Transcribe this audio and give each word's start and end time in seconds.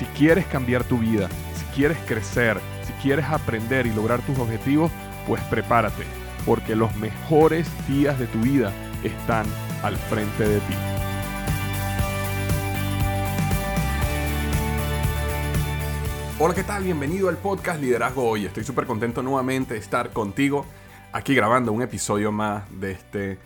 Si 0.00 0.06
quieres 0.06 0.46
cambiar 0.46 0.82
tu 0.82 0.96
vida, 0.96 1.28
si 1.54 1.62
quieres 1.74 1.98
crecer, 2.06 2.58
si 2.86 2.92
quieres 3.02 3.26
aprender 3.26 3.86
y 3.86 3.92
lograr 3.92 4.22
tus 4.22 4.38
objetivos, 4.38 4.90
pues 5.26 5.42
prepárate, 5.42 6.04
porque 6.46 6.74
los 6.74 6.96
mejores 6.96 7.68
días 7.86 8.18
de 8.18 8.26
tu 8.26 8.38
vida 8.38 8.72
están 9.04 9.44
al 9.82 9.98
frente 9.98 10.48
de 10.48 10.58
ti. 10.60 10.74
Hola, 16.38 16.54
¿qué 16.54 16.64
tal? 16.64 16.84
Bienvenido 16.84 17.28
al 17.28 17.36
podcast 17.36 17.82
Liderazgo 17.82 18.26
Hoy. 18.26 18.46
Estoy 18.46 18.64
súper 18.64 18.86
contento 18.86 19.22
nuevamente 19.22 19.74
de 19.74 19.80
estar 19.80 20.14
contigo 20.14 20.64
aquí 21.12 21.34
grabando 21.34 21.72
un 21.72 21.82
episodio 21.82 22.32
más 22.32 22.64
de 22.80 22.92
este 22.92 23.38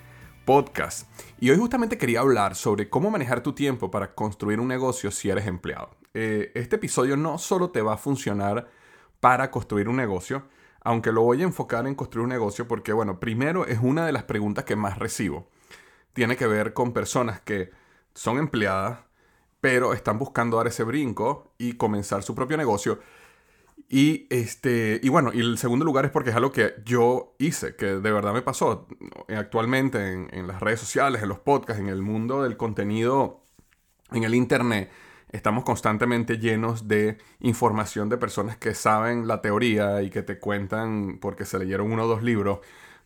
podcast. 0.45 1.09
Y 1.41 1.51
hoy 1.51 1.57
justamente 1.57 1.99
quería 1.99 2.21
hablar 2.21 2.55
sobre 2.55 2.89
cómo 2.89 3.11
manejar 3.11 3.43
tu 3.43 3.55
tiempo 3.55 3.91
para 3.91 4.15
construir 4.15 4.61
un 4.61 4.69
negocio 4.69 5.11
si 5.11 5.31
eres 5.31 5.49
empleado. 5.49 6.04
Eh, 6.15 6.53
este 6.55 6.77
episodio 6.77 7.17
no 7.17 7.39
solo 7.39 7.71
te 7.71 7.83
va 7.83 7.95
a 7.95 7.97
funcionar 7.97 8.69
para 9.21 9.51
construir 9.51 9.89
un 9.89 9.97
negocio, 9.97 10.45
aunque 10.81 11.13
lo 11.13 11.23
voy 11.23 11.41
a 11.43 11.45
enfocar 11.45 11.87
en 11.87 11.97
construir 11.97 12.25
un 12.25 12.31
negocio 12.31 12.69
porque, 12.69 12.93
bueno, 12.93 13.19
primero 13.19 13.67
es 13.67 13.81
una 13.83 14.07
de 14.07 14.13
las 14.13 14.23
preguntas 14.25 14.65
que 14.65 14.77
más 14.77 14.99
recibo. 14.99 15.49
Tiene 16.13 16.37
que 16.37 16.47
ver 16.47 16.73
con 16.73 16.93
personas 16.93 17.41
que 17.41 17.71
son 18.15 18.39
empleadas, 18.39 19.01
pero 19.61 19.93
están 19.93 20.19
buscando 20.19 20.59
dar 20.59 20.69
ese 20.69 20.85
brinco 20.85 21.53
y 21.59 21.73
comenzar 21.75 22.23
su 22.23 22.35
propio 22.35 22.57
negocio. 22.57 23.01
Y, 23.89 24.27
este, 24.31 25.01
y 25.03 25.09
bueno, 25.09 25.33
y 25.33 25.41
el 25.41 25.59
segundo 25.59 25.85
lugar 25.85 26.05
es 26.05 26.11
porque 26.11 26.31
es 26.31 26.37
algo 26.37 26.53
que 26.53 26.75
yo 26.85 27.35
hice, 27.39 27.75
que 27.77 27.87
de 27.87 28.13
verdad 28.13 28.33
me 28.33 28.43
pasó. 28.43 28.87
Actualmente 29.29 30.13
en, 30.13 30.29
en 30.33 30.47
las 30.47 30.61
redes 30.61 30.81
sociales, 30.81 31.23
en 31.23 31.29
los 31.29 31.41
podcasts, 31.41 31.81
en 31.81 31.89
el 31.89 32.03
mundo 32.03 32.43
del 32.43 32.57
contenido, 32.57 33.43
en 34.13 34.25
el 34.25 34.35
Internet, 34.35 34.91
estamos 35.35 35.65
constantemente 35.65 36.39
llenos 36.39 36.87
de 36.87 37.19
información 37.41 38.09
de 38.09 38.17
personas 38.17 38.57
que 38.57 38.73
saben 38.73 39.27
la 39.27 39.43
teoría 39.43 40.01
y 40.03 40.09
que 40.09 40.23
te 40.23 40.39
cuentan 40.39 41.19
porque 41.21 41.45
se 41.45 41.59
leyeron 41.59 41.91
uno 41.91 42.05
o 42.05 42.07
dos 42.07 42.23
libros. 42.23 42.61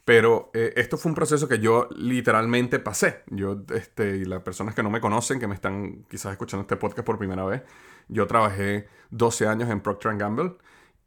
Pero 0.04 0.50
eh, 0.52 0.74
esto 0.76 0.98
fue 0.98 1.10
un 1.10 1.14
proceso 1.14 1.48
que 1.48 1.58
yo 1.58 1.88
literalmente 1.96 2.78
pasé. 2.80 3.22
Yo, 3.28 3.62
este, 3.74 4.18
y 4.18 4.24
las 4.26 4.42
personas 4.42 4.74
que 4.74 4.82
no 4.82 4.90
me 4.90 5.00
conocen, 5.00 5.40
que 5.40 5.46
me 5.46 5.54
están 5.54 6.04
quizás 6.10 6.32
escuchando 6.32 6.62
este 6.62 6.76
podcast 6.76 7.06
por 7.06 7.18
primera 7.18 7.44
vez, 7.44 7.62
yo 8.08 8.26
trabajé 8.26 8.88
12 9.10 9.46
años 9.48 9.70
en 9.70 9.80
Procter 9.80 10.16
Gamble 10.18 10.52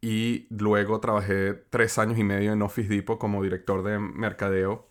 y 0.02 0.47
luego 0.49 0.99
trabajé 0.99 1.53
3 1.53 1.97
años 1.99 2.17
y 2.17 2.23
medio 2.23 2.52
en 2.52 2.64
Office 2.64 2.89
Depot 2.89 3.19
como 3.19 3.44
director 3.44 3.83
de 3.83 3.99
mercadeo 3.99 4.88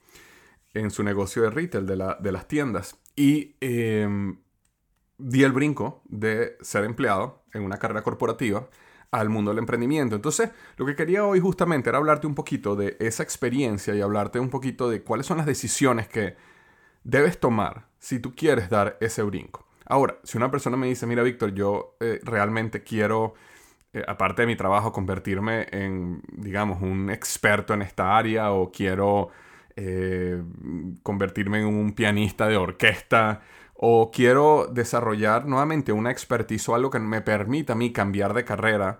en 0.74 0.92
su 0.92 1.02
negocio 1.02 1.42
de 1.42 1.50
retail 1.50 1.86
de, 1.86 1.96
la, 1.96 2.18
de 2.20 2.30
las 2.30 2.46
tiendas. 2.46 2.96
Y 3.16 3.56
em, 3.60 4.38
di 5.20 5.42
el 5.44 5.52
brinco 5.52 6.02
de 6.08 6.56
ser 6.60 6.84
empleado 6.84 7.42
en 7.52 7.62
una 7.62 7.78
carrera 7.78 8.02
corporativa 8.02 8.68
al 9.10 9.28
mundo 9.28 9.50
del 9.50 9.58
emprendimiento. 9.58 10.16
Entonces, 10.16 10.50
lo 10.76 10.86
que 10.86 10.94
quería 10.94 11.24
hoy 11.24 11.40
justamente 11.40 11.88
era 11.88 11.98
hablarte 11.98 12.26
un 12.26 12.34
poquito 12.34 12.76
de 12.76 12.96
esa 13.00 13.22
experiencia 13.22 13.94
y 13.94 14.00
hablarte 14.00 14.38
un 14.38 14.50
poquito 14.50 14.88
de 14.88 15.02
cuáles 15.02 15.26
son 15.26 15.38
las 15.38 15.46
decisiones 15.46 16.08
que 16.08 16.36
debes 17.04 17.38
tomar 17.38 17.86
si 17.98 18.20
tú 18.20 18.34
quieres 18.34 18.70
dar 18.70 18.96
ese 19.00 19.22
brinco. 19.22 19.66
Ahora, 19.86 20.18
si 20.22 20.38
una 20.38 20.50
persona 20.50 20.76
me 20.76 20.86
dice, 20.86 21.06
mira 21.06 21.22
Víctor, 21.22 21.52
yo 21.52 21.96
eh, 21.98 22.20
realmente 22.22 22.84
quiero, 22.84 23.34
eh, 23.92 24.04
aparte 24.06 24.42
de 24.42 24.46
mi 24.46 24.56
trabajo, 24.56 24.92
convertirme 24.92 25.66
en, 25.72 26.22
digamos, 26.30 26.80
un 26.80 27.10
experto 27.10 27.74
en 27.74 27.82
esta 27.82 28.16
área 28.16 28.52
o 28.52 28.70
quiero 28.70 29.30
eh, 29.74 30.40
convertirme 31.02 31.60
en 31.60 31.66
un 31.66 31.92
pianista 31.92 32.46
de 32.46 32.56
orquesta 32.56 33.40
o 33.82 34.10
quiero 34.10 34.68
desarrollar 34.70 35.46
nuevamente 35.46 35.90
una 35.92 36.10
expertise 36.10 36.68
o 36.68 36.74
algo 36.74 36.90
que 36.90 36.98
me 36.98 37.22
permita 37.22 37.72
a 37.72 37.76
mí 37.76 37.94
cambiar 37.94 38.34
de 38.34 38.44
carrera, 38.44 38.98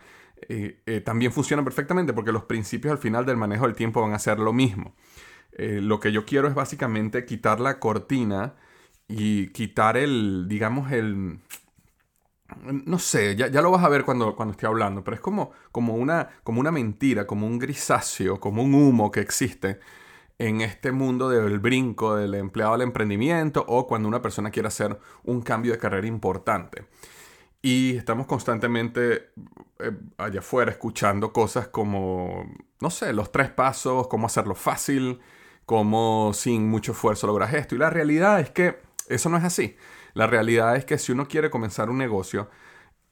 eh, 0.49 0.81
eh, 0.87 1.03
también 1.03 1.33
funciona 1.33 1.63
perfectamente 1.63 2.15
porque 2.15 2.33
los 2.33 2.45
principios 2.45 2.93
al 2.93 2.99
final 2.99 3.27
del 3.27 3.37
manejo 3.37 3.67
del 3.67 3.77
tiempo 3.77 4.01
van 4.01 4.15
a 4.15 4.19
ser 4.19 4.39
lo 4.39 4.55
mismo. 4.55 4.95
Eh, 5.53 5.81
lo 5.83 6.01
que 6.01 6.13
yo 6.13 6.25
quiero 6.25 6.49
es 6.49 6.55
básicamente 6.55 7.27
quitar 7.27 7.61
la 7.61 7.79
cortina 7.79 8.55
y 9.07 9.49
quitar 9.49 9.99
el, 9.99 10.47
digamos, 10.49 10.91
el... 10.93 11.41
No 12.63 12.99
sé, 12.99 13.37
ya, 13.37 13.49
ya 13.49 13.61
lo 13.61 13.71
vas 13.71 13.85
a 13.85 13.89
ver 13.91 14.05
cuando, 14.05 14.35
cuando 14.35 14.53
estoy 14.53 14.69
hablando, 14.69 15.05
pero 15.05 15.15
es 15.15 15.21
como, 15.21 15.51
como, 15.73 15.95
una, 15.95 16.31
como 16.43 16.59
una 16.59 16.73
mentira, 16.73 17.27
como 17.27 17.47
un 17.47 17.59
grisáceo, 17.59 18.41
como 18.41 18.63
un 18.63 18.75
humo 18.75 19.11
que 19.11 19.21
existe 19.21 19.79
en 20.41 20.63
este 20.63 20.91
mundo 20.91 21.29
del 21.29 21.59
brinco 21.59 22.17
del 22.17 22.35
empleado 22.35 22.73
al 22.73 22.81
emprendimiento 22.81 23.63
o 23.69 23.87
cuando 23.87 24.09
una 24.09 24.23
persona 24.23 24.51
quiere 24.51 24.69
hacer 24.69 24.99
un 25.23 25.43
cambio 25.43 25.73
de 25.73 25.79
carrera 25.79 26.07
importante. 26.07 26.87
Y 27.61 27.97
estamos 27.99 28.27
constantemente 28.27 29.33
eh, 29.79 29.93
allá 30.17 30.41
afuera 30.41 30.71
escuchando 30.71 31.31
cosas 31.35 31.69
como, 31.69 32.47
no 32.81 32.89
sé, 32.89 33.13
los 33.13 33.31
tres 33.31 33.51
pasos, 33.51 34.09
cómo 34.09 34.29
hacerlo 34.29 34.55
fácil, 34.55 35.21
cómo 35.67 36.33
sin 36.33 36.67
mucho 36.71 36.93
esfuerzo 36.93 37.27
logras 37.27 37.53
esto. 37.53 37.75
Y 37.75 37.79
la 37.79 37.91
realidad 37.91 38.41
es 38.41 38.49
que 38.49 38.79
eso 39.11 39.29
no 39.29 39.37
es 39.37 39.45
así. 39.45 39.77
La 40.15 40.27
realidad 40.27 40.75
es 40.75 40.87
que 40.87 40.97
si 40.97 41.13
uno 41.13 41.29
quiere 41.29 41.51
comenzar 41.51 41.91
un 41.91 41.99
negocio, 41.99 42.49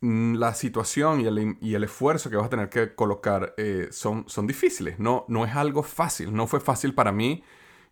la 0.00 0.54
situación 0.54 1.20
y 1.20 1.74
el, 1.74 1.84
esfuerzo 1.84 2.30
que 2.30 2.36
vas 2.36 2.46
a 2.46 2.50
tener 2.50 2.68
que 2.68 2.94
colocar 2.94 3.54
eh, 3.56 3.88
son, 3.90 4.28
son 4.28 4.46
difíciles. 4.46 4.98
No, 4.98 5.24
no 5.28 5.44
es 5.44 5.56
algo 5.56 5.82
fácil. 5.82 6.32
No 6.34 6.46
fue 6.46 6.60
fácil 6.60 6.94
para 6.94 7.12
mí. 7.12 7.42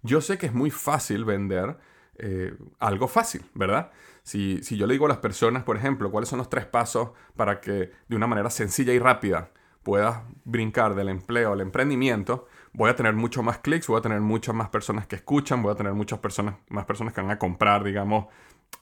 Yo 0.03 0.21
sé 0.21 0.39
que 0.39 0.47
es 0.47 0.55
muy 0.55 0.71
fácil 0.71 1.25
vender 1.25 1.79
eh, 2.19 2.55
algo 2.79 3.09
fácil, 3.09 3.45
¿verdad? 3.55 3.91
Si, 4.23 4.63
si, 4.63 4.77
yo 4.77 4.87
le 4.87 4.95
digo 4.95 5.07
a 5.07 5.09
las 5.09 5.19
personas, 5.19 5.65
por 5.65 5.77
ejemplo, 5.77 6.11
cuáles 6.11 6.29
son 6.29 6.39
los 6.39 6.49
tres 6.49 6.67
pasos 6.67 7.11
para 7.37 7.61
que 7.61 7.91
de 8.09 8.17
una 8.17 8.27
manera 8.27 8.51
sencilla 8.51 8.93
y 8.93 8.99
rápida 8.99 9.51
puedas 9.83 10.23
brincar 10.45 10.95
del 10.95 11.09
empleo 11.09 11.53
al 11.53 11.61
emprendimiento, 11.61 12.47
voy 12.73 12.91
a 12.91 12.97
tener 12.97 13.15
mucho 13.15 13.43
más 13.43 13.59
clics, 13.59 13.87
voy 13.87 13.99
a 13.99 14.03
tener 14.03 14.21
muchas 14.21 14.55
más 14.55 14.69
personas 14.69 15.07
que 15.07 15.17
escuchan, 15.17 15.63
voy 15.63 15.73
a 15.73 15.77
tener 15.77 15.93
muchas 15.95 16.19
personas, 16.19 16.57
más 16.69 16.85
personas 16.87 17.15
que 17.15 17.21
van 17.21 17.31
a 17.31 17.39
comprar, 17.39 17.85
digamos, 17.85 18.27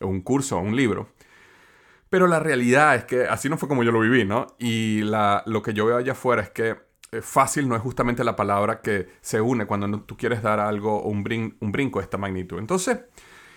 un 0.01 0.21
curso 0.23 0.57
o 0.57 0.61
un 0.61 0.75
libro. 0.75 1.09
Pero 2.15 2.29
la 2.29 2.39
realidad 2.39 2.95
es 2.95 3.05
que 3.07 3.25
así 3.25 3.49
no 3.49 3.59
fue 3.59 3.69
como 3.69 3.83
yo 3.83 3.91
lo 3.91 3.99
viví, 3.99 4.25
¿no? 4.25 4.47
Y 4.57 5.01
lo 5.01 5.63
que 5.65 5.75
yo 5.75 5.85
veo 5.85 5.97
allá 5.97 6.13
afuera 6.13 6.43
es 6.43 6.51
que 6.51 6.77
eh, 7.11 7.21
fácil 7.21 7.69
no 7.69 7.75
es 7.75 7.83
justamente 7.83 8.23
la 8.23 8.37
palabra 8.37 8.83
que 8.83 9.09
se 9.21 9.41
une 9.41 9.67
cuando 9.67 10.03
tú 10.03 10.17
quieres 10.17 10.41
dar 10.41 10.61
algo 10.61 10.97
o 10.97 11.09
un, 11.09 11.57
un 11.59 11.73
brinco 11.73 11.99
de 11.99 12.05
esta 12.05 12.17
magnitud. 12.17 12.61
Entonces, 12.61 13.01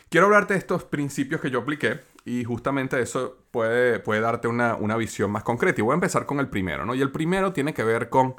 quiero 0.10 0.26
hablarte 0.26 0.56
de 0.56 0.60
estos 0.60 0.86
principios 0.86 1.40
que 1.40 1.52
yo 1.52 1.60
apliqué 1.60 2.00
y 2.26 2.46
justamente 2.46 3.00
eso 3.00 3.44
puede, 3.52 4.00
puede 4.00 4.22
darte 4.22 4.48
una, 4.48 4.74
una 4.74 4.98
visión 4.98 5.30
más 5.30 5.44
concreta. 5.44 5.80
Y 5.80 5.84
voy 5.84 5.92
a 5.92 6.02
empezar 6.02 6.26
con 6.26 6.40
el 6.40 6.50
primero, 6.50 6.84
¿no? 6.84 6.96
Y 6.96 7.02
el 7.04 7.12
primero 7.12 7.54
tiene 7.54 7.76
que 7.76 7.84
ver 7.84 8.10
con 8.10 8.38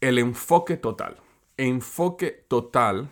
el 0.00 0.18
enfoque 0.18 0.78
total. 0.78 1.18
Enfoque 1.58 2.46
total 2.48 3.10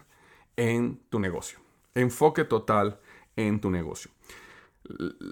en 0.57 1.03
tu 1.11 1.21
negocio. 1.21 1.59
Enfoque 1.95 2.45
total 2.45 2.99
en 3.37 3.61
tu 3.61 3.71
negocio 3.71 4.11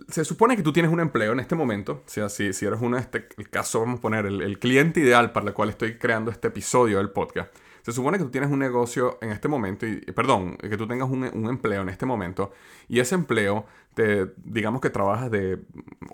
se 0.08 0.24
supone 0.24 0.56
que 0.56 0.62
tú 0.62 0.72
tienes 0.72 0.92
un 0.92 1.00
empleo 1.00 1.32
en 1.32 1.40
este 1.40 1.54
momento, 1.54 2.02
o 2.06 2.08
sea, 2.08 2.28
si, 2.28 2.52
si 2.52 2.66
eres 2.66 2.80
uno 2.80 2.96
de 2.96 3.02
este, 3.02 3.26
caso, 3.50 3.80
vamos 3.80 3.98
a 3.98 4.02
poner 4.02 4.26
el, 4.26 4.58
cliente 4.58 5.00
ideal 5.00 5.32
para 5.32 5.48
el 5.48 5.54
cual 5.54 5.70
estoy 5.70 5.98
creando 5.98 6.30
este 6.30 6.48
episodio 6.48 6.98
del 6.98 7.10
podcast. 7.10 7.54
Se 7.82 7.92
supone 7.92 8.16
que 8.16 8.24
tú 8.24 8.30
tienes 8.30 8.50
un 8.50 8.58
negocio 8.58 9.18
en 9.20 9.30
este 9.30 9.46
momento, 9.46 9.86
y, 9.86 10.00
perdón, 10.12 10.56
que 10.56 10.76
tú 10.76 10.86
tengas 10.86 11.08
un, 11.08 11.24
un, 11.24 11.48
empleo 11.48 11.82
en 11.82 11.88
este 11.88 12.06
momento, 12.06 12.52
y 12.88 13.00
ese 13.00 13.14
empleo, 13.14 13.66
te, 13.94 14.32
digamos 14.38 14.80
que 14.80 14.90
trabajas 14.90 15.30
de 15.30 15.60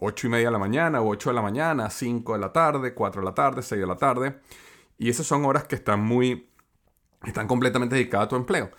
8 0.00 0.26
y 0.26 0.30
media 0.30 0.46
de 0.46 0.52
la 0.52 0.58
mañana, 0.58 1.00
o 1.00 1.08
8 1.08 1.30
de 1.30 1.34
la 1.34 1.42
mañana, 1.42 1.88
5 1.88 2.32
de 2.32 2.38
la 2.38 2.52
tarde, 2.52 2.94
4 2.94 3.20
de 3.20 3.24
la 3.24 3.34
tarde, 3.34 3.62
6 3.62 3.80
de 3.80 3.86
la 3.86 3.96
tarde, 3.96 4.40
y 4.98 5.08
esas 5.08 5.26
son 5.26 5.44
horas 5.44 5.64
que 5.64 5.76
están 5.76 6.00
muy, 6.00 6.48
están 7.24 7.46
completamente 7.46 7.94
dedicadas 7.94 8.26
a 8.26 8.28
tu 8.30 8.36
empleo. 8.36 8.70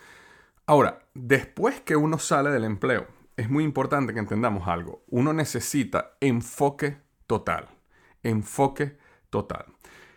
Ahora, 0.66 1.00
después 1.14 1.82
que 1.82 1.96
uno 1.96 2.20
sale 2.20 2.52
del 2.52 2.66
empleo, 2.66 3.08
es 3.38 3.50
muy 3.50 3.64
importante 3.64 4.14
que 4.14 4.20
entendamos 4.20 4.68
algo. 4.68 5.04
Uno 5.08 5.34
necesita 5.34 6.18
enfoque 6.20 6.98
total. 7.28 7.70
Enfoque 8.24 8.98
total. 9.30 9.66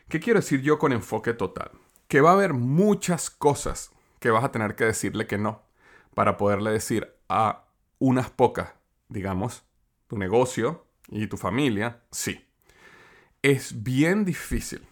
¿Qué 0.09 0.21
quiero 0.21 0.41
decir 0.41 0.63
yo 0.63 0.79
con 0.79 0.93
enfoque 0.93 1.33
total? 1.33 1.71
Que 2.09 2.21
va 2.21 2.31
a 2.31 2.35
haber 2.35 2.53
muchas 2.53 3.31
cosas 3.31 3.91
que 4.21 4.31
vas 4.31 4.45
a 4.45 4.53
tener 4.53 4.75
que 4.75 4.85
decirle 4.85 5.27
que 5.27 5.39
no 5.39 5.63
para 6.15 6.37
poderle 6.37 6.71
decir 6.71 7.15
a 7.29 7.65
unas 7.99 8.31
pocas, 8.31 8.75
digamos, 9.09 9.65
tu 10.07 10.19
negocio 10.19 10.87
y 11.09 11.27
tu 11.27 11.37
familia, 11.37 12.03
sí. 12.11 12.45
es 13.43 13.83
bien 13.83 14.25
difícil. 14.25 14.87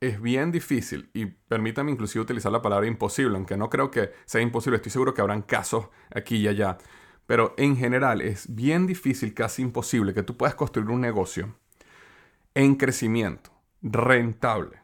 Es 0.00 0.20
bien 0.20 0.52
difícil 0.52 1.08
y 1.14 1.24
permítame 1.24 1.90
inclusive 1.90 2.22
utilizar 2.22 2.52
la 2.52 2.60
palabra 2.60 2.86
imposible, 2.86 3.36
aunque 3.36 3.56
no 3.56 3.70
creo 3.70 3.90
que 3.90 4.12
sea 4.26 4.42
imposible, 4.42 4.76
estoy 4.76 4.92
seguro 4.92 5.14
que 5.14 5.22
habrán 5.22 5.40
casos 5.40 5.88
aquí 6.14 6.36
y 6.36 6.48
allá, 6.48 6.76
pero 7.26 7.54
en 7.56 7.76
general 7.76 8.20
es 8.20 8.54
bien 8.54 8.86
difícil, 8.86 9.34
casi 9.34 9.62
imposible 9.62 10.14
que 10.14 10.22
tú 10.22 10.36
puedas 10.36 10.54
construir 10.54 10.90
un 10.90 11.00
negocio 11.00 11.54
en 12.54 12.76
crecimiento, 12.76 13.50
rentable, 13.82 14.78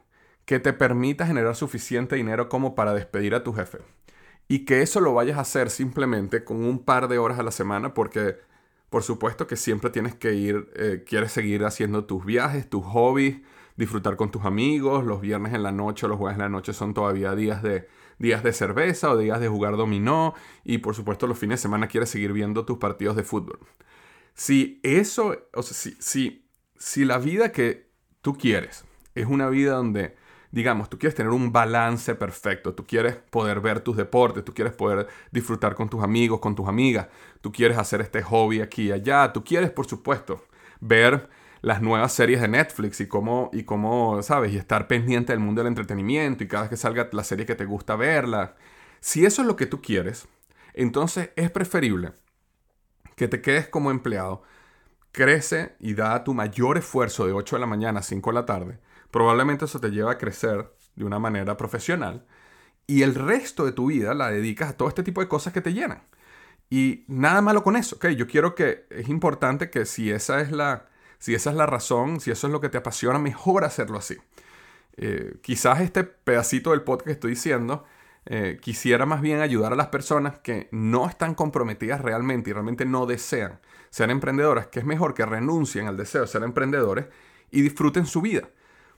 que 0.45 0.59
te 0.59 0.73
permita 0.73 1.27
generar 1.27 1.55
suficiente 1.55 2.15
dinero 2.15 2.49
como 2.49 2.75
para 2.75 2.93
despedir 2.93 3.35
a 3.35 3.43
tu 3.43 3.53
jefe. 3.53 3.79
Y 4.47 4.65
que 4.65 4.81
eso 4.81 4.99
lo 4.99 5.13
vayas 5.13 5.37
a 5.37 5.41
hacer 5.41 5.69
simplemente 5.69 6.43
con 6.43 6.65
un 6.65 6.83
par 6.83 7.07
de 7.07 7.17
horas 7.17 7.39
a 7.39 7.43
la 7.43 7.51
semana 7.51 7.93
porque 7.93 8.37
por 8.91 9.03
supuesto 9.03 9.47
que 9.47 9.55
siempre 9.55 9.89
tienes 9.89 10.15
que 10.15 10.33
ir, 10.33 10.69
eh, 10.75 11.05
quieres 11.07 11.31
seguir 11.31 11.63
haciendo 11.63 12.03
tus 12.03 12.25
viajes, 12.25 12.69
tus 12.69 12.85
hobbies, 12.85 13.37
disfrutar 13.77 14.17
con 14.17 14.31
tus 14.31 14.43
amigos. 14.43 15.05
Los 15.05 15.21
viernes 15.21 15.53
en 15.53 15.63
la 15.63 15.71
noche 15.71 16.09
los 16.09 16.17
jueves 16.17 16.35
en 16.35 16.41
la 16.41 16.49
noche 16.49 16.73
son 16.73 16.93
todavía 16.93 17.33
días 17.33 17.63
de, 17.63 17.87
días 18.21 18.43
de 18.43 18.53
cerveza 18.53 19.11
o 19.11 19.17
días 19.17 19.39
de 19.39 19.47
jugar 19.47 19.75
dominó. 19.75 20.33
Y 20.63 20.77
por 20.77 20.95
supuesto 20.95 21.27
los 21.27 21.37
fines 21.37 21.59
de 21.59 21.63
semana 21.63 21.87
quieres 21.87 22.09
seguir 22.09 22.33
viendo 22.33 22.65
tus 22.65 22.77
partidos 22.77 23.15
de 23.15 23.23
fútbol. 23.23 23.59
Si 24.33 24.79
eso, 24.83 25.35
o 25.53 25.63
sea, 25.63 25.75
si, 25.75 25.95
si, 25.99 26.47
si 26.77 27.05
la 27.05 27.17
vida 27.17 27.51
que 27.51 27.89
tú 28.21 28.37
quieres 28.37 28.85
es 29.15 29.25
una 29.25 29.49
vida 29.49 29.73
donde 29.73 30.15
digamos, 30.51 30.89
tú 30.89 30.99
quieres 30.99 31.15
tener 31.15 31.31
un 31.31 31.51
balance 31.51 32.13
perfecto, 32.15 32.75
tú 32.75 32.85
quieres 32.85 33.15
poder 33.15 33.61
ver 33.61 33.79
tus 33.79 33.95
deportes, 33.95 34.43
tú 34.43 34.53
quieres 34.53 34.73
poder 34.73 35.07
disfrutar 35.31 35.75
con 35.75 35.89
tus 35.89 36.03
amigos, 36.03 36.39
con 36.39 36.55
tus 36.55 36.67
amigas, 36.67 37.07
tú 37.39 37.51
quieres 37.51 37.77
hacer 37.77 38.01
este 38.01 38.21
hobby 38.21 38.61
aquí 38.61 38.89
y 38.89 38.91
allá, 38.91 39.31
tú 39.31 39.43
quieres, 39.43 39.71
por 39.71 39.87
supuesto, 39.87 40.45
ver 40.81 41.29
las 41.61 41.81
nuevas 41.81 42.13
series 42.13 42.41
de 42.41 42.47
Netflix 42.47 42.99
y 43.01 43.07
cómo, 43.07 43.49
y 43.53 43.63
cómo, 43.63 44.21
¿sabes? 44.23 44.53
Y 44.53 44.57
estar 44.57 44.87
pendiente 44.87 45.33
del 45.33 45.39
mundo 45.39 45.61
del 45.61 45.67
entretenimiento 45.67 46.43
y 46.43 46.47
cada 46.47 46.63
vez 46.63 46.69
que 46.71 46.77
salga 46.77 47.09
la 47.11 47.23
serie 47.23 47.45
que 47.45 47.55
te 47.55 47.65
gusta 47.65 47.95
verla. 47.95 48.55
Si 48.99 49.25
eso 49.25 49.41
es 49.41 49.47
lo 49.47 49.55
que 49.55 49.67
tú 49.67 49.81
quieres, 49.81 50.27
entonces 50.73 51.31
es 51.35 51.51
preferible 51.51 52.13
que 53.15 53.27
te 53.27 53.41
quedes 53.41 53.67
como 53.67 53.91
empleado, 53.91 54.43
crece 55.11 55.75
y 55.79 55.93
da 55.93 56.23
tu 56.23 56.33
mayor 56.33 56.77
esfuerzo 56.77 57.27
de 57.27 57.33
8 57.33 57.57
de 57.57 57.59
la 57.59 57.67
mañana 57.67 57.99
a 57.99 58.03
5 58.03 58.29
de 58.31 58.33
la 58.33 58.45
tarde, 58.45 58.79
probablemente 59.11 59.65
eso 59.65 59.79
te 59.79 59.91
lleva 59.91 60.13
a 60.13 60.17
crecer 60.17 60.73
de 60.95 61.05
una 61.05 61.19
manera 61.19 61.57
profesional 61.57 62.25
y 62.87 63.03
el 63.03 63.15
resto 63.15 63.65
de 63.65 63.71
tu 63.73 63.87
vida 63.87 64.13
la 64.13 64.29
dedicas 64.29 64.71
a 64.71 64.77
todo 64.77 64.89
este 64.89 65.03
tipo 65.03 65.21
de 65.21 65.27
cosas 65.27 65.53
que 65.53 65.61
te 65.61 65.73
llenan. 65.73 66.03
Y 66.69 67.03
nada 67.07 67.41
malo 67.41 67.63
con 67.63 67.75
eso, 67.75 67.97
¿ok? 67.97 68.07
Yo 68.09 68.27
quiero 68.27 68.55
que 68.55 68.85
es 68.89 69.09
importante 69.09 69.69
que 69.69 69.85
si 69.85 70.09
esa 70.09 70.39
es 70.41 70.51
la, 70.51 70.89
si 71.21 71.35
esa 71.35 71.51
es 71.51 71.55
la 71.55 71.67
razón, 71.67 72.19
si 72.19 72.31
eso 72.31 72.47
es 72.47 72.51
lo 72.51 72.59
que 72.59 72.69
te 72.69 72.79
apasiona, 72.79 73.19
mejor 73.19 73.63
hacerlo 73.63 73.99
así. 73.99 74.17
Eh, 74.97 75.37
quizás 75.43 75.79
este 75.81 76.03
pedacito 76.03 76.71
del 76.71 76.81
podcast 76.81 77.05
que 77.05 77.11
estoy 77.11 77.29
diciendo 77.31 77.85
eh, 78.25 78.57
quisiera 78.59 79.05
más 79.05 79.21
bien 79.21 79.39
ayudar 79.39 79.71
a 79.71 79.75
las 79.75 79.89
personas 79.89 80.39
que 80.39 80.67
no 80.71 81.07
están 81.07 81.35
comprometidas 81.35 82.01
realmente 82.01 82.49
y 82.49 82.53
realmente 82.53 82.85
no 82.85 83.05
desean 83.05 83.59
ser 83.91 84.09
emprendedoras, 84.09 84.67
que 84.67 84.79
es 84.79 84.85
mejor 84.85 85.13
que 85.13 85.23
renuncien 85.23 85.87
al 85.87 85.95
deseo 85.95 86.21
de 86.21 86.27
ser 86.27 86.41
emprendedores 86.41 87.05
y 87.51 87.61
disfruten 87.61 88.07
su 88.07 88.21
vida. 88.21 88.49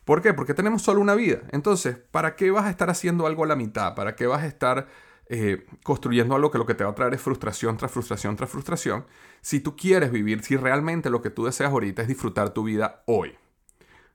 ¿Por 0.05 0.21
qué? 0.21 0.33
Porque 0.33 0.53
tenemos 0.53 0.81
solo 0.81 1.01
una 1.01 1.15
vida. 1.15 1.39
Entonces, 1.51 1.97
¿para 2.11 2.37
qué 2.37 2.51
vas 2.51 2.65
a 2.65 2.69
estar 2.69 2.89
haciendo 2.89 3.27
algo 3.27 3.43
a 3.43 3.47
la 3.47 3.57
mitad? 3.57 3.95
¿Para 3.95 4.15
qué 4.15 4.27
vas 4.27 4.43
a 4.43 4.47
estar 4.47 4.87
eh, 5.27 5.65
construyendo 5.83 6.35
algo 6.35 6.51
que 6.51 6.57
lo 6.57 6.65
que 6.65 6.73
te 6.73 6.85
va 6.85 6.91
a 6.91 6.95
traer 6.95 7.15
es 7.15 7.21
frustración 7.21 7.75
tras 7.75 7.91
frustración 7.91 8.37
tras 8.37 8.49
frustración? 8.49 9.05
Si 9.43 9.59
tú 9.59 9.75
quieres 9.75 10.09
vivir, 10.09 10.41
si 10.41 10.55
realmente 10.55 11.09
lo 11.09 11.21
que 11.21 11.29
tú 11.29 11.43
deseas 11.43 11.69
ahorita 11.69 12.01
es 12.01 12.07
disfrutar 12.07 12.51
tu 12.51 12.63
vida 12.63 13.03
hoy. 13.07 13.35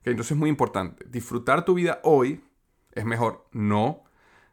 Entonces 0.03 0.33
es 0.33 0.39
muy 0.39 0.49
importante. 0.49 1.05
Disfrutar 1.07 1.67
tu 1.67 1.75
vida 1.75 2.01
hoy 2.03 2.41
es 2.93 3.05
mejor 3.05 3.47
no 3.53 4.05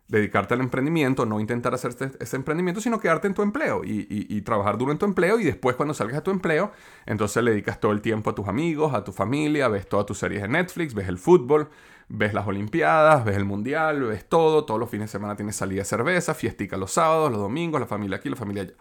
dedicarte 0.09 0.53
al 0.53 0.59
emprendimiento, 0.59 1.25
no 1.25 1.39
intentar 1.39 1.73
hacer 1.73 1.91
este, 1.91 2.11
ese 2.19 2.35
emprendimiento, 2.35 2.81
sino 2.81 2.99
quedarte 2.99 3.25
en 3.27 3.33
tu 3.33 3.41
empleo 3.41 3.83
y, 3.85 4.41
trabajar 4.41 4.77
duro 4.77 4.91
en 4.91 4.97
tu 4.97 5.05
empleo 5.05 5.39
y 5.39 5.45
después 5.45 5.77
cuando 5.77 5.93
salgas 5.93 6.17
a 6.17 6.23
tu 6.23 6.29
empleo, 6.29 6.73
entonces 7.05 7.41
le 7.41 7.51
dedicas 7.51 7.79
todo 7.79 7.93
el 7.93 8.01
tiempo 8.01 8.29
a 8.29 8.35
tus 8.35 8.47
amigos, 8.49 8.93
a 8.93 9.05
tu 9.05 9.13
familia, 9.13 9.69
ves 9.69 9.87
todas 9.87 10.05
tus 10.05 10.19
series 10.19 10.41
de 10.41 10.49
Netflix, 10.49 10.93
ves 10.93 11.07
el 11.07 11.17
fútbol, 11.17 11.69
ves 12.09 12.33
las 12.33 12.45
Olimpiadas, 12.45 13.23
ves 13.23 13.37
el 13.37 13.45
Mundial, 13.45 14.03
ves 14.03 14.27
todo, 14.27 14.65
todos 14.65 14.77
los 14.77 14.89
fines 14.89 15.09
de 15.09 15.13
semana 15.13 15.37
tienes 15.37 15.55
salida 15.55 15.81
de 15.81 15.85
cerveza, 15.85 16.33
fiestica 16.33 16.75
los 16.75 16.91
sábados, 16.91 17.31
los 17.31 17.39
domingos, 17.39 17.79
la 17.79 17.87
familia 17.87 18.17
aquí, 18.17 18.29
la 18.29 18.35
familia 18.35 18.63
allá. 18.63 18.73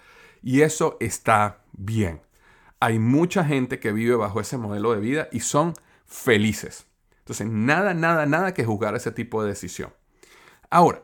Y 0.44 0.60
eso 0.60 0.98
está 1.00 1.64
bien. 1.72 2.20
Hay 2.78 2.98
mucha 2.98 3.46
gente 3.46 3.80
que 3.80 3.92
vive 3.92 4.14
bajo 4.14 4.42
ese 4.42 4.58
modelo 4.58 4.92
de 4.92 5.00
vida 5.00 5.28
y 5.32 5.40
son 5.40 5.72
felices. 6.04 6.86
Entonces, 7.20 7.46
nada, 7.48 7.94
nada, 7.94 8.26
nada 8.26 8.52
que 8.52 8.66
juzgar 8.66 8.94
ese 8.94 9.10
tipo 9.10 9.42
de 9.42 9.48
decisión. 9.48 9.94
Ahora, 10.68 11.02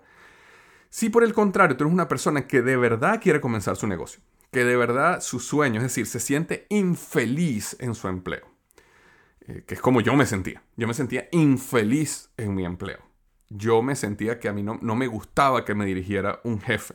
si 0.90 1.08
por 1.08 1.24
el 1.24 1.32
contrario 1.32 1.74
tú 1.74 1.84
eres 1.84 1.94
una 1.94 2.06
persona 2.06 2.46
que 2.46 2.60
de 2.60 2.76
verdad 2.76 3.18
quiere 3.22 3.40
comenzar 3.40 3.76
su 3.76 3.86
negocio, 3.86 4.20
que 4.52 4.62
de 4.66 4.76
verdad 4.76 5.22
su 5.22 5.40
sueño, 5.40 5.76
es 5.76 5.84
decir, 5.84 6.06
se 6.06 6.20
siente 6.20 6.66
infeliz 6.68 7.76
en 7.80 7.94
su 7.94 8.08
empleo, 8.08 8.46
eh, 9.46 9.64
que 9.66 9.72
es 9.72 9.80
como 9.80 10.02
yo 10.02 10.14
me 10.16 10.26
sentía. 10.26 10.62
Yo 10.76 10.86
me 10.86 10.92
sentía 10.92 11.30
infeliz 11.32 12.28
en 12.36 12.54
mi 12.54 12.66
empleo. 12.66 12.98
Yo 13.48 13.80
me 13.80 13.96
sentía 13.96 14.38
que 14.38 14.50
a 14.50 14.52
mí 14.52 14.62
no, 14.62 14.78
no 14.82 14.96
me 14.96 15.06
gustaba 15.06 15.64
que 15.64 15.74
me 15.74 15.86
dirigiera 15.86 16.40
un 16.44 16.60
jefe. 16.60 16.94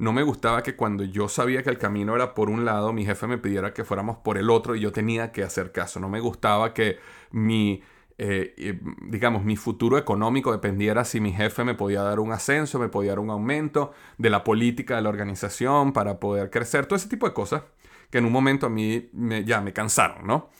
No 0.00 0.12
me 0.12 0.22
gustaba 0.22 0.62
que 0.62 0.76
cuando 0.76 1.04
yo 1.04 1.28
sabía 1.28 1.62
que 1.62 1.70
el 1.70 1.78
camino 1.78 2.14
era 2.16 2.34
por 2.34 2.48
un 2.50 2.64
lado, 2.64 2.92
mi 2.92 3.04
jefe 3.04 3.26
me 3.26 3.38
pidiera 3.38 3.74
que 3.74 3.84
fuéramos 3.84 4.16
por 4.18 4.38
el 4.38 4.50
otro 4.50 4.74
y 4.74 4.80
yo 4.80 4.92
tenía 4.92 5.30
que 5.30 5.42
hacer 5.42 5.72
caso. 5.72 6.00
No 6.00 6.08
me 6.08 6.20
gustaba 6.20 6.72
que 6.72 6.98
mi 7.30 7.82
eh, 8.22 8.78
digamos, 9.02 9.44
mi 9.44 9.56
futuro 9.56 9.96
económico 9.96 10.52
dependiera 10.52 11.06
si 11.06 11.20
mi 11.20 11.32
jefe 11.32 11.64
me 11.64 11.74
podía 11.74 12.02
dar 12.02 12.20
un 12.20 12.32
ascenso, 12.32 12.78
me 12.78 12.88
podía 12.88 13.12
dar 13.12 13.18
un 13.18 13.30
aumento, 13.30 13.92
de 14.18 14.28
la 14.28 14.44
política 14.44 14.96
de 14.96 15.00
la 15.00 15.08
organización 15.08 15.94
para 15.94 16.20
poder 16.20 16.50
crecer, 16.50 16.84
todo 16.84 16.96
ese 16.96 17.08
tipo 17.08 17.26
de 17.26 17.32
cosas 17.32 17.62
que 18.10 18.18
en 18.18 18.26
un 18.26 18.32
momento 18.32 18.66
a 18.66 18.68
mí 18.68 19.08
me, 19.14 19.44
ya 19.44 19.62
me 19.62 19.72
cansaron, 19.72 20.26
¿no? 20.26 20.50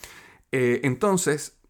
Eh, 0.52 0.80
entonces, 0.84 1.60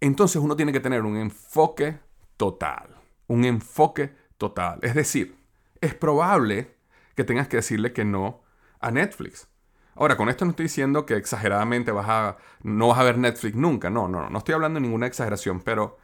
entonces 0.00 0.40
uno 0.40 0.54
tiene 0.54 0.72
que 0.72 0.78
tener 0.78 1.02
un 1.02 1.16
enfoque 1.16 1.98
total, 2.36 2.94
un 3.26 3.44
enfoque 3.44 4.12
total. 4.36 4.78
Es 4.82 4.94
decir, 4.94 5.34
es 5.80 5.94
probable 5.94 6.77
que 7.18 7.24
tengas 7.24 7.48
que 7.48 7.56
decirle 7.56 7.92
que 7.92 8.04
no 8.04 8.44
a 8.78 8.92
Netflix. 8.92 9.48
Ahora, 9.96 10.16
con 10.16 10.28
esto 10.28 10.44
no 10.44 10.52
estoy 10.52 10.66
diciendo 10.66 11.04
que 11.04 11.16
exageradamente 11.16 11.90
vas 11.90 12.06
a, 12.08 12.36
no 12.62 12.86
vas 12.86 12.98
a 13.00 13.02
ver 13.02 13.18
Netflix 13.18 13.56
nunca, 13.56 13.90
no, 13.90 14.06
no, 14.06 14.30
no 14.30 14.38
estoy 14.38 14.54
hablando 14.54 14.78
de 14.78 14.82
ninguna 14.86 15.08
exageración, 15.08 15.60
pero 15.62 15.98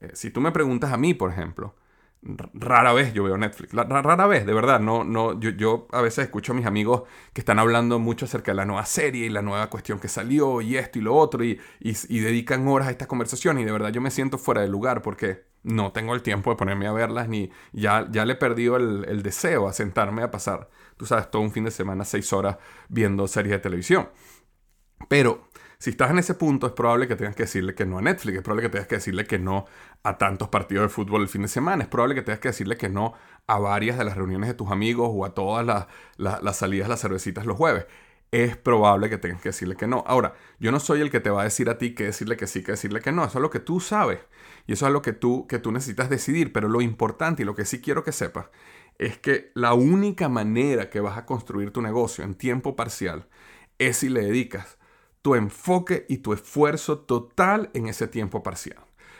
eh, 0.00 0.10
si 0.14 0.30
tú 0.30 0.40
me 0.40 0.52
preguntas 0.52 0.92
a 0.92 0.96
mí, 0.96 1.12
por 1.12 1.32
ejemplo, 1.32 1.74
rara 2.22 2.92
vez 2.92 3.14
yo 3.14 3.24
veo 3.24 3.38
Netflix, 3.38 3.72
rara 3.72 4.26
vez, 4.26 4.44
de 4.44 4.52
verdad, 4.52 4.78
no, 4.78 5.04
no, 5.04 5.40
yo, 5.40 5.50
yo, 5.50 5.88
a 5.92 6.02
veces 6.02 6.26
escucho 6.26 6.52
a 6.52 6.54
mis 6.54 6.66
amigos 6.66 7.04
que 7.32 7.40
están 7.40 7.58
hablando 7.58 7.98
mucho 7.98 8.26
acerca 8.26 8.52
de 8.52 8.56
la 8.56 8.66
nueva 8.66 8.84
serie 8.84 9.26
y 9.26 9.30
la 9.30 9.40
nueva 9.40 9.70
cuestión 9.70 9.98
que 9.98 10.08
salió 10.08 10.60
y 10.60 10.76
esto 10.76 10.98
y 10.98 11.02
lo 11.02 11.16
otro 11.16 11.44
y, 11.44 11.58
y, 11.80 12.18
dedican 12.20 12.68
horas 12.68 12.88
a 12.88 12.90
estas 12.90 13.08
conversaciones 13.08 13.62
y 13.62 13.64
de 13.64 13.72
verdad 13.72 13.90
yo 13.90 14.02
me 14.02 14.10
siento 14.10 14.36
fuera 14.36 14.60
de 14.60 14.68
lugar 14.68 15.00
porque 15.00 15.44
no 15.62 15.92
tengo 15.92 16.14
el 16.14 16.22
tiempo 16.22 16.50
de 16.50 16.56
ponerme 16.56 16.86
a 16.86 16.92
verlas 16.92 17.28
ni 17.28 17.50
ya, 17.72 18.06
ya 18.10 18.26
le 18.26 18.34
he 18.34 18.36
perdido 18.36 18.76
el, 18.76 19.06
el 19.08 19.22
deseo 19.22 19.66
a 19.66 19.72
sentarme 19.72 20.22
a 20.22 20.30
pasar 20.30 20.68
tú 21.00 21.06
sabes, 21.06 21.30
todo 21.30 21.40
un 21.40 21.50
fin 21.50 21.64
de 21.64 21.70
semana, 21.70 22.04
seis 22.04 22.30
horas 22.30 22.58
viendo 22.90 23.26
series 23.26 23.52
de 23.52 23.58
televisión. 23.58 24.10
Pero 25.08 25.48
si 25.80 25.90
estás 25.90 26.10
en 26.10 26.18
ese 26.18 26.34
punto, 26.34 26.66
es 26.66 26.74
probable 26.74 27.08
que 27.08 27.16
tengas 27.16 27.34
que 27.34 27.44
decirle 27.44 27.74
que 27.74 27.86
no 27.86 27.96
a 27.96 28.02
Netflix, 28.02 28.36
es 28.36 28.42
probable 28.42 28.64
que 28.64 28.68
tengas 28.68 28.86
que 28.86 28.96
decirle 28.96 29.24
que 29.26 29.38
no 29.38 29.64
a 30.02 30.18
tantos 30.18 30.50
partidos 30.50 30.82
de 30.82 30.88
fútbol 30.90 31.22
el 31.22 31.28
fin 31.28 31.40
de 31.40 31.48
semana, 31.48 31.82
es 31.82 31.88
probable 31.88 32.14
que 32.14 32.20
tengas 32.20 32.38
que 32.38 32.48
decirle 32.48 32.76
que 32.76 32.90
no 32.90 33.14
a 33.46 33.58
varias 33.58 33.96
de 33.96 34.04
las 34.04 34.14
reuniones 34.14 34.48
de 34.48 34.54
tus 34.54 34.70
amigos 34.70 35.08
o 35.10 35.24
a 35.24 35.32
todas 35.32 35.64
las, 35.64 35.86
las, 36.18 36.56
salidas, 36.58 36.86
las 36.86 37.00
cervecitas 37.00 37.46
los 37.46 37.56
jueves. 37.56 37.86
Es 38.30 38.58
probable 38.58 39.08
que 39.08 39.16
tengas 39.16 39.40
que 39.40 39.48
decirle 39.48 39.74
que 39.74 39.86
no. 39.86 40.04
Ahora, 40.06 40.34
yo 40.58 40.70
no 40.70 40.80
soy 40.80 41.00
el 41.00 41.10
que 41.10 41.18
te 41.18 41.30
va 41.30 41.40
a 41.40 41.44
decir 41.44 41.70
a 41.70 41.78
ti 41.78 41.94
que 41.94 42.04
decirle 42.04 42.36
que 42.36 42.46
sí, 42.46 42.62
que 42.62 42.72
decirle 42.72 43.00
que 43.00 43.10
no. 43.10 43.24
Eso 43.24 43.38
es 43.38 43.42
lo 43.42 43.50
que 43.50 43.58
tú 43.58 43.80
sabes. 43.80 44.20
Y 44.66 44.74
eso 44.74 44.86
es 44.86 44.92
lo 44.92 45.00
que 45.00 45.14
tú, 45.14 45.46
que 45.48 45.58
tú 45.58 45.72
necesitas 45.72 46.10
decidir. 46.10 46.52
Pero 46.52 46.68
lo 46.68 46.82
importante 46.82 47.42
y 47.42 47.46
lo 47.46 47.56
que 47.56 47.64
sí 47.64 47.80
quiero 47.80 48.04
que 48.04 48.12
sepas 48.12 48.46
es 48.98 49.18
que 49.18 49.50
la 49.54 49.72
única 49.72 50.28
manera 50.28 50.90
que 50.90 51.00
vas 51.00 51.16
a 51.16 51.24
construir 51.24 51.72
tu 51.72 51.82
negocio 51.82 52.22
en 52.22 52.34
tiempo 52.34 52.76
parcial 52.76 53.26
es 53.78 53.96
si 53.96 54.10
le 54.10 54.20
dedicas 54.20 54.78
tu 55.22 55.34
enfoque 55.34 56.06
y 56.08 56.18
tu 56.18 56.32
esfuerzo 56.32 57.00
total 57.00 57.70
en 57.74 57.86
ese 57.86 58.08
tiempo 58.08 58.42
parcial. 58.42 58.78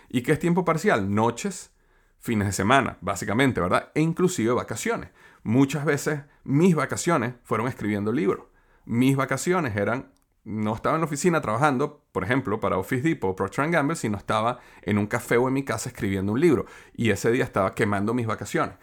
¿Y 0.09 0.23
qué 0.23 0.33
es 0.33 0.39
tiempo 0.39 0.65
parcial? 0.65 1.15
Noches, 1.15 1.73
fines 2.19 2.47
de 2.49 2.53
semana, 2.53 2.99
básicamente, 3.01 3.61
¿verdad? 3.61 3.91
E 3.95 4.01
inclusive 4.01 4.53
vacaciones. 4.53 5.11
Muchas 5.43 5.85
veces 5.85 6.21
mis 6.45 6.75
vacaciones 6.75 7.35
fueron 7.45 7.69
escribiendo 7.69 8.13
libros. 8.13 8.47
Mis 8.85 9.17
vacaciones 9.17 9.77
eran, 9.77 10.13
no 10.45 10.75
estaba 10.75 10.97
en 10.97 11.03
la 11.03 11.07
oficina 11.07 11.41
trabajando, 11.41 12.05
por 12.13 12.25
ejemplo, 12.25 12.61
para 12.61 12.79
Office 12.79 13.03
Depot 13.03 13.31
o 13.31 13.37
Procter 13.37 13.71
Gamble, 13.71 13.97
sino 13.97 14.17
estaba 14.17 14.59
en 14.83 14.99
un 14.99 15.07
café 15.07 15.37
o 15.37 15.49
en 15.49 15.55
mi 15.55 15.65
casa 15.65 15.91
escribiendo 15.91 16.33
un 16.33 16.41
libro. 16.41 16.67
Y 16.95 17.11
ese 17.11 17.31
día 17.31 17.45
estaba 17.45 17.75
quemando 17.75 18.15
mis 18.15 18.27
vacaciones 18.27 18.77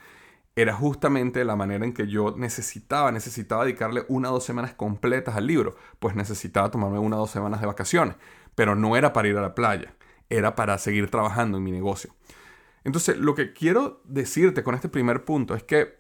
era 0.58 0.74
justamente 0.74 1.46
la 1.46 1.56
manera 1.56 1.86
en 1.86 1.94
que 1.94 2.08
yo 2.08 2.34
necesitaba, 2.36 3.12
necesitaba 3.12 3.64
dedicarle 3.64 4.06
una 4.08 4.32
o 4.32 4.34
dos 4.34 4.44
semanas 4.44 4.74
completas 4.74 5.36
al 5.36 5.46
libro, 5.46 5.76
pues 6.00 6.16
necesitaba 6.16 6.72
tomarme 6.72 6.98
una 6.98 7.18
o 7.18 7.20
dos 7.20 7.30
semanas 7.30 7.62
de 7.62 7.68
vacaciones, 7.68 8.16
pero 8.56 8.76
no 8.76 8.98
era 8.98 9.14
para 9.14 9.28
ir 9.28 9.38
a 9.38 9.42
la 9.42 9.54
playa, 9.54 9.94
era 10.32 10.56
para 10.56 10.80
seguir 10.80 11.12
trabajando 11.12 11.60
en 11.60 11.64
mi 11.64 11.72
negocio. 11.72 12.16
Entonces, 12.84 13.18
lo 13.18 13.36
que 13.36 13.54
quiero 13.54 14.02
decirte 14.04 14.64
con 14.64 14.74
este 14.74 14.90
primer 14.90 15.26
punto 15.26 15.54
es 15.54 15.62
que 15.62 16.00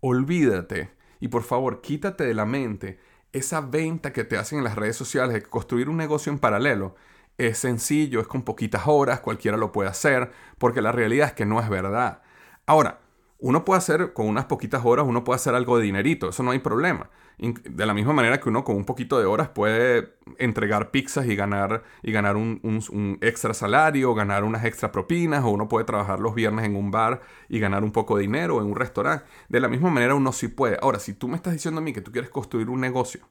olvídate 0.00 0.90
y 1.20 1.28
por 1.28 1.42
favor 1.42 1.82
quítate 1.82 2.24
de 2.24 2.32
la 2.32 2.46
mente 2.46 2.98
esa 3.34 3.60
venta 3.60 4.14
que 4.14 4.24
te 4.24 4.38
hacen 4.38 4.56
en 4.56 4.64
las 4.64 4.76
redes 4.76 4.96
sociales 4.96 5.34
de 5.34 5.42
construir 5.42 5.90
un 5.90 5.98
negocio 5.98 6.32
en 6.32 6.38
paralelo 6.38 6.94
es 7.36 7.58
sencillo, 7.58 8.20
es 8.20 8.26
con 8.26 8.42
poquitas 8.42 8.84
horas, 8.86 9.20
cualquiera 9.20 9.58
lo 9.58 9.70
puede 9.70 9.90
hacer, 9.90 10.32
porque 10.56 10.80
la 10.80 10.92
realidad 10.92 11.28
es 11.28 11.34
que 11.34 11.44
no 11.44 11.60
es 11.60 11.68
verdad. 11.68 12.22
Ahora, 12.64 13.01
uno 13.42 13.64
puede 13.64 13.78
hacer 13.78 14.12
con 14.12 14.28
unas 14.28 14.44
poquitas 14.44 14.82
horas, 14.84 15.04
uno 15.06 15.24
puede 15.24 15.36
hacer 15.36 15.54
algo 15.54 15.76
de 15.76 15.84
dinerito, 15.84 16.28
eso 16.28 16.44
no 16.44 16.52
hay 16.52 16.60
problema. 16.60 17.10
De 17.38 17.86
la 17.86 17.92
misma 17.92 18.12
manera 18.12 18.38
que 18.38 18.48
uno 18.48 18.62
con 18.62 18.76
un 18.76 18.84
poquito 18.84 19.18
de 19.18 19.26
horas 19.26 19.48
puede 19.48 20.14
entregar 20.38 20.92
pizzas 20.92 21.26
y 21.26 21.34
ganar, 21.34 21.82
y 22.04 22.12
ganar 22.12 22.36
un, 22.36 22.60
un, 22.62 23.18
extra 23.20 23.52
salario, 23.52 24.14
ganar 24.14 24.44
unas 24.44 24.64
extra 24.64 24.92
propinas, 24.92 25.42
o 25.42 25.50
uno 25.50 25.68
puede 25.68 25.84
trabajar 25.84 26.20
los 26.20 26.36
viernes 26.36 26.64
en 26.64 26.76
un 26.76 26.92
bar 26.92 27.20
y 27.48 27.58
ganar 27.58 27.82
un 27.82 27.90
poco 27.90 28.16
de 28.16 28.22
dinero 28.22 28.60
en 28.60 28.68
un 28.68 28.76
restaurante. 28.76 29.24
De 29.48 29.58
la 29.58 29.68
misma 29.68 29.90
manera 29.90 30.14
uno 30.14 30.30
sí 30.32 30.46
puede. 30.46 30.78
Ahora, 30.80 31.00
si 31.00 31.12
tú 31.12 31.26
me 31.26 31.34
estás 31.34 31.52
diciendo 31.52 31.80
a 31.80 31.84
mí 31.84 31.92
que 31.92 32.00
tú 32.00 32.12
quieres 32.12 32.30
construir 32.30 32.68
un 32.68 32.80
negocio, 32.80 33.28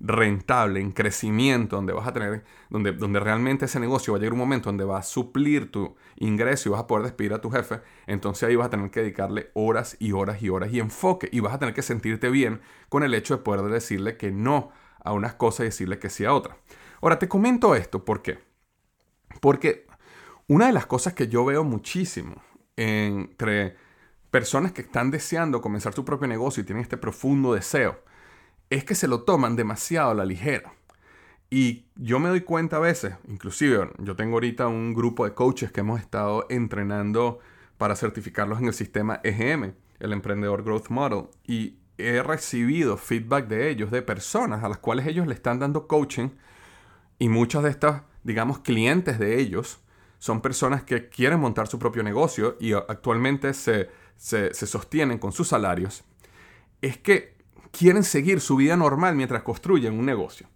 rentable, 0.00 0.80
en 0.80 0.92
crecimiento, 0.92 1.76
donde 1.76 1.92
vas 1.92 2.06
a 2.06 2.12
tener, 2.12 2.44
donde, 2.68 2.92
donde 2.92 3.20
realmente 3.20 3.64
ese 3.66 3.80
negocio 3.80 4.12
va 4.12 4.18
a 4.18 4.20
llegar 4.20 4.32
un 4.32 4.38
momento 4.38 4.68
donde 4.68 4.84
va 4.84 4.98
a 4.98 5.02
suplir 5.02 5.70
tu 5.70 5.94
ingreso 6.16 6.68
y 6.68 6.72
vas 6.72 6.80
a 6.80 6.86
poder 6.86 7.04
despedir 7.04 7.32
a 7.32 7.40
tu 7.40 7.50
jefe, 7.50 7.80
entonces 8.06 8.48
ahí 8.48 8.56
vas 8.56 8.66
a 8.66 8.70
tener 8.70 8.90
que 8.90 9.00
dedicarle 9.00 9.50
horas 9.54 9.96
y 10.00 10.12
horas 10.12 10.42
y 10.42 10.48
horas 10.48 10.72
y 10.72 10.80
enfoque 10.80 11.28
y 11.32 11.40
vas 11.40 11.54
a 11.54 11.58
tener 11.58 11.74
que 11.74 11.82
sentirte 11.82 12.28
bien 12.28 12.60
con 12.88 13.02
el 13.02 13.14
hecho 13.14 13.36
de 13.36 13.42
poder 13.42 13.70
decirle 13.70 14.16
que 14.16 14.30
no 14.30 14.70
a 15.02 15.12
unas 15.12 15.34
cosas 15.34 15.60
y 15.60 15.64
decirle 15.64 15.98
que 15.98 16.10
sí 16.10 16.24
a 16.24 16.34
otras. 16.34 16.56
Ahora, 17.00 17.18
te 17.18 17.28
comento 17.28 17.74
esto, 17.74 18.04
¿por 18.04 18.22
qué? 18.22 18.38
Porque 19.40 19.86
una 20.48 20.66
de 20.66 20.72
las 20.72 20.86
cosas 20.86 21.12
que 21.14 21.28
yo 21.28 21.44
veo 21.44 21.64
muchísimo 21.64 22.42
entre 22.76 23.76
personas 24.30 24.72
que 24.72 24.82
están 24.82 25.10
deseando 25.10 25.60
comenzar 25.60 25.94
su 25.94 26.04
propio 26.04 26.26
negocio 26.26 26.62
y 26.62 26.66
tienen 26.66 26.82
este 26.82 26.96
profundo 26.96 27.54
deseo, 27.54 28.00
es 28.70 28.84
que 28.84 28.94
se 28.94 29.08
lo 29.08 29.22
toman 29.22 29.56
demasiado 29.56 30.10
a 30.10 30.14
la 30.14 30.24
ligera. 30.24 30.74
Y 31.50 31.86
yo 31.94 32.18
me 32.18 32.28
doy 32.28 32.40
cuenta 32.40 32.76
a 32.76 32.80
veces, 32.80 33.14
inclusive 33.28 33.90
yo 33.98 34.16
tengo 34.16 34.34
ahorita 34.34 34.66
un 34.66 34.94
grupo 34.94 35.24
de 35.24 35.34
coaches 35.34 35.70
que 35.70 35.80
hemos 35.80 36.00
estado 36.00 36.46
entrenando 36.50 37.38
para 37.78 37.96
certificarlos 37.96 38.58
en 38.58 38.66
el 38.66 38.74
sistema 38.74 39.20
EGM, 39.22 39.74
el 40.00 40.12
Emprendedor 40.12 40.64
Growth 40.64 40.88
Model, 40.88 41.26
y 41.46 41.78
he 41.96 42.22
recibido 42.22 42.96
feedback 42.96 43.46
de 43.46 43.70
ellos, 43.70 43.90
de 43.90 44.02
personas 44.02 44.64
a 44.64 44.68
las 44.68 44.78
cuales 44.78 45.06
ellos 45.06 45.26
le 45.26 45.34
están 45.34 45.60
dando 45.60 45.86
coaching, 45.86 46.30
y 47.18 47.28
muchos 47.28 47.62
de 47.62 47.70
estos, 47.70 48.00
digamos, 48.24 48.58
clientes 48.60 49.18
de 49.18 49.38
ellos 49.38 49.80
son 50.18 50.40
personas 50.40 50.82
que 50.82 51.08
quieren 51.08 51.38
montar 51.38 51.68
su 51.68 51.78
propio 51.78 52.02
negocio 52.02 52.56
y 52.58 52.72
actualmente 52.72 53.54
se, 53.54 53.90
se, 54.16 54.54
se 54.54 54.66
sostienen 54.66 55.18
con 55.18 55.32
sus 55.32 55.48
salarios. 55.48 56.02
Es 56.80 56.98
que 56.98 57.33
quieren 57.76 58.04
seguir 58.04 58.40
su 58.40 58.56
vida 58.56 58.76
normal 58.76 59.16
mientras 59.16 59.42
construyen 59.42 59.98
un 59.98 60.06
negocio. 60.06 60.48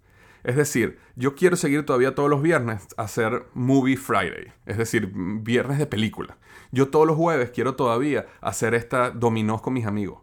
Es 0.45 0.57
decir, 0.57 0.99
yo 1.17 1.35
quiero 1.35 1.57
seguir 1.57 1.85
todavía 1.85 2.15
todos 2.15 2.31
los 2.31 2.41
viernes 2.41 2.87
hacer 2.97 3.45
Movie 3.55 3.97
Friday, 3.97 4.53
es 4.67 4.79
decir, 4.79 5.11
viernes 5.13 5.79
de 5.79 5.87
película. 5.87 6.39
Yo 6.71 6.89
todos 6.89 7.07
los 7.07 7.17
jueves 7.17 7.51
quiero 7.51 7.75
todavía 7.75 8.27
hacer 8.41 8.75
esta 8.75 9.11
dominós 9.11 9.61
con 9.61 9.75
mis 9.75 9.87
amigos. 9.87 10.23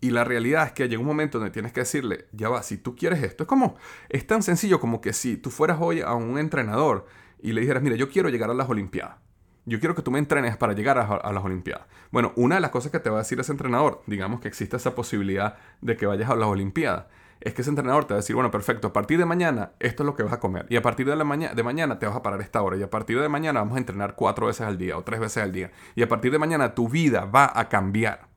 Y 0.00 0.10
la 0.10 0.24
realidad 0.24 0.66
es 0.66 0.72
que 0.72 0.88
llega 0.88 1.00
un 1.00 1.06
momento 1.06 1.38
donde 1.38 1.50
tienes 1.50 1.72
que 1.72 1.80
decirle, 1.80 2.26
ya 2.32 2.48
va, 2.48 2.62
si 2.62 2.76
tú 2.76 2.94
quieres 2.94 3.22
esto, 3.22 3.44
es 3.44 3.48
como, 3.48 3.76
es 4.08 4.26
tan 4.26 4.42
sencillo 4.42 4.78
como 4.78 5.00
que 5.00 5.12
si 5.12 5.36
tú 5.36 5.50
fueras 5.50 5.78
hoy 5.80 6.00
a 6.00 6.14
un 6.14 6.38
entrenador 6.38 7.06
y 7.42 7.52
le 7.52 7.62
dijeras, 7.62 7.82
mira, 7.82 7.96
yo 7.96 8.08
quiero 8.08 8.28
llegar 8.28 8.50
a 8.50 8.54
las 8.54 8.68
Olimpiadas 8.68 9.25
yo 9.66 9.80
quiero 9.80 9.94
que 9.94 10.02
tú 10.02 10.10
me 10.10 10.18
entrenes 10.18 10.56
para 10.56 10.72
llegar 10.72 10.98
a, 10.98 11.32
las 11.32 11.44
Olimpiadas. 11.44 11.86
Bueno, 12.12 12.32
una 12.36 12.54
de 12.54 12.60
las 12.60 12.70
cosas 12.70 12.92
que 12.92 13.00
te 13.00 13.10
va 13.10 13.16
a 13.16 13.22
decir 13.22 13.38
ese 13.40 13.52
entrenador, 13.52 14.02
digamos 14.06 14.40
que 14.40 14.48
existe 14.48 14.76
esa 14.76 14.94
posibilidad 14.94 15.56
de 15.80 15.96
que 15.96 16.06
vayas 16.06 16.30
a 16.30 16.36
las 16.36 16.48
Olimpiadas, 16.48 17.06
es 17.40 17.52
que 17.52 17.62
ese 17.62 17.70
entrenador 17.70 18.04
te 18.04 18.14
va 18.14 18.18
a 18.18 18.22
decir, 18.22 18.34
bueno, 18.34 18.50
perfecto, 18.50 18.88
a 18.88 18.92
partir 18.92 19.18
de 19.18 19.26
mañana 19.26 19.72
esto 19.80 20.04
es 20.04 20.06
lo 20.06 20.14
que 20.14 20.22
vas 20.22 20.32
a 20.32 20.40
comer. 20.40 20.66
Y 20.70 20.76
a 20.76 20.82
partir 20.82 21.06
de, 21.06 21.16
la 21.16 21.24
de 21.24 21.62
mañana 21.62 21.98
te 21.98 22.06
vas 22.06 22.16
a 22.16 22.22
parar 22.22 22.40
esta 22.40 22.62
hora. 22.62 22.76
Y 22.76 22.82
a 22.82 22.90
partir 22.90 23.20
de 23.20 23.28
mañana 23.28 23.60
vamos 23.60 23.74
a 23.76 23.78
entrenar 23.78 24.14
cuatro 24.14 24.46
veces 24.46 24.66
al 24.66 24.78
día 24.78 24.96
o 24.96 25.02
tres 25.02 25.20
veces 25.20 25.42
al 25.42 25.52
día. 25.52 25.70
Y 25.96 26.02
a 26.02 26.08
partir 26.08 26.32
de 26.32 26.38
mañana 26.38 26.74
tu 26.74 26.88
vida 26.88 27.24
va 27.24 27.52
a 27.54 27.68
cambiar. 27.68 28.28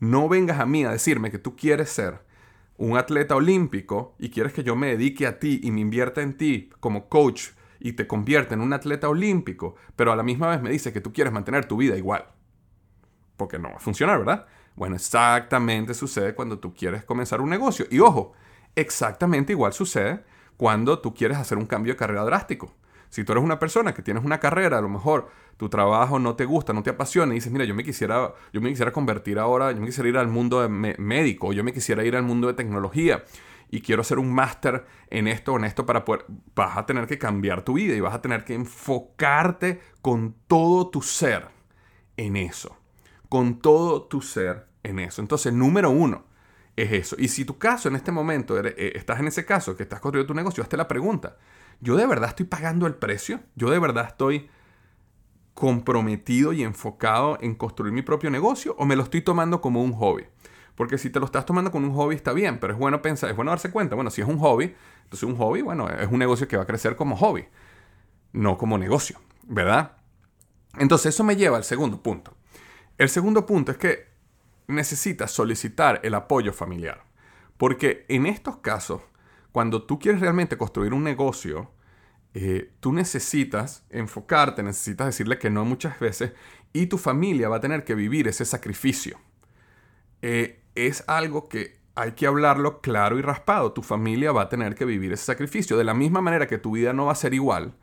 No 0.00 0.28
vengas 0.28 0.60
a 0.60 0.66
mí 0.66 0.84
a 0.84 0.90
decirme 0.90 1.30
que 1.30 1.38
tú 1.38 1.56
quieres 1.56 1.90
ser 1.90 2.20
un 2.76 2.96
atleta 2.96 3.36
olímpico 3.36 4.14
y 4.18 4.30
quieres 4.30 4.52
que 4.52 4.64
yo 4.64 4.74
me 4.74 4.88
dedique 4.88 5.26
a 5.26 5.38
ti 5.38 5.60
y 5.62 5.70
me 5.70 5.80
invierta 5.80 6.22
en 6.22 6.36
ti 6.36 6.70
como 6.80 7.08
coach 7.08 7.50
y 7.80 7.94
te 7.94 8.06
convierte 8.06 8.54
en 8.54 8.60
un 8.60 8.72
atleta 8.72 9.08
olímpico, 9.08 9.74
pero 9.96 10.12
a 10.12 10.16
la 10.16 10.22
misma 10.22 10.48
vez 10.48 10.62
me 10.62 10.70
dice 10.70 10.92
que 10.92 11.00
tú 11.00 11.12
quieres 11.12 11.32
mantener 11.32 11.64
tu 11.64 11.78
vida 11.78 11.96
igual. 11.96 12.26
Porque 13.36 13.58
no 13.58 13.70
va 13.70 13.76
a 13.76 13.80
funcionar, 13.80 14.18
¿verdad? 14.18 14.46
Bueno, 14.76 14.96
exactamente 14.96 15.94
sucede 15.94 16.34
cuando 16.34 16.58
tú 16.58 16.74
quieres 16.74 17.04
comenzar 17.04 17.40
un 17.40 17.50
negocio. 17.50 17.86
Y 17.90 18.00
ojo, 18.00 18.34
exactamente 18.76 19.52
igual 19.52 19.72
sucede 19.72 20.22
cuando 20.56 21.00
tú 21.00 21.14
quieres 21.14 21.38
hacer 21.38 21.58
un 21.58 21.66
cambio 21.66 21.94
de 21.94 21.96
carrera 21.96 22.22
drástico. 22.22 22.74
Si 23.08 23.24
tú 23.24 23.32
eres 23.32 23.42
una 23.42 23.58
persona 23.58 23.92
que 23.92 24.02
tienes 24.02 24.24
una 24.24 24.38
carrera, 24.38 24.78
a 24.78 24.80
lo 24.80 24.88
mejor 24.88 25.30
tu 25.56 25.68
trabajo 25.68 26.18
no 26.18 26.36
te 26.36 26.44
gusta, 26.44 26.72
no 26.72 26.82
te 26.82 26.90
apasiona 26.90 27.32
y 27.32 27.36
dices, 27.36 27.50
mira, 27.50 27.64
yo 27.64 27.74
me 27.74 27.82
quisiera, 27.82 28.32
yo 28.52 28.60
me 28.60 28.68
quisiera 28.68 28.92
convertir 28.92 29.38
ahora, 29.38 29.72
yo 29.72 29.80
me 29.80 29.86
quisiera 29.86 30.08
ir 30.08 30.16
al 30.16 30.28
mundo 30.28 30.66
médico, 30.68 31.52
yo 31.52 31.64
me 31.64 31.72
quisiera 31.72 32.04
ir 32.04 32.14
al 32.14 32.22
mundo 32.22 32.46
de 32.46 32.54
tecnología 32.54 33.24
y 33.70 33.80
quiero 33.82 34.02
hacer 34.02 34.18
un 34.18 34.32
máster 34.32 34.84
en 35.10 35.28
esto 35.28 35.52
o 35.52 35.56
en 35.56 35.64
esto 35.64 35.86
para 35.86 36.04
poder, 36.04 36.26
vas 36.54 36.76
a 36.76 36.86
tener 36.86 37.06
que 37.06 37.18
cambiar 37.18 37.62
tu 37.62 37.74
vida 37.74 37.94
y 37.94 38.00
vas 38.00 38.14
a 38.14 38.20
tener 38.20 38.44
que 38.44 38.54
enfocarte 38.54 39.80
con 40.02 40.34
todo 40.48 40.90
tu 40.90 41.02
ser 41.02 41.48
en 42.16 42.36
eso. 42.36 42.76
Con 43.28 43.60
todo 43.60 44.02
tu 44.02 44.22
ser 44.22 44.66
en 44.82 44.98
eso. 44.98 45.22
Entonces, 45.22 45.52
número 45.52 45.90
uno 45.90 46.24
es 46.74 46.90
eso. 46.92 47.16
Y 47.18 47.28
si 47.28 47.44
tu 47.44 47.58
caso 47.58 47.88
en 47.88 47.94
este 47.94 48.10
momento, 48.10 48.58
eh, 48.58 48.92
estás 48.96 49.20
en 49.20 49.28
ese 49.28 49.44
caso, 49.44 49.76
que 49.76 49.84
estás 49.84 50.00
construyendo 50.00 50.32
tu 50.32 50.36
negocio, 50.36 50.64
hazte 50.64 50.76
la 50.76 50.88
pregunta. 50.88 51.36
¿Yo 51.80 51.96
de 51.96 52.06
verdad 52.06 52.30
estoy 52.30 52.46
pagando 52.46 52.88
el 52.88 52.94
precio? 52.94 53.40
¿Yo 53.54 53.70
de 53.70 53.78
verdad 53.78 54.06
estoy 54.08 54.50
comprometido 55.54 56.52
y 56.52 56.64
enfocado 56.64 57.38
en 57.40 57.54
construir 57.54 57.92
mi 57.92 58.02
propio 58.02 58.30
negocio 58.30 58.74
o 58.78 58.84
me 58.84 58.96
lo 58.96 59.04
estoy 59.04 59.22
tomando 59.22 59.60
como 59.60 59.82
un 59.82 59.92
hobby? 59.92 60.24
Porque 60.80 60.96
si 60.96 61.10
te 61.10 61.20
lo 61.20 61.26
estás 61.26 61.44
tomando 61.44 61.70
con 61.70 61.84
un 61.84 61.92
hobby 61.92 62.14
está 62.14 62.32
bien, 62.32 62.58
pero 62.58 62.72
es 62.72 62.78
bueno 62.78 63.02
pensar, 63.02 63.28
es 63.28 63.36
bueno 63.36 63.50
darse 63.50 63.70
cuenta, 63.70 63.96
bueno, 63.96 64.08
si 64.08 64.22
es 64.22 64.26
un 64.26 64.38
hobby, 64.38 64.74
entonces 65.04 65.24
un 65.24 65.36
hobby, 65.36 65.60
bueno, 65.60 65.86
es 65.90 66.10
un 66.10 66.18
negocio 66.18 66.48
que 66.48 66.56
va 66.56 66.62
a 66.62 66.66
crecer 66.66 66.96
como 66.96 67.18
hobby, 67.18 67.44
no 68.32 68.56
como 68.56 68.78
negocio, 68.78 69.20
¿verdad? 69.42 69.98
Entonces 70.78 71.14
eso 71.14 71.22
me 71.22 71.36
lleva 71.36 71.58
al 71.58 71.64
segundo 71.64 72.02
punto. 72.02 72.34
El 72.96 73.10
segundo 73.10 73.44
punto 73.44 73.72
es 73.72 73.76
que 73.76 74.08
necesitas 74.68 75.30
solicitar 75.30 76.00
el 76.02 76.14
apoyo 76.14 76.50
familiar. 76.50 77.04
Porque 77.58 78.06
en 78.08 78.24
estos 78.24 78.56
casos, 78.56 79.02
cuando 79.52 79.82
tú 79.82 79.98
quieres 79.98 80.22
realmente 80.22 80.56
construir 80.56 80.94
un 80.94 81.04
negocio, 81.04 81.70
eh, 82.32 82.72
tú 82.80 82.94
necesitas 82.94 83.84
enfocarte, 83.90 84.62
necesitas 84.62 85.08
decirle 85.08 85.38
que 85.38 85.50
no 85.50 85.66
muchas 85.66 86.00
veces 86.00 86.32
y 86.72 86.86
tu 86.86 86.96
familia 86.96 87.50
va 87.50 87.56
a 87.56 87.60
tener 87.60 87.84
que 87.84 87.94
vivir 87.94 88.28
ese 88.28 88.46
sacrificio. 88.46 89.18
Eh, 90.22 90.59
es 90.74 91.04
algo 91.06 91.48
que 91.48 91.80
hay 91.94 92.12
que 92.12 92.26
hablarlo 92.26 92.80
claro 92.80 93.18
y 93.18 93.22
raspado. 93.22 93.72
Tu 93.72 93.82
familia 93.82 94.32
va 94.32 94.42
a 94.42 94.48
tener 94.48 94.74
que 94.74 94.84
vivir 94.84 95.12
ese 95.12 95.24
sacrificio. 95.24 95.76
De 95.76 95.84
la 95.84 95.94
misma 95.94 96.20
manera 96.20 96.46
que 96.46 96.58
tu 96.58 96.72
vida 96.72 96.92
no 96.92 97.06
va 97.06 97.12
a 97.12 97.16
ser 97.16 97.34
igual, 97.34 97.74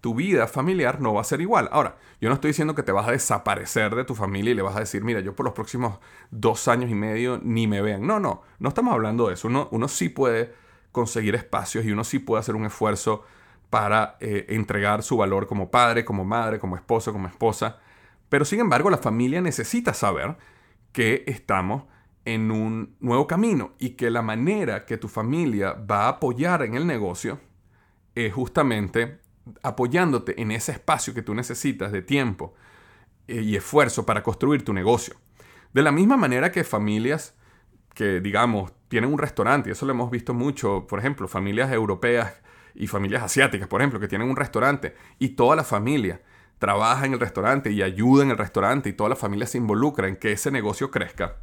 tu 0.00 0.14
vida 0.14 0.46
familiar 0.46 1.00
no 1.00 1.12
va 1.12 1.20
a 1.20 1.24
ser 1.24 1.40
igual. 1.40 1.68
Ahora, 1.72 1.96
yo 2.20 2.28
no 2.28 2.34
estoy 2.34 2.50
diciendo 2.50 2.74
que 2.74 2.82
te 2.82 2.92
vas 2.92 3.06
a 3.06 3.12
desaparecer 3.12 3.94
de 3.94 4.04
tu 4.04 4.14
familia 4.14 4.52
y 4.52 4.54
le 4.54 4.62
vas 4.62 4.76
a 4.76 4.80
decir, 4.80 5.04
mira, 5.04 5.20
yo 5.20 5.34
por 5.34 5.44
los 5.44 5.54
próximos 5.54 5.98
dos 6.30 6.68
años 6.68 6.90
y 6.90 6.94
medio 6.94 7.38
ni 7.42 7.66
me 7.66 7.82
vean. 7.82 8.06
No, 8.06 8.18
no, 8.18 8.42
no 8.58 8.68
estamos 8.68 8.94
hablando 8.94 9.28
de 9.28 9.34
eso. 9.34 9.48
Uno, 9.48 9.68
uno 9.72 9.88
sí 9.88 10.08
puede 10.08 10.54
conseguir 10.92 11.34
espacios 11.34 11.84
y 11.84 11.92
uno 11.92 12.04
sí 12.04 12.18
puede 12.18 12.40
hacer 12.40 12.56
un 12.56 12.64
esfuerzo 12.64 13.24
para 13.68 14.16
eh, 14.20 14.46
entregar 14.48 15.02
su 15.02 15.16
valor 15.16 15.46
como 15.46 15.70
padre, 15.70 16.04
como 16.04 16.24
madre, 16.24 16.58
como 16.58 16.76
esposo, 16.76 17.12
como 17.12 17.28
esposa. 17.28 17.78
Pero 18.28 18.44
sin 18.44 18.60
embargo, 18.60 18.90
la 18.90 18.98
familia 18.98 19.40
necesita 19.40 19.94
saber 19.94 20.36
que 20.92 21.24
estamos 21.26 21.84
en 22.24 22.50
un 22.50 22.96
nuevo 23.00 23.26
camino 23.26 23.72
y 23.78 23.90
que 23.90 24.10
la 24.10 24.22
manera 24.22 24.84
que 24.84 24.98
tu 24.98 25.08
familia 25.08 25.72
va 25.72 26.04
a 26.04 26.08
apoyar 26.08 26.62
en 26.62 26.74
el 26.74 26.86
negocio 26.86 27.40
es 28.14 28.32
justamente 28.32 29.20
apoyándote 29.62 30.40
en 30.40 30.50
ese 30.50 30.72
espacio 30.72 31.14
que 31.14 31.22
tú 31.22 31.34
necesitas 31.34 31.92
de 31.92 32.02
tiempo 32.02 32.54
eh, 33.26 33.40
y 33.40 33.56
esfuerzo 33.56 34.04
para 34.04 34.22
construir 34.22 34.64
tu 34.64 34.72
negocio. 34.72 35.14
De 35.72 35.82
la 35.82 35.92
misma 35.92 36.16
manera 36.16 36.52
que 36.52 36.64
familias 36.64 37.34
que, 37.94 38.20
digamos, 38.20 38.72
tienen 38.88 39.12
un 39.12 39.18
restaurante, 39.18 39.68
y 39.68 39.72
eso 39.72 39.86
lo 39.86 39.92
hemos 39.92 40.10
visto 40.10 40.34
mucho, 40.34 40.86
por 40.86 40.98
ejemplo, 40.98 41.28
familias 41.28 41.72
europeas 41.72 42.34
y 42.74 42.86
familias 42.86 43.22
asiáticas, 43.22 43.68
por 43.68 43.80
ejemplo, 43.80 43.98
que 44.00 44.08
tienen 44.08 44.28
un 44.28 44.36
restaurante 44.36 44.94
y 45.18 45.30
toda 45.30 45.56
la 45.56 45.64
familia 45.64 46.22
trabaja 46.58 47.06
en 47.06 47.14
el 47.14 47.20
restaurante 47.20 47.70
y 47.70 47.82
ayuda 47.82 48.22
en 48.22 48.30
el 48.30 48.38
restaurante 48.38 48.88
y 48.88 48.92
toda 48.92 49.10
la 49.10 49.16
familia 49.16 49.46
se 49.46 49.58
involucra 49.58 50.08
en 50.08 50.16
que 50.16 50.32
ese 50.32 50.50
negocio 50.50 50.90
crezca 50.90 51.36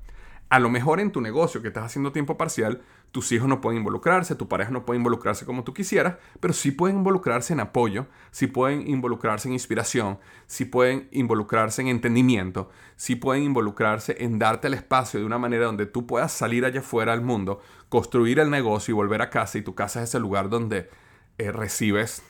A 0.50 0.60
lo 0.60 0.70
mejor 0.70 1.01
en 1.01 1.12
tu 1.12 1.20
negocio 1.20 1.62
que 1.62 1.68
estás 1.68 1.84
haciendo 1.84 2.13
tiempo 2.13 2.38
parcial, 2.38 2.82
tus 3.12 3.34
hijos 3.34 3.50
no 3.50 3.60
pueden 3.60 3.80
involucrarse, 3.80 4.34
tu 4.36 4.48
pareja 4.48 4.72
no 4.72 4.86
puede 4.86 4.98
involucrarse 4.98 5.46
como 5.46 5.66
tú 5.66 5.74
quisieras, 5.74 6.16
pero 6.39 6.54
sí 6.54 6.72
pueden 6.72 6.98
involucrarse 6.98 7.51
en 7.51 7.60
apoyo, 7.60 8.08
sí 8.32 8.48
pueden 8.48 8.88
involucrarse 8.88 9.50
en 9.50 9.54
inspiración, 9.54 10.20
sí 10.46 10.63
pueden 10.63 11.10
involucrarse 11.12 11.82
en 11.82 11.89
entendimiento, 11.89 12.70
sí 12.96 13.16
pueden 13.18 13.44
involucrarse 13.44 14.16
en 14.20 14.39
darte 14.39 14.68
el 14.68 14.75
espacio 14.75 15.20
de 15.20 15.25
una 15.25 15.38
manera 15.38 15.66
donde 15.66 15.86
tú 15.86 16.08
puedas 16.08 16.32
salir 16.32 16.63
allá 16.63 16.80
afuera 16.80 17.12
al 17.12 17.22
mundo, 17.22 17.60
construir 17.89 18.39
el 18.39 18.50
negocio 18.50 18.94
y 18.94 18.96
volver 18.96 19.22
a 19.22 19.30
casa 19.30 19.58
y 19.58 19.63
tu 19.63 19.75
casa 19.75 20.01
es 20.01 20.10
ese 20.10 20.20
lugar 20.20 20.48
donde 20.48 20.89
eh, 21.38 21.51
recibes 21.51 22.24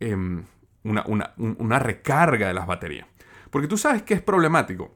em, 0.00 0.44
una, 0.82 1.04
una 1.36 1.78
recarga 1.78 2.48
de 2.48 2.54
las 2.54 2.66
baterías. 2.66 3.06
Porque 3.50 3.68
tú 3.68 3.78
sabes 3.78 4.02
que 4.02 4.12
es 4.12 4.20
problemático 4.20 4.94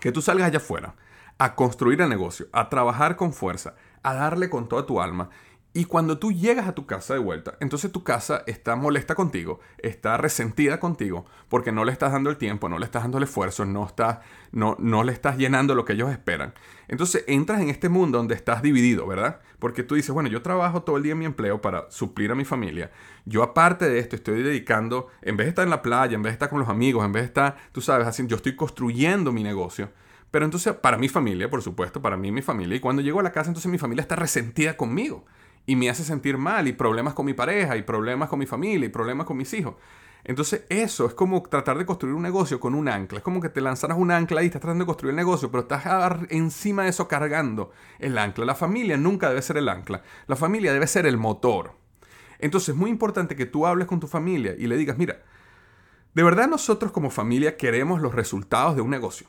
que 0.00 0.12
tú 0.12 0.22
salgas 0.22 0.48
allá 0.48 0.58
afuera 0.58 0.94
a 1.38 1.54
construir 1.54 2.00
el 2.00 2.08
negocio, 2.08 2.46
a 2.52 2.68
trabajar 2.68 3.16
con 3.16 3.32
fuerza, 3.32 3.74
a 4.02 4.14
darle 4.14 4.50
con 4.50 4.68
toda 4.68 4.86
tu 4.86 5.00
alma. 5.00 5.30
Y 5.76 5.86
cuando 5.86 6.18
tú 6.18 6.30
llegas 6.30 6.68
a 6.68 6.74
tu 6.76 6.86
casa 6.86 7.14
de 7.14 7.18
vuelta, 7.18 7.56
entonces 7.58 7.90
tu 7.90 8.04
casa 8.04 8.44
está 8.46 8.76
molesta 8.76 9.16
contigo, 9.16 9.58
está 9.78 10.16
resentida 10.16 10.78
contigo, 10.78 11.26
porque 11.48 11.72
no 11.72 11.84
le 11.84 11.90
estás 11.90 12.12
dando 12.12 12.30
el 12.30 12.36
tiempo, 12.36 12.68
no 12.68 12.78
le 12.78 12.84
estás 12.84 13.02
dando 13.02 13.18
el 13.18 13.24
esfuerzo, 13.24 13.64
no, 13.64 13.84
está, 13.84 14.20
no, 14.52 14.76
no 14.78 15.02
le 15.02 15.10
estás 15.10 15.36
llenando 15.36 15.74
lo 15.74 15.84
que 15.84 15.94
ellos 15.94 16.12
esperan. 16.12 16.54
Entonces 16.86 17.24
entras 17.26 17.60
en 17.60 17.70
este 17.70 17.88
mundo 17.88 18.18
donde 18.18 18.36
estás 18.36 18.62
dividido, 18.62 19.04
¿verdad? 19.04 19.40
Porque 19.58 19.82
tú 19.82 19.96
dices, 19.96 20.12
bueno, 20.12 20.28
yo 20.28 20.42
trabajo 20.42 20.84
todo 20.84 20.96
el 20.96 21.02
día 21.02 21.12
en 21.12 21.18
mi 21.18 21.24
empleo 21.24 21.60
para 21.60 21.90
suplir 21.90 22.30
a 22.30 22.36
mi 22.36 22.44
familia. 22.44 22.92
Yo 23.24 23.42
aparte 23.42 23.88
de 23.88 23.98
esto 23.98 24.14
estoy 24.14 24.44
dedicando, 24.44 25.08
en 25.22 25.36
vez 25.36 25.46
de 25.46 25.48
estar 25.48 25.64
en 25.64 25.70
la 25.70 25.82
playa, 25.82 26.14
en 26.14 26.22
vez 26.22 26.30
de 26.30 26.34
estar 26.34 26.50
con 26.50 26.60
los 26.60 26.68
amigos, 26.68 27.04
en 27.04 27.10
vez 27.10 27.22
de 27.24 27.26
estar, 27.26 27.56
tú 27.72 27.80
sabes, 27.80 28.06
así, 28.06 28.24
yo 28.28 28.36
estoy 28.36 28.54
construyendo 28.54 29.32
mi 29.32 29.42
negocio. 29.42 29.90
Pero 30.34 30.46
entonces, 30.46 30.74
para 30.74 30.98
mi 30.98 31.08
familia, 31.08 31.48
por 31.48 31.62
supuesto, 31.62 32.02
para 32.02 32.16
mí 32.16 32.26
y 32.26 32.32
mi 32.32 32.42
familia, 32.42 32.76
y 32.76 32.80
cuando 32.80 33.00
llego 33.00 33.20
a 33.20 33.22
la 33.22 33.30
casa, 33.30 33.50
entonces 33.50 33.70
mi 33.70 33.78
familia 33.78 34.02
está 34.02 34.16
resentida 34.16 34.76
conmigo 34.76 35.24
y 35.64 35.76
me 35.76 35.88
hace 35.88 36.02
sentir 36.02 36.38
mal 36.38 36.66
y 36.66 36.72
problemas 36.72 37.14
con 37.14 37.24
mi 37.24 37.34
pareja 37.34 37.76
y 37.76 37.82
problemas 37.82 38.28
con 38.28 38.40
mi 38.40 38.44
familia 38.44 38.86
y 38.86 38.88
problemas 38.88 39.28
con 39.28 39.36
mis 39.36 39.54
hijos. 39.54 39.76
Entonces 40.24 40.64
eso 40.70 41.06
es 41.06 41.14
como 41.14 41.40
tratar 41.44 41.78
de 41.78 41.86
construir 41.86 42.16
un 42.16 42.22
negocio 42.22 42.58
con 42.58 42.74
un 42.74 42.88
ancla. 42.88 43.18
Es 43.18 43.22
como 43.22 43.40
que 43.40 43.48
te 43.48 43.60
lanzaras 43.60 43.96
un 43.96 44.10
ancla 44.10 44.42
y 44.42 44.46
estás 44.46 44.60
tratando 44.60 44.82
de 44.82 44.86
construir 44.86 45.10
el 45.10 45.16
negocio, 45.16 45.52
pero 45.52 45.62
estás 45.62 45.84
encima 46.30 46.82
de 46.82 46.88
eso 46.88 47.06
cargando 47.06 47.70
el 48.00 48.18
ancla. 48.18 48.44
La 48.44 48.56
familia 48.56 48.96
nunca 48.96 49.28
debe 49.28 49.40
ser 49.40 49.58
el 49.58 49.68
ancla. 49.68 50.02
La 50.26 50.34
familia 50.34 50.72
debe 50.72 50.88
ser 50.88 51.06
el 51.06 51.16
motor. 51.16 51.76
Entonces 52.40 52.70
es 52.70 52.74
muy 52.74 52.90
importante 52.90 53.36
que 53.36 53.46
tú 53.46 53.68
hables 53.68 53.86
con 53.86 54.00
tu 54.00 54.08
familia 54.08 54.56
y 54.58 54.66
le 54.66 54.76
digas, 54.76 54.98
mira, 54.98 55.22
de 56.12 56.22
verdad 56.24 56.48
nosotros 56.48 56.90
como 56.90 57.10
familia 57.10 57.56
queremos 57.56 58.00
los 58.00 58.12
resultados 58.12 58.74
de 58.74 58.82
un 58.82 58.90
negocio. 58.90 59.28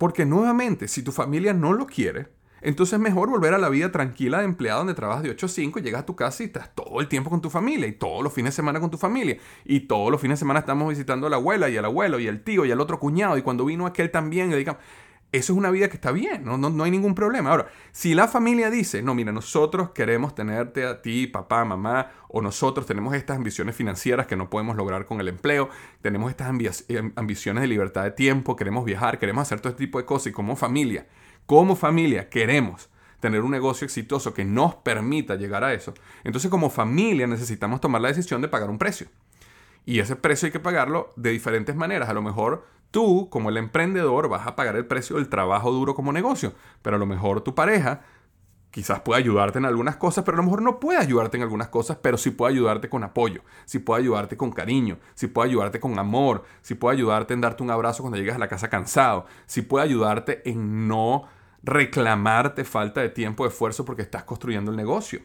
Porque 0.00 0.24
nuevamente, 0.24 0.88
si 0.88 1.02
tu 1.02 1.12
familia 1.12 1.52
no 1.52 1.74
lo 1.74 1.84
quiere, 1.84 2.28
entonces 2.62 2.94
es 2.94 3.00
mejor 3.00 3.28
volver 3.28 3.52
a 3.52 3.58
la 3.58 3.68
vida 3.68 3.92
tranquila 3.92 4.38
de 4.38 4.46
empleado 4.46 4.78
donde 4.78 4.94
trabajas 4.94 5.22
de 5.22 5.28
8 5.28 5.44
a 5.44 5.48
5, 5.50 5.78
llegas 5.80 6.00
a 6.00 6.06
tu 6.06 6.16
casa 6.16 6.42
y 6.42 6.46
estás 6.46 6.74
todo 6.74 7.02
el 7.02 7.08
tiempo 7.08 7.28
con 7.28 7.42
tu 7.42 7.50
familia 7.50 7.86
y 7.86 7.92
todos 7.92 8.22
los 8.22 8.32
fines 8.32 8.54
de 8.54 8.56
semana 8.56 8.80
con 8.80 8.90
tu 8.90 8.96
familia. 8.96 9.36
Y 9.62 9.80
todos 9.80 10.10
los 10.10 10.18
fines 10.18 10.38
de 10.38 10.40
semana 10.40 10.60
estamos 10.60 10.88
visitando 10.88 11.26
a 11.26 11.30
la 11.30 11.36
abuela 11.36 11.68
y 11.68 11.76
al 11.76 11.84
abuelo 11.84 12.18
y 12.18 12.28
al 12.28 12.40
tío 12.42 12.64
y 12.64 12.72
al 12.72 12.80
otro 12.80 12.98
cuñado. 12.98 13.36
Y 13.36 13.42
cuando 13.42 13.66
vino 13.66 13.84
aquel 13.84 14.10
también, 14.10 14.50
y 14.50 14.56
digamos, 14.56 14.80
eso 15.32 15.52
es 15.52 15.58
una 15.58 15.70
vida 15.70 15.88
que 15.88 15.94
está 15.94 16.10
bien, 16.10 16.44
no, 16.44 16.58
no, 16.58 16.70
no, 16.70 16.82
hay 16.82 16.90
ningún 16.90 17.14
problema. 17.14 17.50
Ahora, 17.50 17.68
si 17.92 18.14
la 18.14 18.26
familia 18.26 18.68
dice, 18.68 19.00
no, 19.00 19.14
mira, 19.14 19.30
nosotros 19.30 19.90
queremos 19.90 20.34
tenerte 20.34 20.84
a 20.84 21.02
ti, 21.02 21.28
papá, 21.28 21.64
mamá, 21.64 22.10
o 22.28 22.42
nosotros 22.42 22.84
tenemos 22.84 23.14
estas 23.14 23.36
ambiciones 23.36 23.76
financieras 23.76 24.26
que 24.26 24.34
no 24.34 24.50
podemos 24.50 24.76
lograr 24.76 25.06
con 25.06 25.20
el 25.20 25.28
empleo, 25.28 25.68
tenemos 26.02 26.30
estas 26.30 26.84
eh, 26.88 27.12
ambiciones 27.14 27.62
de 27.62 27.68
libertad 27.68 28.02
de 28.02 28.10
tiempo, 28.10 28.56
queremos 28.56 28.84
viajar, 28.84 29.20
queremos 29.20 29.42
hacer 29.42 29.60
todo 29.60 29.70
este 29.70 29.84
tipo 29.84 29.98
de 29.98 30.04
cosas 30.04 30.28
y 30.28 30.32
como 30.32 30.56
familia, 30.56 31.06
como 31.46 31.76
familia 31.76 32.28
queremos 32.28 32.90
tener 33.20 33.42
un 33.42 33.52
negocio 33.52 33.84
exitoso 33.84 34.34
que 34.34 34.44
nos 34.44 34.74
permita 34.76 35.36
llegar 35.36 35.62
a 35.62 35.72
eso, 35.74 35.94
entonces 36.24 36.50
como 36.50 36.70
familia 36.70 37.28
necesitamos 37.28 37.80
tomar 37.80 38.00
la 38.00 38.08
decisión 38.08 38.42
de 38.42 38.48
pagar 38.48 38.68
un 38.68 38.78
precio. 38.78 39.06
Y 39.86 40.00
ese 40.00 40.14
precio 40.14 40.46
hay 40.46 40.52
que 40.52 40.60
pagarlo 40.60 41.12
de 41.16 41.30
diferentes 41.30 41.74
maneras. 41.74 42.08
A 42.08 42.12
lo 42.12 42.22
mejor 42.22 42.66
Tú, 42.90 43.28
como 43.30 43.50
el 43.50 43.56
emprendedor, 43.56 44.28
vas 44.28 44.46
a 44.46 44.56
pagar 44.56 44.76
el 44.76 44.86
precio 44.86 45.16
del 45.16 45.28
trabajo 45.28 45.70
duro 45.70 45.94
como 45.94 46.12
negocio, 46.12 46.54
pero 46.82 46.96
a 46.96 46.98
lo 46.98 47.06
mejor 47.06 47.42
tu 47.42 47.54
pareja 47.54 48.02
quizás 48.70 49.00
pueda 49.00 49.18
ayudarte 49.18 49.58
en 49.58 49.64
algunas 49.64 49.96
cosas, 49.96 50.24
pero 50.24 50.36
a 50.36 50.38
lo 50.38 50.44
mejor 50.44 50.62
no 50.62 50.80
puede 50.80 50.98
ayudarte 50.98 51.36
en 51.36 51.42
algunas 51.42 51.68
cosas, 51.68 51.98
pero 52.00 52.16
sí 52.16 52.30
puede 52.30 52.54
ayudarte 52.54 52.88
con 52.88 53.02
apoyo, 53.02 53.42
sí 53.64 53.78
puede 53.78 54.02
ayudarte 54.02 54.36
con 54.36 54.52
cariño, 54.52 54.98
sí 55.14 55.26
puede 55.26 55.50
ayudarte 55.50 55.80
con 55.80 55.98
amor, 55.98 56.44
sí 56.62 56.74
puede 56.74 56.96
ayudarte 56.96 57.34
en 57.34 57.40
darte 57.40 57.62
un 57.62 57.70
abrazo 57.70 58.02
cuando 58.02 58.18
llegas 58.18 58.36
a 58.36 58.40
la 58.40 58.48
casa 58.48 58.70
cansado, 58.70 59.26
sí 59.46 59.62
puede 59.62 59.84
ayudarte 59.84 60.48
en 60.48 60.88
no 60.88 61.24
reclamarte 61.62 62.64
falta 62.64 63.00
de 63.00 63.10
tiempo, 63.10 63.44
de 63.44 63.50
esfuerzo 63.50 63.84
porque 63.84 64.02
estás 64.02 64.24
construyendo 64.24 64.70
el 64.70 64.76
negocio. 64.76 65.20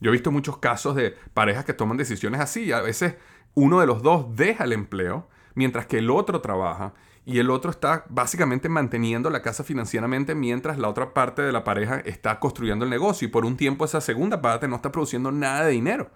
Yo 0.00 0.10
he 0.10 0.12
visto 0.12 0.30
muchos 0.30 0.58
casos 0.58 0.94
de 0.94 1.14
parejas 1.34 1.64
que 1.64 1.74
toman 1.74 1.96
decisiones 1.96 2.40
así 2.40 2.72
a 2.72 2.80
veces 2.80 3.16
uno 3.54 3.80
de 3.80 3.86
los 3.86 4.02
dos 4.02 4.36
deja 4.36 4.64
el 4.64 4.72
empleo 4.72 5.28
mientras 5.54 5.86
que 5.86 5.98
el 5.98 6.10
otro 6.10 6.40
trabaja 6.40 6.94
y 7.28 7.40
el 7.40 7.50
otro 7.50 7.70
está 7.70 8.06
básicamente 8.08 8.70
manteniendo 8.70 9.28
la 9.28 9.42
casa 9.42 9.62
financieramente 9.62 10.34
mientras 10.34 10.78
la 10.78 10.88
otra 10.88 11.12
parte 11.12 11.42
de 11.42 11.52
la 11.52 11.62
pareja 11.62 12.00
está 12.06 12.40
construyendo 12.40 12.86
el 12.86 12.90
negocio 12.90 13.28
y 13.28 13.30
por 13.30 13.44
un 13.44 13.58
tiempo 13.58 13.84
esa 13.84 14.00
segunda 14.00 14.40
parte 14.40 14.66
no 14.66 14.76
está 14.76 14.90
produciendo 14.90 15.30
nada 15.30 15.66
de 15.66 15.72
dinero. 15.72 16.10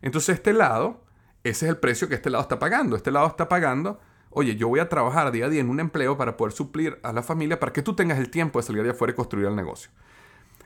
Entonces 0.00 0.36
este 0.36 0.54
lado, 0.54 1.02
ese 1.44 1.66
es 1.66 1.70
el 1.70 1.76
precio 1.76 2.08
que 2.08 2.14
este 2.14 2.30
lado 2.30 2.40
está 2.40 2.58
pagando. 2.58 2.96
Este 2.96 3.10
lado 3.10 3.26
está 3.26 3.50
pagando, 3.50 4.00
oye, 4.30 4.56
yo 4.56 4.68
voy 4.68 4.80
a 4.80 4.88
trabajar 4.88 5.30
día 5.30 5.44
a 5.44 5.48
día 5.50 5.60
en 5.60 5.68
un 5.68 5.78
empleo 5.78 6.16
para 6.16 6.38
poder 6.38 6.54
suplir 6.54 6.98
a 7.02 7.12
la 7.12 7.22
familia 7.22 7.60
para 7.60 7.74
que 7.74 7.82
tú 7.82 7.94
tengas 7.94 8.18
el 8.18 8.30
tiempo 8.30 8.58
de 8.58 8.62
salir 8.62 8.82
de 8.82 8.92
afuera 8.92 9.12
y 9.12 9.14
construir 9.14 9.48
el 9.48 9.56
negocio. 9.56 9.90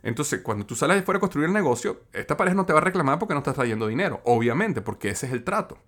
Entonces, 0.05 0.41
cuando 0.43 0.65
tú 0.67 0.77
sales 0.77 0.99
de 0.99 1.03
afuera 1.03 1.19
a 1.19 1.21
construir 1.21 1.49
el 1.49 1.53
negocio, 1.53 2.03
esta 2.13 2.37
pareja 2.37 2.55
no 2.55 2.65
te 2.65 2.73
va 2.73 2.79
a 2.79 2.83
reclamar 2.83 3.19
porque 3.19 3.35
no 3.35 3.39
estás 3.39 3.57
trayendo 3.57 3.89
dinero, 3.89 4.21
obviamente, 4.23 4.83
porque 4.83 5.11
ese 5.11 5.27
es 5.27 5.33
el 5.33 5.43
trato 5.43 5.79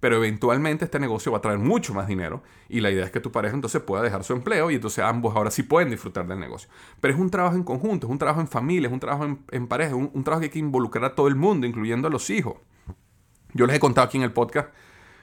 pero 0.00 0.16
eventualmente 0.16 0.84
este 0.84 1.00
negocio 1.00 1.32
va 1.32 1.38
a 1.38 1.40
traer 1.40 1.58
mucho 1.58 1.92
más 1.92 2.06
dinero 2.06 2.42
y 2.68 2.80
la 2.80 2.90
idea 2.90 3.04
es 3.04 3.10
que 3.10 3.20
tu 3.20 3.32
pareja 3.32 3.54
entonces 3.54 3.82
pueda 3.82 4.02
dejar 4.02 4.22
su 4.22 4.32
empleo 4.32 4.70
y 4.70 4.76
entonces 4.76 5.04
ambos 5.04 5.34
ahora 5.34 5.50
sí 5.50 5.64
pueden 5.64 5.90
disfrutar 5.90 6.26
del 6.26 6.38
negocio. 6.38 6.68
Pero 7.00 7.14
es 7.14 7.20
un 7.20 7.30
trabajo 7.30 7.56
en 7.56 7.64
conjunto, 7.64 8.06
es 8.06 8.10
un 8.10 8.18
trabajo 8.18 8.40
en 8.40 8.48
familia, 8.48 8.86
es 8.86 8.92
un 8.92 9.00
trabajo 9.00 9.38
en, 9.50 9.66
pareja, 9.66 9.90
es 9.90 9.96
un, 9.96 10.24
trabajo 10.24 10.40
que 10.40 10.46
hay 10.46 10.52
que 10.52 10.58
involucrar 10.58 11.04
a 11.04 11.14
todo 11.14 11.26
el 11.28 11.34
mundo, 11.34 11.66
incluyendo 11.66 12.08
a 12.08 12.10
los 12.10 12.30
hijos. 12.30 12.56
Yo 13.54 13.66
les 13.66 13.76
he 13.76 13.80
contado 13.80 14.06
aquí 14.06 14.18
en 14.18 14.24
el 14.24 14.32
podcast 14.32 14.68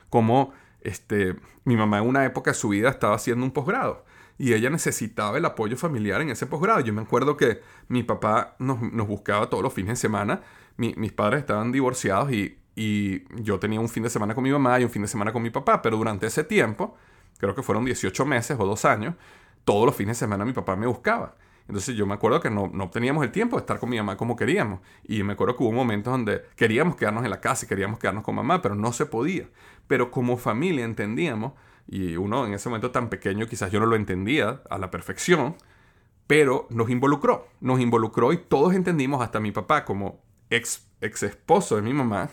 cómo 0.10 0.52
este, 0.82 1.36
mi 1.64 1.78
mamá 1.78 2.00
en 2.00 2.08
una 2.08 2.26
época 2.26 2.52
de 2.52 2.56
su 2.56 2.70
vida 2.70 2.90
estaba 2.90 3.16
haciendo 3.16 3.46
un 3.46 3.52
posgrado 3.52 4.04
y 4.38 4.54
ella 4.54 4.70
necesitaba 4.70 5.38
el 5.38 5.46
apoyo 5.46 5.78
familiar 5.78 6.22
en 6.22 6.30
ese 6.30 6.46
posgrado. 6.46 6.82
Yo 6.82 6.94
me 6.94 7.02
acuerdo 7.02 7.38
que 7.38 7.62
mi 7.88 8.04
papá 8.04 8.56
nos, 8.60 8.80
buscaba 9.08 9.50
todos 9.50 9.64
los 9.64 9.74
fines 9.74 9.92
de 9.92 9.96
semana. 9.96 10.42
mis 10.76 11.14
padres 11.14 11.40
estaban 11.40 11.72
divorciados 11.72 12.34
y 12.34 12.58
y 12.76 13.24
yo 13.42 13.60
tenía 13.60 13.80
un 13.80 13.90
fin 13.90 14.04
de 14.04 14.10
semana 14.10 14.36
con 14.36 14.44
mi 14.44 14.52
mamá 14.52 14.80
y 14.80 14.84
un 14.84 14.90
fin 14.90 15.02
de 15.02 15.08
semana 15.08 15.32
con 15.32 15.42
mi 15.42 15.50
papá, 15.50 15.82
pero 15.82 15.98
durante 15.98 16.28
ese 16.28 16.44
tiempo, 16.44 16.96
creo 17.38 17.56
que 17.56 17.64
fueron 17.64 17.86
18 17.86 18.26
meses 18.26 18.58
o 18.60 18.66
dos 18.66 18.86
años, 18.86 19.16
todos 19.64 19.86
los 19.86 19.96
fines 19.96 20.18
de 20.18 20.26
semana 20.26 20.46
mi 20.46 20.54
papá 20.54 20.76
me 20.76 20.88
buscaba. 20.88 21.36
Entonces 21.68 21.96
yo 21.96 22.06
me 22.06 22.14
acuerdo 22.14 22.40
que 22.40 22.52
no, 22.52 22.70
no 22.72 22.90
teníamos 22.90 23.24
el 23.24 23.32
tiempo 23.32 23.56
de 23.56 23.62
estar 23.62 23.80
con 23.80 23.90
mi 23.90 23.98
mamá 23.98 24.18
como 24.18 24.36
queríamos. 24.36 24.82
Y 25.04 25.24
me 25.24 25.34
acuerdo 25.34 25.58
que 25.58 25.64
hubo 25.64 25.72
momentos 25.72 26.12
donde 26.12 26.44
queríamos 26.56 26.96
quedarnos 26.96 27.24
en 27.24 27.32
la 27.32 27.42
casa 27.42 27.66
y 27.66 27.68
queríamos 27.68 27.98
quedarnos 27.98 28.24
con 28.24 28.36
mamá, 28.36 28.62
pero 28.62 28.76
no 28.76 28.94
se 28.94 29.08
podía. 29.08 29.50
Pero 29.88 30.12
como 30.12 30.38
familia 30.38 30.86
entendíamos, 30.86 31.54
y 31.88 32.18
uno 32.18 32.46
en 32.46 32.54
ese 32.54 32.70
momento 32.70 32.92
tan 32.92 33.10
pequeño 33.10 33.48
quizás 33.48 33.72
yo 33.72 33.80
no 33.80 33.86
lo 33.86 33.96
entendía 33.96 34.62
a 34.70 34.78
la 34.78 34.92
perfección, 34.92 35.56
pero 36.28 36.68
nos 36.70 36.90
involucró, 36.90 37.48
nos 37.62 37.80
involucró 37.80 38.34
y 38.34 38.38
todos 38.38 38.74
entendimos, 38.74 39.22
hasta 39.22 39.40
mi 39.40 39.52
papá 39.52 39.86
como 39.86 40.20
ex, 40.50 40.88
ex 41.02 41.24
esposo 41.24 41.76
de 41.76 41.84
mi 41.84 41.94
mamá, 41.94 42.30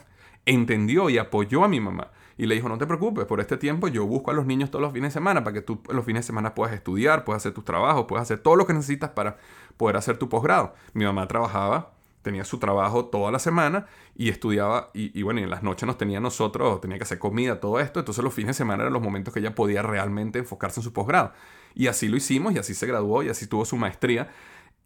entendió 0.47 1.11
y 1.11 1.19
apoyó 1.19 1.65
a 1.65 1.69
mi 1.69 1.81
mamá. 1.81 2.11
Y 2.39 2.47
le 2.47 2.55
dijo, 2.55 2.69
no 2.69 2.79
te 2.79 2.87
preocupes, 2.87 3.27
por 3.27 3.41
este 3.41 3.57
tiempo 3.57 3.89
yo 3.89 4.07
busco 4.07 4.31
a 4.31 4.35
los 4.35 4.47
niños 4.47 4.71
todos 4.71 4.83
los 4.83 4.93
fines 4.93 5.11
de 5.11 5.15
semana 5.15 5.45
para 5.45 5.55
que 5.55 5.63
tú 5.63 5.81
los 5.91 6.05
fines 6.05 6.25
de 6.25 6.27
semana 6.27 6.55
puedas 6.55 6.75
estudiar, 6.75 7.25
puedas 7.25 7.43
hacer 7.43 7.53
tus 7.53 7.65
trabajos, 7.65 8.07
puedas 8.09 8.23
hacer 8.23 8.39
todo 8.39 8.57
lo 8.57 8.67
que 8.67 8.73
necesitas 8.73 9.11
para 9.11 9.37
poder 9.77 9.97
hacer 9.97 10.17
tu 10.17 10.29
posgrado. 10.29 10.75
Mi 10.95 11.05
mamá 11.05 11.29
trabajaba, 11.29 11.93
tenía 12.23 12.45
su 12.45 12.59
trabajo 12.59 13.05
toda 13.07 13.31
la 13.31 13.39
semana 13.39 13.87
y 14.17 14.31
estudiaba 14.31 14.91
y, 14.95 15.23
bueno, 15.23 15.41
y 15.41 15.43
en 15.45 15.51
las 15.51 15.63
noches 15.63 15.87
nos 15.87 15.99
tenía 15.99 16.21
nosotros, 16.21 16.81
tenía 16.81 16.97
que 16.97 17.05
hacer 17.05 17.19
comida, 17.19 17.61
todo 17.61 17.81
esto. 17.81 18.01
Entonces 18.01 18.25
los 18.25 18.33
fines 18.33 18.49
de 18.49 18.55
semana 18.55 18.83
eran 18.85 18.93
los 18.95 19.03
momentos 19.03 19.35
que 19.35 19.41
ella 19.41 19.55
podía 19.55 19.83
realmente 19.83 20.39
enfocarse 20.39 20.81
en 20.81 20.85
su 20.85 20.93
posgrado. 20.93 21.33
Y 21.75 21.89
así 21.89 22.09
lo 22.09 22.17
hicimos 22.17 22.55
y 22.55 22.59
así 22.59 22.75
se 22.75 22.87
graduó 22.87 23.23
y 23.23 23.29
así 23.29 23.47
tuvo 23.47 23.65
su 23.65 23.77
maestría. 23.77 24.31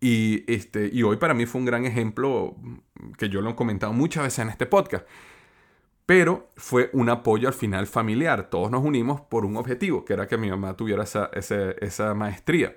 Y, 0.01 0.45
este, 0.53 0.91
y 0.93 1.03
hoy 1.05 1.17
para 1.17 1.33
mí 1.33 1.47
fue 1.47 1.61
un 1.61 1.65
gran 1.65 1.87
ejemplo 1.87 2.57
que 3.19 3.29
yo 3.29 3.41
lo 3.41 3.51
he 3.51 3.55
comentado 3.55 3.93
muchas 3.93 4.25
veces 4.25 4.41
en 4.41 4.49
este 4.51 4.67
podcast 4.67 5.07
pero 6.07 6.53
fue 6.57 6.89
un 6.93 7.11
apoyo 7.11 7.49
al 7.49 7.55
final 7.55 7.89
familiar. 7.89 8.49
Todos 8.49 8.71
nos 8.71 8.85
unimos 8.85 9.21
por 9.21 9.45
un 9.45 9.57
objetivo, 9.57 10.05
que 10.05 10.13
era 10.13 10.29
que 10.29 10.39
mi 10.39 10.49
mamá 10.49 10.77
tuviera 10.77 11.03
esa, 11.03 11.31
esa, 11.35 12.15
maestría. 12.15 12.77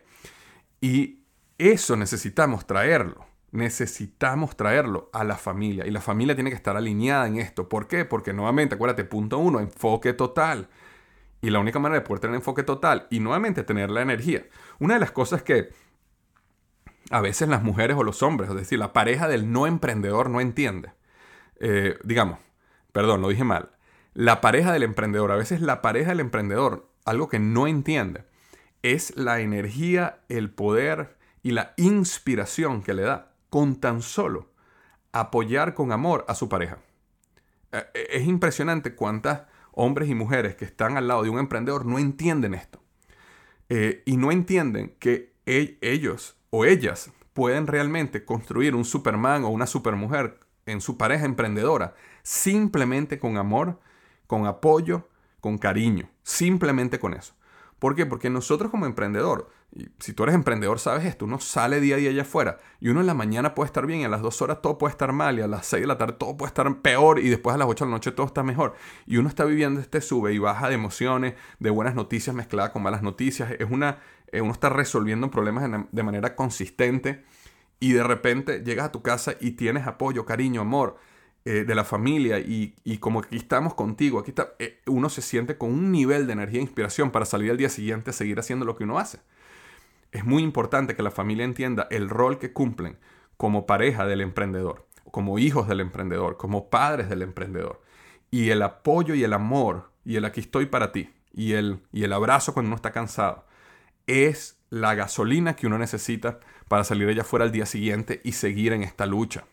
Y 0.82 1.24
eso 1.60 1.96
necesitamos 1.96 2.66
traerlo. 2.66 3.28
Necesitamos 3.52 4.58
traerlo 4.58 5.12
a 5.14 5.24
la 5.24 5.38
familia. 5.38 5.86
Y 5.86 5.92
la 5.92 6.02
familia 6.02 6.34
tiene 6.34 6.50
que 6.50 6.56
estar 6.56 6.76
alineada 6.76 7.28
en 7.28 7.38
esto. 7.38 7.70
¿Por 7.70 7.88
qué? 7.88 8.04
Porque 8.04 8.34
nuevamente, 8.34 8.76
acuérdate, 8.76 9.04
punto 9.04 9.38
uno, 9.38 9.60
enfoque 9.60 10.14
total. 10.14 10.68
Y 11.42 11.52
la 11.52 11.60
única 11.60 11.78
manera 11.78 12.02
de 12.02 12.08
poder 12.08 12.22
tener 12.22 12.36
enfoque 12.36 12.64
total 12.64 13.08
y 13.12 13.20
nuevamente 13.20 13.64
tener 13.64 13.92
la 13.92 14.02
energía. 14.02 14.46
Una 14.80 14.96
de 14.96 15.00
las 15.00 15.12
cosas 15.12 15.44
que 15.44 15.70
a 17.12 17.22
veces 17.22 17.48
las 17.48 17.62
mujeres 17.62 17.96
o 17.96 18.04
los 18.04 18.24
hombres, 18.24 18.50
es 18.50 18.56
decir, 18.56 18.80
la 18.80 18.92
pareja 18.92 19.28
del 19.28 19.52
no 19.52 19.68
emprendedor 19.68 20.30
no 20.32 20.42
entiende. 20.42 20.92
Eh, 21.60 21.98
digamos, 22.04 22.40
perdón, 22.92 23.22
lo 23.22 23.30
dije 23.30 23.44
mal. 23.44 23.72
La 24.14 24.42
pareja 24.42 24.74
del 24.74 24.84
emprendedor, 24.84 25.32
a 25.32 25.36
veces 25.36 25.62
la 25.62 25.82
pareja 25.82 26.10
del 26.10 26.20
emprendedor, 26.20 26.90
algo 27.06 27.30
que 27.30 27.40
no 27.40 27.68
entiende, 27.68 28.26
es 28.82 29.16
la 29.16 29.40
energía, 29.40 30.20
el 30.30 30.50
poder 30.50 31.18
y 31.44 31.52
la 31.52 31.74
inspiración 31.78 32.82
que 32.82 32.94
le 32.94 33.04
da 33.04 33.34
con 33.50 33.80
tan 33.80 34.02
solo 34.02 34.50
apoyar 35.12 35.74
con 35.74 35.92
amor 35.92 36.26
a 36.28 36.36
su 36.36 36.50
pareja. 36.50 36.78
Eh, 37.72 37.84
eh, 37.94 38.08
es 38.12 38.28
impresionante 38.28 38.96
cuántas 38.96 39.44
hombres 39.72 40.10
y 40.10 40.16
mujeres 40.16 40.56
que 40.56 40.66
están 40.66 40.98
al 40.98 41.08
lado 41.08 41.24
de 41.24 41.30
un 41.30 41.40
emprendedor 41.40 41.86
no 41.86 42.00
entienden 42.00 42.54
esto. 42.54 42.82
y 44.06 44.18
no 44.18 44.32
entienden 44.32 44.96
que 44.98 45.36
e-, 45.46 45.78
ellos 45.82 46.36
o 46.50 46.66
ellas 46.66 47.12
pueden 47.34 47.68
realmente 47.68 48.26
construir 48.26 48.76
un 48.76 48.84
Superman 48.84 49.44
o 49.44 49.50
una 49.50 49.68
Supermujer 49.68 50.40
en 50.66 50.82
su 50.82 50.98
pareja 50.98 51.26
emprendedora 51.26 51.96
simplemente 52.30 53.18
con 53.18 53.38
amor, 53.38 53.80
con 54.28 54.46
apoyo, 54.46 55.10
con 55.42 55.58
cariño, 55.58 56.12
simplemente 56.22 57.00
con 57.00 57.16
eso. 57.16 57.34
¿Por 57.80 57.96
qué? 57.96 58.06
Porque 58.06 58.30
nosotros 58.30 58.70
como 58.70 58.86
emprendedor, 58.86 59.50
si 59.98 60.14
tú 60.14 60.22
eres 60.24 60.36
emprendedor 60.36 60.78
sabes 60.78 61.06
esto, 61.06 61.26
uno 61.26 61.40
sale 61.40 61.82
día 61.82 61.96
a 61.96 61.98
día 61.98 62.12
allá 62.12 62.22
afuera 62.22 62.60
y 62.80 62.90
uno 62.90 63.00
en 63.00 63.08
la 63.08 63.16
mañana 63.16 63.56
puede 63.56 63.66
estar 63.66 63.88
bien 63.88 64.02
y 64.02 64.04
a 64.04 64.10
las 64.10 64.22
dos 64.22 64.44
horas 64.44 64.62
todo 64.62 64.78
puede 64.78 64.92
estar 64.92 65.12
mal 65.12 65.40
y 65.40 65.42
a 65.42 65.48
las 65.48 65.66
seis 65.66 65.82
de 65.82 65.88
la 65.88 65.98
tarde 65.98 66.18
todo 66.20 66.38
puede 66.38 66.50
estar 66.50 66.82
peor 66.84 67.18
y 67.18 67.30
después 67.30 67.56
a 67.56 67.58
las 67.58 67.68
ocho 67.68 67.86
de 67.86 67.90
la 67.90 67.96
noche 67.96 68.12
todo 68.12 68.28
está 68.28 68.44
mejor. 68.44 68.76
Y 69.08 69.18
uno 69.18 69.28
está 69.28 69.44
viviendo 69.44 69.82
este 69.82 70.00
sube 70.00 70.32
y 70.32 70.38
baja 70.38 70.70
de 70.70 70.76
emociones, 70.76 71.34
de 71.58 71.72
buenas 71.72 71.96
noticias 71.96 72.36
mezcladas 72.36 72.70
con 72.70 72.84
malas 72.84 73.02
noticias. 73.02 73.54
Es 73.58 73.72
una, 73.72 73.98
eh, 74.32 74.42
uno 74.42 74.52
está 74.52 74.70
resolviendo 74.70 75.32
problemas 75.32 75.88
de 75.92 76.04
manera 76.04 76.36
consistente 76.36 77.26
y 77.80 77.94
de 77.94 78.04
repente 78.04 78.64
llegas 78.64 78.86
a 78.86 78.92
tu 78.92 79.02
casa 79.02 79.34
y 79.42 79.54
tienes 79.54 79.88
apoyo, 79.88 80.28
cariño, 80.28 80.62
amor 80.62 81.10
eh, 81.46 81.64
de 81.64 81.76
la 81.76 81.84
familia 81.84 82.40
y, 82.40 82.98
como 83.00 83.20
aquí 83.20 83.38
estamos 83.38 83.74
contigo, 83.74 84.20
aquí 84.20 84.32
está, 84.32 84.54
eh, 84.60 84.82
uno 84.88 85.10
se 85.10 85.22
siente 85.22 85.58
con 85.58 85.72
un 85.72 85.92
nivel 85.92 86.28
de 86.28 86.34
energía 86.34 86.60
e 86.60 86.64
inspiración 86.64 87.12
para 87.12 87.26
salir 87.26 87.52
al 87.52 87.58
día 87.58 87.70
siguiente 87.70 88.10
a 88.10 88.14
seguir 88.14 88.40
haciendo 88.40 88.66
lo 88.66 88.76
que 88.76 88.84
uno 88.84 89.00
hace. 89.00 89.20
Es 90.12 90.26
muy 90.26 90.44
importante 90.44 90.96
que 90.96 91.04
la 91.04 91.12
familia 91.12 91.46
entienda 91.46 91.88
el 91.92 92.10
rol 92.10 92.40
que 92.40 92.52
cumplen 92.52 92.98
como 93.38 93.66
pareja 93.66 94.06
del 94.06 94.22
emprendedor, 94.22 94.88
como 95.12 95.40
hijos 95.40 95.68
del 95.68 95.80
emprendedor, 95.80 96.38
como 96.38 96.70
padres 96.70 97.10
del 97.10 97.22
emprendedor. 97.22 97.82
Y 98.32 98.50
el 98.50 98.62
apoyo 98.62 99.16
y 99.16 99.24
el 99.24 99.34
amor 99.34 99.92
y 100.04 100.18
el 100.18 100.26
aquí 100.26 100.42
estoy 100.42 100.66
para 100.66 100.92
ti 100.92 101.10
y 101.32 101.54
el, 101.54 101.80
y 101.92 102.04
el 102.04 102.14
abrazo 102.14 102.54
cuando 102.54 102.68
uno 102.68 102.76
está 102.76 102.92
cansado 102.92 103.46
es 104.08 104.58
la 104.70 104.96
gasolina 104.96 105.56
que 105.56 105.68
uno 105.68 105.78
necesita 105.78 106.40
para 106.68 106.84
salir 106.84 107.08
allá 107.08 107.22
afuera 107.22 107.46
al 107.46 107.52
día 107.52 107.66
siguiente 107.66 108.22
y 108.24 108.34
seguir 108.34 108.74
en 108.74 108.84
esta 108.84 109.06
lucha. 109.06 109.46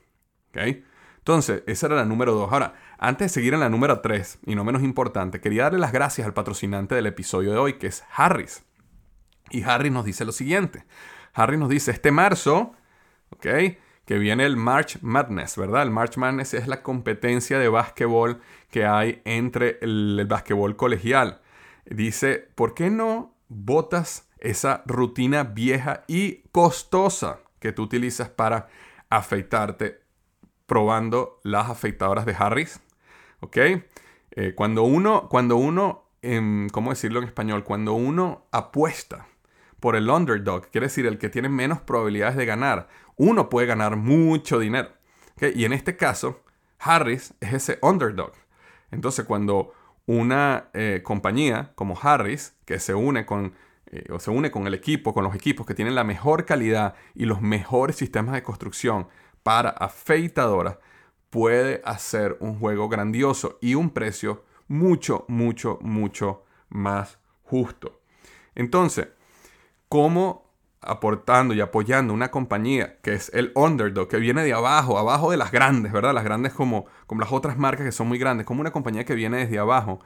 Entonces, 1.26 1.64
esa 1.66 1.86
era 1.86 1.96
la 1.96 2.04
número 2.04 2.34
dos. 2.34 2.52
Ahora, 2.52 2.74
antes 2.98 3.24
de 3.24 3.28
seguir 3.34 3.52
en 3.52 3.58
la 3.58 3.68
número 3.68 3.98
tres, 3.98 4.38
y 4.46 4.54
no 4.54 4.62
menos 4.62 4.84
importante, 4.84 5.40
quería 5.40 5.64
darle 5.64 5.80
las 5.80 5.90
gracias 5.90 6.24
al 6.24 6.34
patrocinante 6.34 6.94
del 6.94 7.06
episodio 7.06 7.50
de 7.50 7.58
hoy, 7.58 7.72
que 7.72 7.88
es 7.88 8.04
Harris. 8.14 8.64
Y 9.50 9.64
Harris 9.64 9.90
nos 9.90 10.04
dice 10.04 10.24
lo 10.24 10.30
siguiente. 10.30 10.84
Harris 11.34 11.58
nos 11.58 11.68
dice, 11.68 11.90
este 11.90 12.12
marzo. 12.12 12.74
Que 13.40 13.76
viene 14.06 14.46
el 14.46 14.56
March 14.56 14.98
Madness, 15.02 15.56
¿verdad? 15.56 15.82
El 15.82 15.90
March 15.90 16.16
Madness 16.16 16.54
es 16.54 16.68
la 16.68 16.84
competencia 16.84 17.58
de 17.58 17.66
básquetbol 17.68 18.40
que 18.70 18.86
hay 18.86 19.20
entre 19.24 19.80
el, 19.82 20.20
el 20.20 20.26
básquetbol 20.26 20.76
colegial. 20.76 21.40
Dice, 21.86 22.48
¿por 22.54 22.72
qué 22.72 22.88
no 22.88 23.34
botas 23.48 24.28
esa 24.38 24.84
rutina 24.86 25.42
vieja 25.42 26.04
y 26.06 26.44
costosa 26.52 27.40
que 27.58 27.72
tú 27.72 27.82
utilizas 27.82 28.28
para 28.28 28.68
afeitarte 29.10 30.05
probando 30.66 31.40
las 31.42 31.70
afeitadoras 31.70 32.26
de 32.26 32.36
Harris. 32.38 32.80
¿Ok? 33.40 33.56
Eh, 33.56 34.54
cuando 34.54 34.82
uno, 34.82 35.28
cuando 35.28 35.56
uno 35.56 36.04
em, 36.22 36.68
¿cómo 36.68 36.90
decirlo 36.90 37.20
en 37.20 37.26
español? 37.26 37.64
Cuando 37.64 37.94
uno 37.94 38.46
apuesta 38.50 39.26
por 39.80 39.96
el 39.96 40.10
underdog, 40.10 40.68
quiere 40.70 40.86
decir 40.86 41.06
el 41.06 41.18
que 41.18 41.28
tiene 41.28 41.48
menos 41.48 41.80
probabilidades 41.80 42.36
de 42.36 42.46
ganar, 42.46 42.88
uno 43.16 43.48
puede 43.48 43.66
ganar 43.66 43.96
mucho 43.96 44.58
dinero. 44.58 44.90
Y 45.54 45.64
en 45.64 45.72
este 45.72 45.96
caso, 45.96 46.42
Harris 46.78 47.34
es 47.40 47.52
ese 47.52 47.78
underdog. 47.82 48.32
Entonces, 48.90 49.24
cuando 49.26 49.72
una 50.06 50.68
eh, 50.72 51.02
compañía 51.02 51.72
como 51.74 51.98
Harris, 52.00 52.54
que 52.64 52.78
se 52.78 52.94
une 52.94 53.26
con 53.26 53.54
eh, 53.90 54.04
o 54.10 54.18
se 54.18 54.30
une 54.30 54.50
con 54.50 54.66
el 54.66 54.74
equipo, 54.74 55.14
con 55.14 55.24
los 55.24 55.34
equipos 55.34 55.66
que 55.66 55.74
tienen 55.74 55.94
la 55.94 56.04
mejor 56.04 56.44
calidad 56.44 56.94
y 57.14 57.26
los 57.26 57.40
mejores 57.40 57.96
sistemas 57.96 58.34
de 58.34 58.42
construcción 58.42 59.08
para 59.46 59.70
afeitadoras, 59.70 60.78
puede 61.30 61.80
hacer 61.84 62.36
un 62.40 62.58
juego 62.58 62.88
grandioso 62.88 63.58
y 63.60 63.76
un 63.76 63.90
precio 63.90 64.42
mucho, 64.66 65.24
mucho, 65.28 65.78
mucho 65.82 66.42
más 66.68 67.20
justo. 67.44 68.00
Entonces, 68.56 69.06
¿cómo 69.88 70.50
aportando 70.80 71.54
y 71.54 71.60
apoyando 71.60 72.12
una 72.12 72.32
compañía 72.32 72.98
que 73.02 73.12
es 73.12 73.30
el 73.34 73.52
underdog, 73.54 74.08
que 74.08 74.16
viene 74.16 74.42
de 74.42 74.52
abajo, 74.52 74.98
abajo 74.98 75.30
de 75.30 75.36
las 75.36 75.52
grandes, 75.52 75.92
¿verdad? 75.92 76.12
Las 76.12 76.24
grandes 76.24 76.52
como, 76.52 76.86
como 77.06 77.20
las 77.20 77.30
otras 77.30 77.56
marcas 77.56 77.86
que 77.86 77.92
son 77.92 78.08
muy 78.08 78.18
grandes, 78.18 78.46
como 78.46 78.62
una 78.62 78.72
compañía 78.72 79.04
que 79.04 79.14
viene 79.14 79.36
desde 79.36 79.60
abajo, 79.60 80.00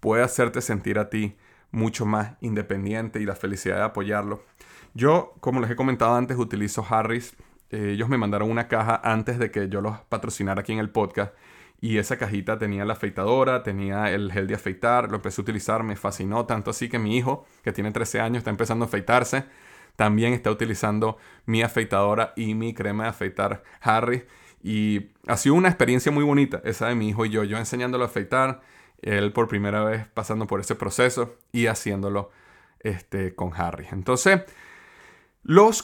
puede 0.00 0.24
hacerte 0.24 0.60
sentir 0.60 0.98
a 0.98 1.08
ti 1.08 1.36
mucho 1.70 2.04
más 2.04 2.32
independiente 2.40 3.20
y 3.20 3.26
la 3.26 3.36
felicidad 3.36 3.76
de 3.76 3.84
apoyarlo. 3.84 4.42
Yo, 4.92 5.34
como 5.38 5.60
les 5.60 5.70
he 5.70 5.76
comentado 5.76 6.16
antes, 6.16 6.36
utilizo 6.36 6.84
Harris. 6.90 7.36
Eh, 7.72 7.92
ellos 7.94 8.08
me 8.08 8.18
mandaron 8.18 8.50
una 8.50 8.68
caja 8.68 9.00
antes 9.02 9.38
de 9.38 9.50
que 9.50 9.68
yo 9.68 9.80
los 9.80 9.98
patrocinara 10.08 10.60
aquí 10.60 10.72
en 10.72 10.78
el 10.78 10.90
podcast. 10.90 11.34
Y 11.80 11.98
esa 11.98 12.16
cajita 12.16 12.58
tenía 12.58 12.84
la 12.84 12.92
afeitadora, 12.92 13.64
tenía 13.64 14.12
el 14.12 14.30
gel 14.30 14.46
de 14.46 14.54
afeitar, 14.54 15.08
lo 15.10 15.16
empecé 15.16 15.40
a 15.40 15.42
utilizar, 15.42 15.82
me 15.82 15.96
fascinó 15.96 16.46
tanto 16.46 16.70
así 16.70 16.88
que 16.88 17.00
mi 17.00 17.16
hijo, 17.16 17.44
que 17.64 17.72
tiene 17.72 17.90
13 17.90 18.20
años, 18.20 18.38
está 18.38 18.50
empezando 18.50 18.84
a 18.84 18.88
afeitarse, 18.88 19.46
también 19.96 20.32
está 20.32 20.52
utilizando 20.52 21.16
mi 21.44 21.62
afeitadora 21.62 22.34
y 22.36 22.54
mi 22.54 22.72
crema 22.72 23.04
de 23.04 23.08
afeitar 23.10 23.64
Harris. 23.80 24.22
Y 24.62 25.10
ha 25.26 25.36
sido 25.36 25.56
una 25.56 25.68
experiencia 25.68 26.12
muy 26.12 26.22
bonita 26.22 26.60
esa 26.64 26.86
de 26.86 26.94
mi 26.94 27.08
hijo 27.08 27.26
y 27.26 27.30
yo, 27.30 27.42
yo 27.42 27.58
enseñándolo 27.58 28.04
a 28.04 28.06
afeitar, 28.06 28.60
él 29.00 29.32
por 29.32 29.48
primera 29.48 29.82
vez 29.82 30.06
pasando 30.06 30.46
por 30.46 30.60
ese 30.60 30.76
proceso 30.76 31.34
y 31.50 31.66
haciéndolo 31.66 32.30
este, 32.78 33.34
con 33.34 33.52
Harry. 33.54 33.88
Entonces, 33.90 34.42
los, 35.42 35.82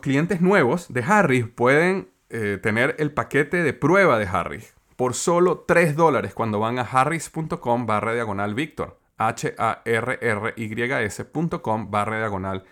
clientes 0.00 0.40
nuevos 0.40 0.92
de 0.92 1.02
Harry 1.02 1.42
pueden 1.44 2.10
eh, 2.30 2.58
tener 2.62 2.96
el 2.98 3.12
paquete 3.12 3.62
de 3.62 3.72
prueba 3.72 4.18
de 4.18 4.26
Harry 4.26 4.64
por 4.96 5.14
solo 5.14 5.64
3 5.66 5.96
dólares 5.96 6.34
cuando 6.34 6.58
van 6.60 6.78
a 6.78 6.82
harris.com 6.82 7.86
barra 7.86 8.14
diagonal 8.14 8.54
Víctor. 8.54 9.00
H-A-R-R-Y-S.com 9.16 10.20
barra 11.90 12.18
diagonal. 12.18 12.64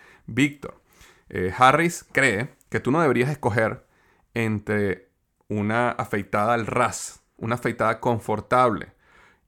Eh, 1.29 1.53
Harris 1.57 2.05
cree 2.11 2.49
que 2.69 2.79
tú 2.79 2.91
no 2.91 3.01
deberías 3.01 3.29
escoger 3.29 3.85
entre 4.33 5.09
una 5.47 5.91
afeitada 5.91 6.53
al 6.53 6.65
ras, 6.65 7.23
una 7.37 7.55
afeitada 7.55 7.99
confortable, 7.99 8.93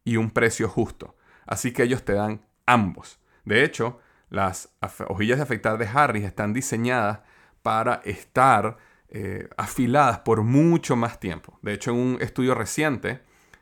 y 0.03 0.17
un 0.17 0.31
precio 0.31 0.69
justo. 0.69 1.15
Así 1.45 1.73
que 1.73 1.83
ellos 1.83 2.03
te 2.05 2.13
dan 2.13 2.45
ambos. 2.65 3.19
De 3.43 3.63
hecho, 3.63 3.99
las 4.35 4.75
hojillas 5.07 5.37
de 5.37 5.43
afeitar 5.43 5.77
de 5.77 5.87
Harris 5.87 6.25
están 6.25 6.53
diseñadas 6.53 7.21
para 7.63 8.01
estar 8.03 8.77
eh, 9.07 9.47
afiladas 9.55 10.19
por 10.19 10.43
mucho 10.43 10.97
más 10.97 11.21
tiempo. 11.21 11.57
De 11.61 11.73
hecho, 11.73 11.91
en 11.91 11.97
un 11.97 12.17
estudio 12.21 12.53
reciente, 12.53 13.21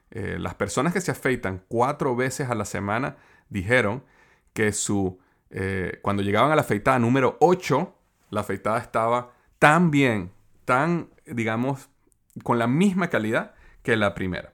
eh, 0.10 0.38
las 0.40 0.56
personas 0.56 0.92
que 0.92 1.00
se 1.00 1.12
afeitan 1.12 1.64
cuatro 1.68 2.16
veces 2.16 2.50
a 2.50 2.56
la 2.56 2.66
semana 2.66 3.18
dijeron 3.50 4.04
que 4.54 4.72
su, 4.72 5.20
eh, 5.52 6.00
cuando 6.02 6.24
llegaban 6.24 6.52
a 6.52 6.56
la 6.56 6.62
afeitada 6.62 6.98
número 6.98 7.38
8, 7.40 7.96
la 8.32 8.42
afeitada 8.42 8.80
estaba 8.80 9.34
tan 9.60 9.92
bien, 9.92 10.32
tan, 10.66 11.10
digamos, 11.28 11.90
con 12.42 12.58
la 12.58 12.66
misma 12.66 13.12
calidad 13.12 13.54
que 13.84 13.96
la 13.96 14.16
primera. 14.16 14.54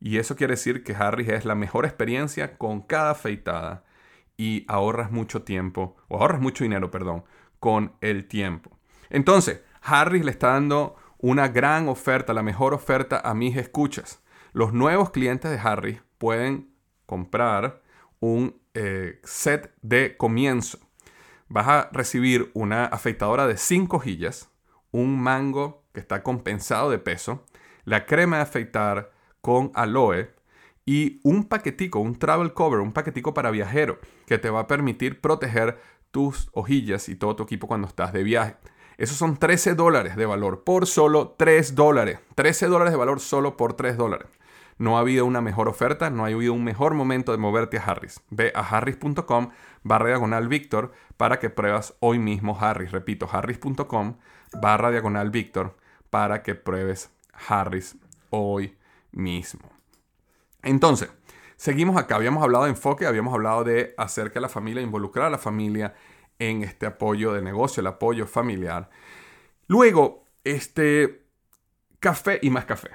Y 0.00 0.16
eso 0.16 0.34
quiere 0.34 0.54
decir 0.54 0.82
que 0.82 0.94
Harris 0.94 1.28
es 1.28 1.44
la 1.44 1.54
mejor 1.54 1.84
experiencia 1.84 2.56
con 2.56 2.80
cada 2.80 3.10
afeitada 3.10 3.84
y 4.38 4.64
ahorras 4.68 5.10
mucho 5.10 5.42
tiempo, 5.42 5.96
o 6.08 6.16
ahorras 6.18 6.40
mucho 6.40 6.64
dinero, 6.64 6.90
perdón, 6.90 7.24
con 7.60 7.92
el 8.00 8.26
tiempo. 8.26 8.78
Entonces, 9.10 9.60
Harris 9.82 10.24
le 10.24 10.30
está 10.30 10.52
dando 10.52 10.96
una 11.18 11.48
gran 11.48 11.88
oferta, 11.88 12.32
la 12.32 12.42
mejor 12.42 12.72
oferta 12.72 13.20
a 13.22 13.34
mis 13.34 13.56
escuchas. 13.56 14.22
Los 14.52 14.72
nuevos 14.72 15.10
clientes 15.10 15.50
de 15.50 15.58
Harris 15.58 16.00
pueden 16.18 16.70
comprar 17.04 17.82
un 18.20 18.60
eh, 18.74 19.20
set 19.24 19.74
de 19.82 20.16
comienzo. 20.16 20.78
Vas 21.48 21.66
a 21.66 21.88
recibir 21.92 22.50
una 22.54 22.84
afeitadora 22.84 23.46
de 23.46 23.56
5 23.56 23.96
hojillas, 23.96 24.50
un 24.92 25.20
mango 25.20 25.84
que 25.92 26.00
está 26.00 26.22
compensado 26.22 26.90
de 26.90 26.98
peso, 26.98 27.44
la 27.84 28.06
crema 28.06 28.36
de 28.36 28.42
afeitar, 28.42 29.12
con 29.40 29.72
aloe 29.74 30.30
y 30.88 31.20
un 31.22 31.44
paquetico, 31.44 32.00
un 32.00 32.18
travel 32.18 32.54
cover, 32.54 32.80
un 32.80 32.94
paquetico 32.94 33.34
para 33.34 33.50
viajero 33.50 33.98
que 34.24 34.38
te 34.38 34.48
va 34.48 34.60
a 34.60 34.66
permitir 34.66 35.20
proteger 35.20 35.78
tus 36.10 36.48
hojillas 36.54 37.10
y 37.10 37.14
todo 37.14 37.36
tu 37.36 37.42
equipo 37.42 37.66
cuando 37.66 37.86
estás 37.86 38.14
de 38.14 38.22
viaje. 38.22 38.56
Esos 38.96 39.18
son 39.18 39.36
13 39.36 39.74
dólares 39.74 40.16
de 40.16 40.24
valor 40.24 40.64
por 40.64 40.86
solo 40.86 41.34
3 41.36 41.74
dólares. 41.74 42.20
13 42.36 42.68
dólares 42.68 42.94
de 42.94 42.96
valor 42.96 43.20
solo 43.20 43.54
por 43.54 43.74
3 43.74 43.98
dólares. 43.98 44.28
No 44.78 44.96
ha 44.96 45.00
habido 45.00 45.26
una 45.26 45.42
mejor 45.42 45.68
oferta, 45.68 46.08
no 46.08 46.24
ha 46.24 46.28
habido 46.28 46.54
un 46.54 46.64
mejor 46.64 46.94
momento 46.94 47.32
de 47.32 47.38
moverte 47.38 47.76
a 47.76 47.82
Harris. 47.82 48.22
Ve 48.30 48.50
a 48.54 48.60
harris.com 48.60 49.50
barra 49.82 50.06
diagonal 50.06 50.48
Víctor 50.48 50.92
para 51.18 51.38
que 51.38 51.50
pruebas 51.50 51.96
hoy 52.00 52.18
mismo 52.18 52.56
Harris. 52.58 52.92
Repito, 52.92 53.28
harris.com 53.30 54.16
barra 54.58 54.90
diagonal 54.90 55.28
Víctor 55.28 55.76
para 56.08 56.42
que 56.42 56.54
pruebes 56.54 57.10
Harris 57.46 57.98
hoy 58.30 58.74
mismo. 59.12 59.77
Entonces, 60.68 61.10
seguimos 61.56 61.96
acá. 61.96 62.16
Habíamos 62.16 62.42
hablado 62.42 62.64
de 62.64 62.70
enfoque, 62.70 63.06
habíamos 63.06 63.32
hablado 63.32 63.64
de 63.64 63.94
hacer 63.96 64.32
que 64.32 64.40
la 64.40 64.48
familia, 64.48 64.82
involucrar 64.82 65.26
a 65.26 65.30
la 65.30 65.38
familia 65.38 65.94
en 66.38 66.62
este 66.62 66.86
apoyo 66.86 67.32
de 67.32 67.42
negocio, 67.42 67.80
el 67.80 67.86
apoyo 67.86 68.26
familiar. 68.26 68.90
Luego, 69.66 70.26
este 70.44 71.26
café 72.00 72.38
y 72.42 72.50
más 72.50 72.66
café. 72.66 72.90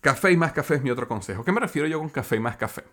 Café 0.00 0.30
y 0.30 0.36
más 0.36 0.52
café 0.52 0.76
es 0.76 0.82
mi 0.82 0.90
otro 0.90 1.08
consejo. 1.08 1.44
¿Qué 1.44 1.50
me 1.50 1.60
refiero 1.60 1.88
yo 1.88 1.98
con 1.98 2.08
café 2.10 2.36
y 2.36 2.40
más 2.40 2.56
café? 2.56 2.84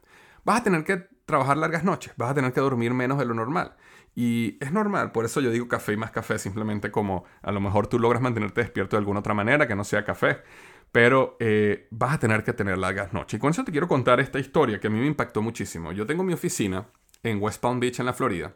Vas 0.44 0.62
a 0.62 0.64
tener 0.64 0.84
que 0.84 0.98
trabajar 1.26 1.58
largas 1.58 1.84
noches, 1.84 2.14
vas 2.18 2.32
a 2.32 2.34
tener 2.34 2.52
que 2.52 2.60
dormir 2.60 2.94
menos 2.94 3.18
de 3.20 3.26
lo 3.26 3.34
normal. 3.34 3.76
Y 4.16 4.58
es 4.64 4.72
normal, 4.72 5.12
por 5.12 5.26
eso 5.26 5.42
yo 5.42 5.52
digo 5.52 5.68
café 5.68 5.94
y 5.94 5.98
más 5.98 6.12
café, 6.12 6.38
simplemente 6.38 6.92
como 6.92 7.24
a 7.42 7.52
lo 7.52 7.62
mejor 7.62 7.88
tú 7.88 8.00
logras 8.00 8.22
mantenerte 8.22 8.62
despierto 8.62 8.96
de 8.96 9.00
alguna 9.00 9.22
otra 9.22 9.34
manera 9.34 9.68
que 9.68 9.76
no 9.76 9.84
sea 9.84 10.04
café, 10.04 10.42
pero 10.94 11.38
eh, 11.40 11.88
vas 11.90 12.14
a 12.14 12.20
tener 12.20 12.44
que 12.44 12.54
tener 12.54 12.78
largas 12.78 13.14
noches. 13.14 13.38
Y 13.38 13.42
con 13.42 13.50
eso 13.50 13.64
te 13.64 13.72
quiero 13.72 13.88
contar 13.88 14.20
esta 14.20 14.40
historia 14.40 14.80
que 14.80 14.88
a 14.88 14.90
mí 14.92 15.00
me 15.00 15.08
impactó 15.08 15.42
muchísimo. 15.42 15.92
Yo 15.92 16.06
tengo 16.06 16.24
mi 16.24 16.34
oficina 16.34 16.88
en 17.24 17.42
West 17.42 17.60
Palm 17.60 17.80
Beach, 17.80 18.00
en 18.00 18.06
la 18.06 18.14
Florida, 18.14 18.56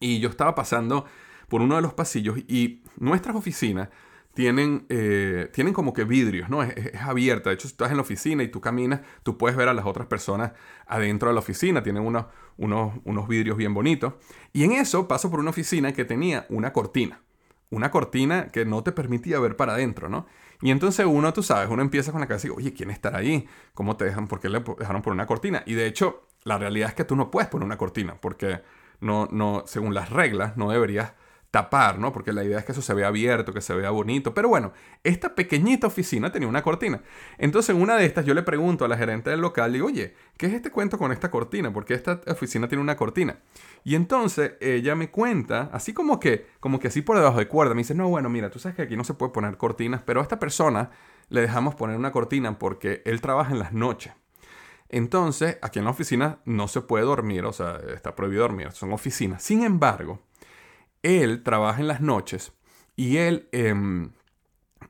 y 0.00 0.18
yo 0.18 0.30
estaba 0.30 0.56
pasando 0.56 1.06
por 1.48 1.62
uno 1.62 1.76
de 1.76 1.82
los 1.82 1.94
pasillos 1.94 2.38
y 2.48 2.82
nuestras 2.98 3.36
oficinas 3.36 3.88
tienen, 4.34 4.86
eh, 4.88 5.48
tienen 5.52 5.72
como 5.72 5.92
que 5.92 6.02
vidrios, 6.02 6.48
¿no? 6.48 6.64
Es, 6.64 6.92
abierta. 7.00 7.50
De 7.50 7.54
hecho, 7.54 7.68
si 7.68 7.72
estás 7.72 7.92
en 7.92 7.98
la 7.98 8.02
oficina 8.02 8.42
y 8.42 8.48
tú 8.48 8.60
caminas, 8.60 9.02
tú 9.22 9.38
puedes 9.38 9.56
ver 9.56 9.68
a 9.68 9.74
las 9.74 9.86
otras 9.86 10.08
personas 10.08 10.52
adentro 10.88 11.28
de 11.28 11.34
la 11.34 11.40
oficina. 11.40 11.84
Tienen 11.84 12.02
unos, 12.02 12.26
unos, 12.56 12.94
unos 13.04 13.28
vidrios 13.28 13.56
bien 13.56 13.74
bonitos. 13.74 14.14
Y 14.52 14.64
en 14.64 14.72
eso 14.72 15.06
paso 15.06 15.30
por 15.30 15.38
una 15.38 15.50
oficina 15.50 15.92
que 15.92 16.04
tenía 16.04 16.46
una 16.48 16.72
cortina. 16.72 17.20
Una 17.70 17.92
cortina 17.92 18.48
que 18.48 18.64
no 18.64 18.82
te 18.82 18.90
permitía 18.90 19.38
ver 19.38 19.56
para 19.56 19.74
adentro, 19.74 20.08
¿no? 20.08 20.26
Y 20.60 20.70
entonces 20.70 21.06
uno, 21.06 21.32
tú 21.32 21.42
sabes, 21.42 21.68
uno 21.70 21.82
empieza 21.82 22.10
con 22.12 22.20
la 22.20 22.26
cabeza 22.26 22.48
y 22.48 22.50
oye, 22.50 22.72
¿quién 22.72 22.90
estará 22.90 23.18
ahí? 23.18 23.46
¿Cómo 23.74 23.96
te 23.96 24.04
dejan? 24.04 24.26
¿Por 24.26 24.40
qué 24.40 24.48
le 24.48 24.60
dejaron 24.60 25.02
por 25.02 25.12
una 25.12 25.26
cortina? 25.26 25.62
Y 25.66 25.74
de 25.74 25.86
hecho, 25.86 26.26
la 26.44 26.58
realidad 26.58 26.88
es 26.88 26.94
que 26.94 27.04
tú 27.04 27.16
no 27.16 27.30
puedes 27.30 27.48
poner 27.48 27.64
una 27.66 27.78
cortina 27.78 28.16
porque 28.20 28.62
no, 29.00 29.28
no, 29.30 29.64
según 29.66 29.94
las 29.94 30.10
reglas, 30.10 30.56
no 30.56 30.70
deberías 30.70 31.12
tapar, 31.50 31.98
¿no? 31.98 32.12
Porque 32.12 32.32
la 32.32 32.44
idea 32.44 32.58
es 32.58 32.64
que 32.64 32.72
eso 32.72 32.82
se 32.82 32.92
vea 32.94 33.08
abierto, 33.08 33.52
que 33.54 33.60
se 33.60 33.74
vea 33.74 33.90
bonito. 33.90 34.34
Pero 34.34 34.48
bueno, 34.48 34.72
esta 35.02 35.34
pequeñita 35.34 35.86
oficina 35.86 36.30
tenía 36.30 36.48
una 36.48 36.62
cortina. 36.62 37.02
Entonces, 37.38 37.74
en 37.74 37.80
una 37.80 37.96
de 37.96 38.04
estas, 38.04 38.24
yo 38.26 38.34
le 38.34 38.42
pregunto 38.42 38.84
a 38.84 38.88
la 38.88 38.96
gerente 38.96 39.30
del 39.30 39.40
local, 39.40 39.72
digo, 39.72 39.86
oye, 39.86 40.14
¿qué 40.36 40.46
es 40.46 40.52
este 40.52 40.70
cuento 40.70 40.98
con 40.98 41.10
esta 41.10 41.30
cortina? 41.30 41.72
Porque 41.72 41.94
esta 41.94 42.20
oficina 42.26 42.68
tiene 42.68 42.82
una 42.82 42.96
cortina. 42.96 43.38
Y 43.82 43.94
entonces 43.94 44.52
ella 44.60 44.94
me 44.94 45.10
cuenta, 45.10 45.70
así 45.72 45.94
como 45.94 46.20
que, 46.20 46.46
como 46.60 46.78
que 46.78 46.88
así 46.88 47.00
por 47.00 47.16
debajo 47.16 47.38
de 47.38 47.48
cuerda, 47.48 47.74
me 47.74 47.80
dice, 47.80 47.94
no, 47.94 48.08
bueno, 48.08 48.28
mira, 48.28 48.50
tú 48.50 48.58
sabes 48.58 48.76
que 48.76 48.82
aquí 48.82 48.96
no 48.96 49.04
se 49.04 49.14
puede 49.14 49.32
poner 49.32 49.56
cortinas, 49.56 50.02
pero 50.04 50.20
a 50.20 50.22
esta 50.22 50.38
persona 50.38 50.90
le 51.30 51.40
dejamos 51.40 51.74
poner 51.74 51.96
una 51.96 52.12
cortina 52.12 52.58
porque 52.58 53.02
él 53.06 53.20
trabaja 53.20 53.52
en 53.52 53.58
las 53.58 53.72
noches. 53.72 54.12
Entonces, 54.90 55.58
aquí 55.60 55.78
en 55.78 55.84
la 55.84 55.90
oficina 55.90 56.38
no 56.44 56.66
se 56.66 56.80
puede 56.80 57.04
dormir, 57.04 57.44
o 57.44 57.52
sea, 57.52 57.78
está 57.94 58.14
prohibido 58.14 58.42
dormir, 58.42 58.72
son 58.72 58.92
oficinas. 58.92 59.42
Sin 59.42 59.62
embargo, 59.62 60.22
él 61.02 61.42
trabaja 61.42 61.80
en 61.80 61.88
las 61.88 62.00
noches 62.00 62.52
y 62.96 63.18
él 63.18 63.48
em, 63.52 64.12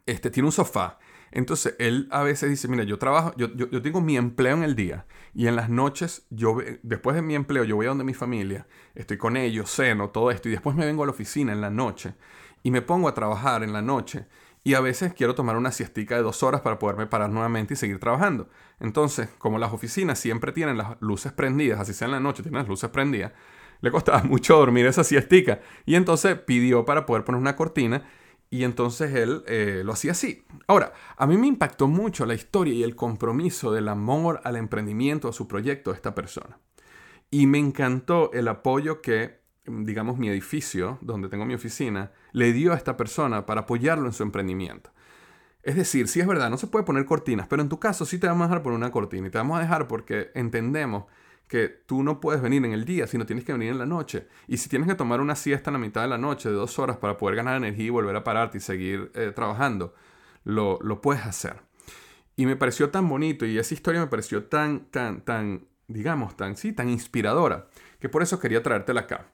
este, 0.06 0.30
tiene 0.30 0.46
un 0.46 0.52
sofá. 0.52 0.98
Entonces, 1.30 1.74
él 1.78 2.08
a 2.10 2.22
veces 2.22 2.48
dice, 2.48 2.68
mira, 2.68 2.84
yo 2.84 2.98
trabajo, 2.98 3.34
yo, 3.36 3.54
yo, 3.54 3.82
tengo 3.82 4.00
mi 4.00 4.16
empleo 4.16 4.56
en 4.56 4.62
el 4.62 4.74
día 4.74 5.06
y 5.34 5.46
en 5.46 5.56
las 5.56 5.68
noches, 5.68 6.26
yo 6.30 6.58
después 6.82 7.14
de 7.16 7.22
mi 7.22 7.34
empleo, 7.34 7.64
yo 7.64 7.76
voy 7.76 7.86
a 7.86 7.90
donde 7.90 8.04
mi 8.04 8.14
familia, 8.14 8.66
estoy 8.94 9.18
con 9.18 9.36
ellos, 9.36 9.70
ceno, 9.70 10.08
todo 10.08 10.30
esto, 10.30 10.48
y 10.48 10.52
después 10.52 10.74
me 10.74 10.86
vengo 10.86 11.02
a 11.02 11.06
la 11.06 11.12
oficina 11.12 11.52
en 11.52 11.60
la 11.60 11.70
noche 11.70 12.14
y 12.62 12.70
me 12.70 12.80
pongo 12.80 13.08
a 13.08 13.14
trabajar 13.14 13.62
en 13.62 13.74
la 13.74 13.82
noche 13.82 14.26
y 14.64 14.74
a 14.74 14.80
veces 14.80 15.14
quiero 15.14 15.34
tomar 15.34 15.56
una 15.56 15.72
siestica 15.72 16.16
de 16.16 16.22
dos 16.22 16.42
horas 16.42 16.60
para 16.60 16.78
poderme 16.78 17.06
parar 17.06 17.30
nuevamente 17.30 17.74
y 17.74 17.76
seguir 17.76 17.98
trabajando. 17.98 18.48
Entonces, 18.80 19.28
como 19.38 19.58
las 19.58 19.72
oficinas 19.72 20.18
siempre 20.18 20.52
tienen 20.52 20.76
las 20.76 21.00
luces 21.00 21.32
prendidas, 21.32 21.80
así 21.80 21.94
sea 21.94 22.06
en 22.06 22.12
la 22.12 22.20
noche, 22.20 22.42
tienen 22.42 22.60
las 22.60 22.68
luces 22.68 22.90
prendidas, 22.90 23.32
le 23.80 23.90
costaba 23.90 24.22
mucho 24.24 24.56
dormir 24.56 24.86
esa 24.86 25.04
siestica. 25.04 25.60
Y 25.86 25.94
entonces 25.94 26.38
pidió 26.38 26.84
para 26.84 27.06
poder 27.06 27.24
poner 27.24 27.40
una 27.40 27.56
cortina 27.56 28.04
y 28.50 28.64
entonces 28.64 29.14
él 29.14 29.44
eh, 29.46 29.82
lo 29.84 29.92
hacía 29.92 30.12
así. 30.12 30.44
Ahora, 30.66 30.92
a 31.16 31.26
mí 31.26 31.36
me 31.36 31.46
impactó 31.46 31.86
mucho 31.86 32.24
la 32.24 32.34
historia 32.34 32.72
y 32.72 32.82
el 32.82 32.96
compromiso 32.96 33.72
del 33.72 33.88
amor 33.88 34.40
al 34.44 34.56
emprendimiento, 34.56 35.28
a 35.28 35.32
su 35.32 35.46
proyecto 35.46 35.90
de 35.90 35.96
esta 35.96 36.14
persona. 36.14 36.58
Y 37.30 37.46
me 37.46 37.58
encantó 37.58 38.32
el 38.32 38.48
apoyo 38.48 39.02
que, 39.02 39.40
digamos, 39.66 40.16
mi 40.16 40.30
edificio, 40.30 40.98
donde 41.02 41.28
tengo 41.28 41.44
mi 41.44 41.54
oficina, 41.54 42.12
le 42.32 42.54
dio 42.54 42.72
a 42.72 42.76
esta 42.76 42.96
persona 42.96 43.44
para 43.44 43.62
apoyarlo 43.62 44.06
en 44.06 44.14
su 44.14 44.22
emprendimiento. 44.22 44.90
Es 45.62 45.76
decir, 45.76 46.08
si 46.08 46.20
es 46.20 46.26
verdad, 46.26 46.48
no 46.48 46.56
se 46.56 46.68
puede 46.68 46.86
poner 46.86 47.04
cortinas, 47.04 47.48
pero 47.48 47.60
en 47.60 47.68
tu 47.68 47.78
caso 47.78 48.06
sí 48.06 48.18
te 48.18 48.26
vamos 48.26 48.46
a 48.46 48.48
dejar 48.48 48.62
poner 48.62 48.78
una 48.78 48.90
cortina 48.90 49.26
y 49.26 49.30
te 49.30 49.36
vamos 49.36 49.58
a 49.58 49.60
dejar 49.60 49.88
porque 49.88 50.30
entendemos 50.34 51.04
que 51.48 51.68
tú 51.68 52.02
no 52.02 52.20
puedes 52.20 52.42
venir 52.42 52.64
en 52.64 52.72
el 52.72 52.84
día, 52.84 53.06
sino 53.06 53.26
tienes 53.26 53.44
que 53.44 53.52
venir 53.52 53.70
en 53.70 53.78
la 53.78 53.86
noche. 53.86 54.28
Y 54.46 54.58
si 54.58 54.68
tienes 54.68 54.86
que 54.86 54.94
tomar 54.94 55.20
una 55.20 55.34
siesta 55.34 55.70
en 55.70 55.72
la 55.72 55.78
mitad 55.78 56.02
de 56.02 56.08
la 56.08 56.18
noche 56.18 56.50
de 56.50 56.54
dos 56.54 56.78
horas 56.78 56.98
para 56.98 57.16
poder 57.16 57.36
ganar 57.36 57.56
energía 57.56 57.86
y 57.86 57.90
volver 57.90 58.14
a 58.14 58.22
pararte 58.22 58.58
y 58.58 58.60
seguir 58.60 59.10
eh, 59.14 59.32
trabajando, 59.34 59.94
lo, 60.44 60.78
lo 60.82 61.00
puedes 61.00 61.24
hacer. 61.24 61.56
Y 62.36 62.46
me 62.46 62.54
pareció 62.54 62.90
tan 62.90 63.08
bonito 63.08 63.46
y 63.46 63.58
esa 63.58 63.74
historia 63.74 64.00
me 64.00 64.06
pareció 64.06 64.44
tan, 64.44 64.84
tan, 64.90 65.22
tan, 65.22 65.66
digamos, 65.88 66.36
tan, 66.36 66.56
sí, 66.56 66.72
tan 66.72 66.88
inspiradora, 66.88 67.66
que 67.98 68.08
por 68.08 68.22
eso 68.22 68.38
quería 68.38 68.62
traértela 68.62 69.00
acá. 69.02 69.32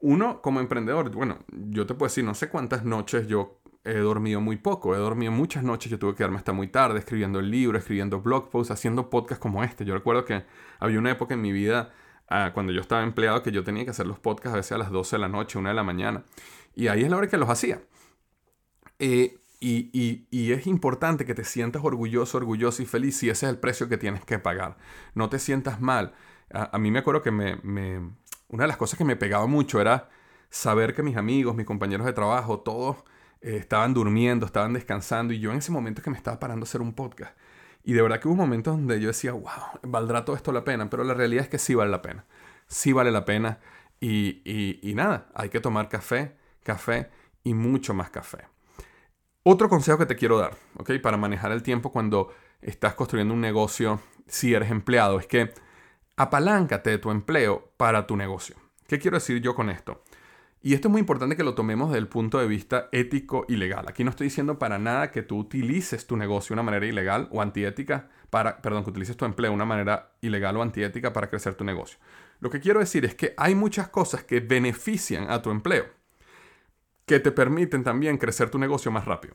Uno, 0.00 0.40
como 0.40 0.60
emprendedor, 0.60 1.10
bueno, 1.10 1.40
yo 1.52 1.84
te 1.84 1.94
puedo 1.94 2.08
decir, 2.08 2.24
no 2.24 2.34
sé 2.34 2.48
cuántas 2.48 2.84
noches 2.84 3.26
yo 3.26 3.60
he 3.86 3.98
dormido 3.98 4.40
muy 4.40 4.56
poco, 4.56 4.94
he 4.94 4.98
dormido 4.98 5.30
muchas 5.30 5.62
noches, 5.62 5.90
yo 5.90 5.98
tuve 5.98 6.12
que 6.12 6.18
quedarme 6.18 6.38
hasta 6.38 6.52
muy 6.52 6.66
tarde 6.66 6.98
escribiendo 6.98 7.38
el 7.38 7.50
libro, 7.50 7.78
escribiendo 7.78 8.20
blog 8.20 8.50
posts, 8.50 8.72
haciendo 8.72 9.08
podcasts 9.08 9.40
como 9.40 9.62
este. 9.62 9.84
Yo 9.84 9.94
recuerdo 9.94 10.24
que 10.24 10.44
había 10.80 10.98
una 10.98 11.12
época 11.12 11.34
en 11.34 11.40
mi 11.40 11.52
vida, 11.52 11.92
ah, 12.28 12.50
cuando 12.52 12.72
yo 12.72 12.80
estaba 12.80 13.04
empleado, 13.04 13.42
que 13.42 13.52
yo 13.52 13.62
tenía 13.62 13.84
que 13.84 13.90
hacer 13.90 14.06
los 14.06 14.18
podcasts 14.18 14.54
a 14.54 14.56
veces 14.56 14.72
a 14.72 14.78
las 14.78 14.90
12 14.90 15.16
de 15.16 15.20
la 15.20 15.28
noche, 15.28 15.58
1 15.58 15.68
de 15.68 15.74
la 15.74 15.84
mañana. 15.84 16.24
Y 16.74 16.88
ahí 16.88 17.04
es 17.04 17.10
la 17.10 17.16
hora 17.16 17.28
que 17.28 17.36
los 17.36 17.48
hacía. 17.48 17.80
Eh, 18.98 19.38
y, 19.60 20.52
es 20.52 20.66
importante 20.66 21.24
que 21.24 21.34
te 21.34 21.44
sientas 21.44 21.82
orgulloso, 21.84 22.38
orgulloso 22.38 22.82
y 22.82 22.86
feliz 22.86 23.16
si 23.16 23.30
ese 23.30 23.46
es 23.46 23.52
el 23.52 23.58
precio 23.58 23.88
que 23.88 23.96
tienes 23.98 24.24
que 24.24 24.38
pagar. 24.38 24.76
No 25.14 25.28
te 25.28 25.38
sientas 25.38 25.80
mal. 25.80 26.14
A, 26.52 26.78
mí 26.78 26.90
me 26.90 26.98
acuerdo 26.98 27.22
que 27.22 27.30
me, 27.30 27.56
me, 27.62 27.98
una 28.48 28.64
de 28.64 28.68
las 28.68 28.76
cosas 28.76 28.98
que 28.98 29.04
me 29.04 29.16
pegaba 29.16 29.46
mucho 29.46 29.80
era 29.80 30.08
saber 30.50 30.94
que 30.94 31.02
mis 31.02 31.16
amigos, 31.16 31.56
mis 31.56 31.66
compañeros 31.66 32.06
de 32.06 32.12
trabajo, 32.12 32.60
todos 32.60 32.98
eh, 33.40 33.56
estaban 33.56 33.94
durmiendo, 33.94 34.46
estaban 34.46 34.72
descansando 34.72 35.32
y 35.32 35.40
yo 35.40 35.52
en 35.52 35.58
ese 35.58 35.72
momento 35.72 36.02
que 36.02 36.10
me 36.10 36.16
estaba 36.16 36.38
parando 36.38 36.64
a 36.64 36.68
hacer 36.68 36.80
un 36.80 36.94
podcast. 36.94 37.36
Y 37.84 37.92
de 37.92 38.02
verdad 38.02 38.20
que 38.20 38.26
hubo 38.26 38.34
momentos 38.34 38.76
donde 38.76 39.00
yo 39.00 39.08
decía, 39.08 39.32
wow, 39.32 39.80
¿valdrá 39.82 40.24
todo 40.24 40.34
esto 40.34 40.50
la 40.50 40.64
pena? 40.64 40.90
Pero 40.90 41.04
la 41.04 41.14
realidad 41.14 41.44
es 41.44 41.48
que 41.48 41.58
sí 41.58 41.74
vale 41.74 41.90
la 41.90 42.02
pena. 42.02 42.24
Sí 42.66 42.92
vale 42.92 43.12
la 43.12 43.24
pena. 43.24 43.60
Y, 44.00 44.42
y, 44.82 44.94
nada, 44.94 45.28
hay 45.34 45.48
que 45.50 45.60
tomar 45.60 45.88
café, 45.88 46.36
café 46.64 47.10
y 47.44 47.54
mucho 47.54 47.94
más 47.94 48.10
café. 48.10 48.38
Otro 49.44 49.68
consejo 49.68 49.98
que 49.98 50.06
te 50.06 50.16
quiero 50.16 50.36
dar, 50.36 50.56
¿ok? 50.78 50.94
Para 51.00 51.16
manejar 51.16 51.52
el 51.52 51.62
tiempo 51.62 51.92
cuando 51.92 52.34
estás 52.60 52.94
construyendo 52.94 53.32
un 53.32 53.40
negocio, 53.40 54.00
si 54.26 54.52
eres 54.52 54.72
empleado, 54.72 55.20
es 55.20 55.28
que 55.28 55.54
apaláncate 56.16 56.98
tu 56.98 57.12
empleo 57.12 57.70
para 57.76 58.06
tu 58.06 58.16
negocio. 58.16 58.56
¿Qué 58.88 58.98
quiero 58.98 59.16
decir 59.16 59.40
yo 59.40 59.54
con 59.54 59.70
esto? 59.70 60.02
Y 60.62 60.74
esto 60.74 60.88
es 60.88 60.92
muy 60.92 61.00
importante 61.00 61.36
que 61.36 61.44
lo 61.44 61.54
tomemos 61.54 61.90
desde 61.90 62.00
el 62.00 62.08
punto 62.08 62.38
de 62.38 62.46
vista 62.48 62.88
ético 62.90 63.44
y 63.48 63.56
legal. 63.56 63.86
Aquí 63.88 64.02
no 64.02 64.10
estoy 64.10 64.26
diciendo 64.26 64.58
para 64.58 64.78
nada 64.78 65.10
que 65.10 65.22
tú 65.22 65.38
utilices 65.38 66.06
tu 66.06 66.16
negocio 66.16 66.48
de 66.48 66.60
una 66.60 66.64
manera 66.64 66.86
ilegal 66.86 67.28
o 67.30 67.40
antiética 67.40 68.08
para, 68.30 68.60
perdón, 68.60 68.82
que 68.82 68.90
utilices 68.90 69.16
tu 69.16 69.24
empleo 69.24 69.50
de 69.50 69.54
una 69.54 69.64
manera 69.64 70.12
ilegal 70.20 70.56
o 70.56 70.62
antiética 70.62 71.12
para 71.12 71.30
crecer 71.30 71.54
tu 71.54 71.64
negocio. 71.64 71.98
Lo 72.40 72.50
que 72.50 72.60
quiero 72.60 72.80
decir 72.80 73.04
es 73.04 73.14
que 73.14 73.34
hay 73.36 73.54
muchas 73.54 73.88
cosas 73.88 74.24
que 74.24 74.40
benefician 74.40 75.30
a 75.30 75.40
tu 75.40 75.50
empleo, 75.50 75.86
que 77.06 77.20
te 77.20 77.30
permiten 77.30 77.84
también 77.84 78.18
crecer 78.18 78.50
tu 78.50 78.58
negocio 78.58 78.90
más 78.90 79.04
rápido. 79.04 79.34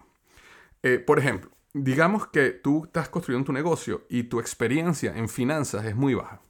Eh, 0.84 1.00
por 1.00 1.20
ejemplo, 1.20 1.52
digamos 1.74 2.28
que 2.28 2.50
tú 2.52 2.86
estás 2.86 3.10
construyendo 3.10 3.46
tu 3.46 3.54
negocio 3.54 4.06
y 4.10 4.24
tu 4.24 4.40
experiencia 4.40 5.16
en 5.16 5.30
finanzas 5.30 5.86
es 5.86 5.96
muy 5.96 6.14
baja. 6.14 6.42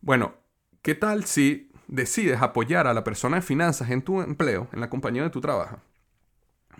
Bueno, 0.00 0.34
¿qué 0.82 0.94
tal 0.94 1.24
si 1.24 1.67
decides 1.88 2.40
apoyar 2.40 2.86
a 2.86 2.94
la 2.94 3.02
persona 3.02 3.36
de 3.36 3.42
finanzas 3.42 3.90
en 3.90 4.02
tu 4.02 4.20
empleo, 4.20 4.68
en 4.72 4.80
la 4.80 4.88
compañía 4.88 5.24
de 5.24 5.30
tu 5.30 5.40
trabajo, 5.40 5.80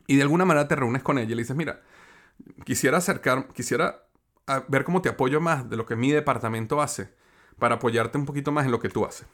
y 0.07 0.17
de 0.17 0.23
alguna 0.23 0.45
manera 0.45 0.69
te 0.69 0.77
reúnes 0.77 1.03
con 1.03 1.19
ella 1.19 1.33
y 1.33 1.35
le 1.35 1.43
dices, 1.43 1.57
mira, 1.57 1.83
quisiera 2.65 2.99
acercar, 2.99 3.49
quisiera 3.49 4.05
ver 4.69 4.85
cómo 4.85 5.03
te 5.03 5.09
apoyo 5.09 5.41
más 5.41 5.69
de 5.69 5.77
lo 5.77 5.85
que 5.87 5.97
mi 5.97 6.11
departamento 6.11 6.81
hace 6.81 7.13
para 7.59 7.77
apoyarte 7.77 8.17
un 8.17 8.25
poquito 8.25 8.53
más 8.53 8.65
en 8.65 8.71
lo 8.71 8.81
que 8.81 8.89
tú 8.89 9.05
haces. 9.05 9.27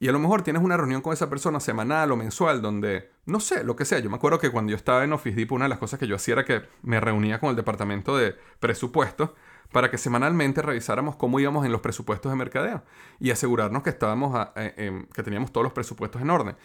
Y 0.00 0.08
a 0.08 0.12
lo 0.12 0.18
mejor 0.18 0.42
tienes 0.42 0.62
una 0.62 0.76
reunión 0.76 1.00
con 1.00 1.12
esa 1.12 1.30
persona 1.30 1.60
semanal 1.60 2.10
o 2.10 2.16
mensual 2.16 2.60
donde, 2.60 3.10
no 3.24 3.38
sé, 3.38 3.62
lo 3.62 3.76
que 3.76 3.84
sea. 3.84 4.00
Yo 4.00 4.10
me 4.10 4.16
acuerdo 4.16 4.40
que 4.40 4.50
cuando 4.50 4.70
yo 4.70 4.76
estaba 4.76 5.04
en 5.04 5.12
Office 5.12 5.36
Depot, 5.36 5.54
una 5.54 5.66
de 5.66 5.68
las 5.68 5.78
cosas 5.78 6.00
que 6.00 6.08
yo 6.08 6.16
hacía 6.16 6.32
era 6.32 6.44
que 6.44 6.62
me 6.82 6.98
reunía 6.98 7.38
con 7.38 7.50
el 7.50 7.56
departamento 7.56 8.16
de 8.16 8.34
presupuestos 8.58 9.30
para 9.72 9.90
que 9.90 9.98
semanalmente 9.98 10.62
revisáramos 10.62 11.16
cómo 11.16 11.40
íbamos 11.40 11.64
en 11.66 11.72
los 11.72 11.80
presupuestos 11.80 12.30
de 12.30 12.36
mercadeo 12.36 12.82
y 13.18 13.30
asegurarnos 13.30 13.82
que 13.82 13.90
estábamos 13.90 14.48
eh, 14.56 15.06
que 15.12 15.22
teníamos 15.22 15.50
todos 15.52 15.64
los 15.64 15.72
presupuestos 15.72 16.20
en 16.22 16.30
orden. 16.30 16.56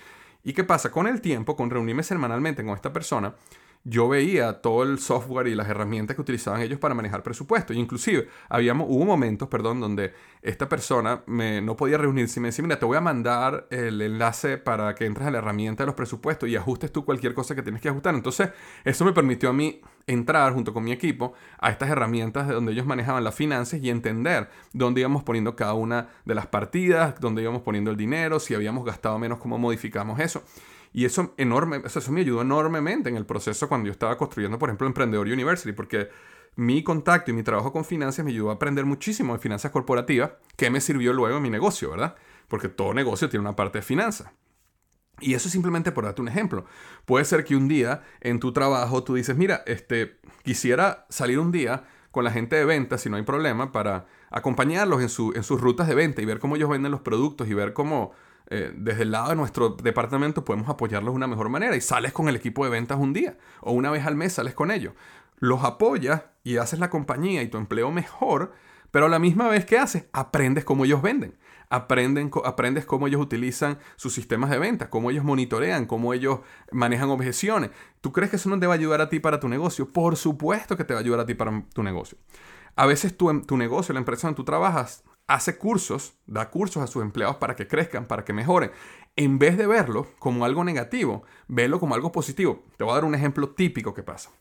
¿Y 0.44 0.54
qué 0.54 0.64
pasa? 0.64 0.92
Con 0.92 1.08
el 1.08 1.22
tiempo, 1.22 1.56
con 1.56 1.70
reunirme 1.70 2.04
semanalmente 2.04 2.64
con 2.64 2.76
esta 2.76 2.94
persona, 2.94 3.34
yo 3.84 4.10
veía 4.10 4.62
todo 4.62 4.84
el 4.84 5.00
software 5.00 5.48
y 5.48 5.56
las 5.56 5.70
herramientas 5.70 6.16
que 6.16 6.22
utilizaban 6.22 6.62
ellos 6.62 6.80
para 6.80 6.94
manejar 6.94 7.24
presupuesto. 7.24 7.74
inclusive, 7.74 8.28
habíamos, 8.50 8.88
hubo 8.90 9.06
momentos, 9.06 9.48
perdón, 9.48 9.80
donde 9.80 10.14
esta 10.42 10.68
persona 10.68 11.24
me, 11.26 11.62
no 11.62 11.76
podía 11.76 11.98
reunirse 11.98 12.40
y 12.40 12.42
me 12.42 12.50
decía, 12.50 12.64
mira, 12.64 12.80
te 12.80 12.86
voy 12.86 12.98
a 12.98 13.02
mandar 13.02 13.68
el 13.70 14.02
enlace 14.02 14.58
para 14.58 14.94
que 14.96 15.06
entres 15.06 15.28
a 15.28 15.32
la 15.32 15.38
herramienta 15.38 15.84
de 15.84 15.88
los 15.88 15.96
presupuestos 15.96 16.50
y 16.50 16.56
ajustes 16.56 16.92
tú 16.92 17.06
cualquier 17.06 17.34
cosa 17.34 17.56
que 17.56 17.64
tienes 17.64 17.82
que 17.82 17.90
ajustar. 17.90 18.14
Entonces, 18.14 18.50
eso 18.84 19.06
me 19.06 19.14
permitió 19.14 19.50
a 19.50 19.54
mí 19.54 19.82
entrar 20.06 20.54
junto 20.54 20.74
con 20.74 20.84
mi 20.84 20.92
equipo 20.92 21.34
a 21.60 21.70
estas 21.70 21.90
herramientas 21.90 22.48
de 22.48 22.54
donde 22.54 22.72
ellos 22.72 22.86
manejaban 22.86 23.24
las 23.24 23.36
finanzas 23.36 23.82
y 23.82 23.90
entender 23.90 24.50
dónde 24.74 25.02
íbamos 25.02 25.24
poniendo 25.24 25.56
cada 25.56 25.74
una 25.74 26.10
de 26.26 26.36
las 26.36 26.48
partidas, 26.48 27.20
dónde 27.20 27.42
íbamos 27.42 27.62
poniendo 27.62 27.92
el 27.92 27.98
dinero, 27.98 28.40
si 28.40 28.56
habíamos 28.56 28.86
gastado 28.86 29.20
menos, 29.20 29.40
cómo 29.40 29.58
modificamos 29.58 30.20
eso. 30.20 30.44
Y 30.94 31.06
eso, 31.06 31.34
enorme, 31.38 31.82
eso 31.86 32.12
me 32.12 32.22
ayudó 32.22 32.42
enormemente 32.42 33.10
en 33.10 33.18
el 33.18 33.26
proceso 33.26 33.68
cuando 33.68 33.88
yo 33.88 33.92
estaba 33.92 34.18
construyendo, 34.18 34.58
por 34.58 34.70
ejemplo, 34.70 34.88
Emprendedor 34.88 35.28
University, 35.28 35.74
porque 35.74 36.10
mi 36.56 36.84
contacto 36.84 37.32
y 37.32 37.34
mi 37.34 37.44
trabajo 37.44 37.72
con 37.72 37.86
finanzas 37.86 38.26
me 38.26 38.32
ayudó 38.32 38.50
a 38.50 38.54
aprender 38.54 38.86
muchísimo 38.86 39.34
de 39.34 39.40
finanzas 39.40 39.72
corporativas, 39.72 40.32
que 40.56 40.70
me 40.70 40.82
sirvió 40.82 41.14
luego 41.14 41.38
en 41.38 41.44
mi 41.44 41.50
negocio, 41.50 41.92
¿verdad? 41.92 42.16
Porque 42.48 42.68
todo 42.68 42.94
negocio 42.94 43.30
tiene 43.30 43.42
una 43.42 43.56
parte 43.56 43.80
de 43.80 43.84
finanzas. 43.84 44.32
Y 45.20 45.34
eso 45.34 45.50
simplemente 45.50 45.92
por 45.92 46.06
darte 46.06 46.22
un 46.22 46.28
ejemplo. 46.28 46.66
Puede 47.06 47.26
ser 47.26 47.44
que 47.44 47.56
un 47.56 47.68
día 47.68 48.04
en 48.22 48.40
tu 48.40 48.54
trabajo 48.54 49.04
tú 49.04 49.16
dices, 49.16 49.36
mira, 49.36 49.64
este, 49.66 50.20
quisiera 50.44 51.06
salir 51.10 51.40
un 51.40 51.52
día 51.52 51.86
con 52.12 52.24
la 52.24 52.32
gente 52.32 52.56
de 52.56 52.66
venta, 52.66 52.98
si 52.98 53.10
no 53.10 53.18
hay 53.18 53.24
problema, 53.24 53.72
para 53.72 54.08
acompañarlos 54.30 55.02
en, 55.02 55.10
su, 55.10 55.34
en 55.36 55.44
sus 55.44 55.62
rutas 55.62 55.88
de 55.88 55.96
venta 55.96 56.22
y 56.22 56.26
ver 56.26 56.40
cómo 56.40 56.56
ellos 56.56 56.70
venden 56.70 56.92
los 56.92 57.02
productos 57.02 57.48
y 57.48 57.54
ver 57.54 57.74
cómo 57.74 58.14
eh, 58.50 58.72
desde 58.76 59.04
el 59.04 59.12
lado 59.12 59.30
de 59.30 59.36
nuestro 59.36 59.70
departamento 59.70 60.46
podemos 60.46 60.70
apoyarlos 60.70 61.14
de 61.14 61.18
una 61.18 61.28
mejor 61.28 61.50
manera. 61.50 61.76
Y 61.76 61.82
sales 61.82 62.14
con 62.14 62.30
el 62.30 62.36
equipo 62.36 62.64
de 62.64 62.72
ventas 62.72 62.98
un 63.00 63.14
día 63.14 63.38
o 63.62 63.72
una 63.74 63.92
vez 63.92 64.06
al 64.06 64.16
mes 64.16 64.34
sales 64.34 64.54
con 64.54 64.72
ellos. 64.72 64.94
Los 65.40 65.64
apoyas 65.64 66.24
y 66.44 66.58
haces 66.58 66.80
la 66.80 66.90
compañía 66.90 67.42
y 67.42 67.50
tu 67.50 67.58
empleo 67.58 67.92
mejor, 67.92 68.54
pero 68.92 69.08
a 69.08 69.10
la 69.10 69.20
misma 69.20 69.50
vez 69.50 69.66
que 69.66 69.78
haces, 69.78 70.06
aprendes 70.14 70.64
cómo 70.64 70.86
ellos 70.86 71.02
venden. 71.02 71.38
Aprenden, 71.70 72.32
aprendes 72.46 72.86
cómo 72.86 73.08
ellos 73.08 73.22
utilizan 73.22 73.78
sus 73.98 74.14
sistemas 74.14 74.50
de 74.50 74.58
venta, 74.58 74.90
cómo 74.90 75.12
ellos 75.12 75.26
monitorean, 75.26 75.86
cómo 75.86 76.14
ellos 76.14 76.40
manejan 76.72 77.10
objeciones. 77.10 77.72
¿Tú 78.00 78.14
crees 78.14 78.30
que 78.30 78.38
eso 78.38 78.50
no 78.50 78.58
te 78.58 78.68
va 78.68 78.74
a 78.74 78.78
ayudar 78.78 79.02
a 79.02 79.10
ti 79.10 79.20
para 79.20 79.42
tu 79.42 79.50
negocio? 79.50 79.92
Por 79.92 80.16
supuesto 80.16 80.78
que 80.78 80.86
te 80.86 80.94
va 80.94 81.02
a 81.02 81.04
ayudar 81.04 81.20
a 81.20 81.26
ti 81.26 81.34
para 81.34 81.66
tu 81.74 81.84
negocio. 81.84 82.18
A 82.78 82.86
veces 82.86 83.18
tu, 83.18 83.42
tu 83.42 83.58
negocio, 83.58 83.92
la 83.92 84.00
empresa 84.00 84.28
donde 84.28 84.38
tú 84.38 84.46
trabajas, 84.46 85.04
hace 85.28 85.58
cursos, 85.58 86.14
da 86.26 86.50
cursos 86.50 86.82
a 86.82 86.88
sus 86.88 87.04
empleados 87.04 87.36
para 87.38 87.56
que 87.56 87.68
crezcan, 87.68 88.06
para 88.06 88.26
que 88.26 88.34
mejoren. 88.34 88.72
En 89.16 89.40
vez 89.40 89.58
de 89.58 89.68
verlo 89.68 90.08
como 90.20 90.46
algo 90.46 90.64
negativo, 90.64 91.24
velo 91.48 91.80
como 91.80 91.96
algo 91.96 92.12
positivo. 92.12 92.64
Te 92.78 92.84
voy 92.84 92.92
a 92.92 92.96
dar 92.96 93.06
un 93.06 93.16
ejemplo 93.16 93.50
típico 93.50 93.94
que 93.94 94.04
pasa. 94.04 94.32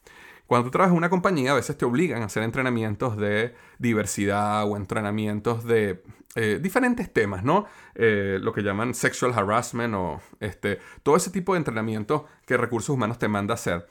Cuando 0.46 0.66
tú 0.66 0.70
trabajas 0.70 0.92
en 0.92 0.99
una 0.99 1.11
compañía, 1.11 1.53
a 1.53 1.55
veces 1.55 1.77
te 1.77 1.85
obligan 1.85 2.22
a 2.22 2.27
hacer 2.27 2.44
entrenamientos 2.44 3.16
de 3.16 3.55
diversidad 3.79 4.64
o 4.64 4.77
entrenamientos 4.77 5.64
de 5.64 6.05
eh, 6.37 6.61
diferentes 6.62 7.12
temas, 7.12 7.42
¿no? 7.42 7.66
Eh, 7.94 8.38
lo 8.40 8.53
que 8.53 8.62
llaman 8.62 8.94
sexual 8.94 9.33
harassment 9.35 9.94
o 9.94 10.20
este, 10.38 10.79
todo 11.03 11.16
ese 11.16 11.31
tipo 11.31 11.55
de 11.55 11.59
entrenamiento 11.59 12.27
que 12.46 12.57
recursos 12.57 12.90
humanos 12.90 13.18
te 13.18 13.27
manda 13.27 13.55
hacer 13.55 13.87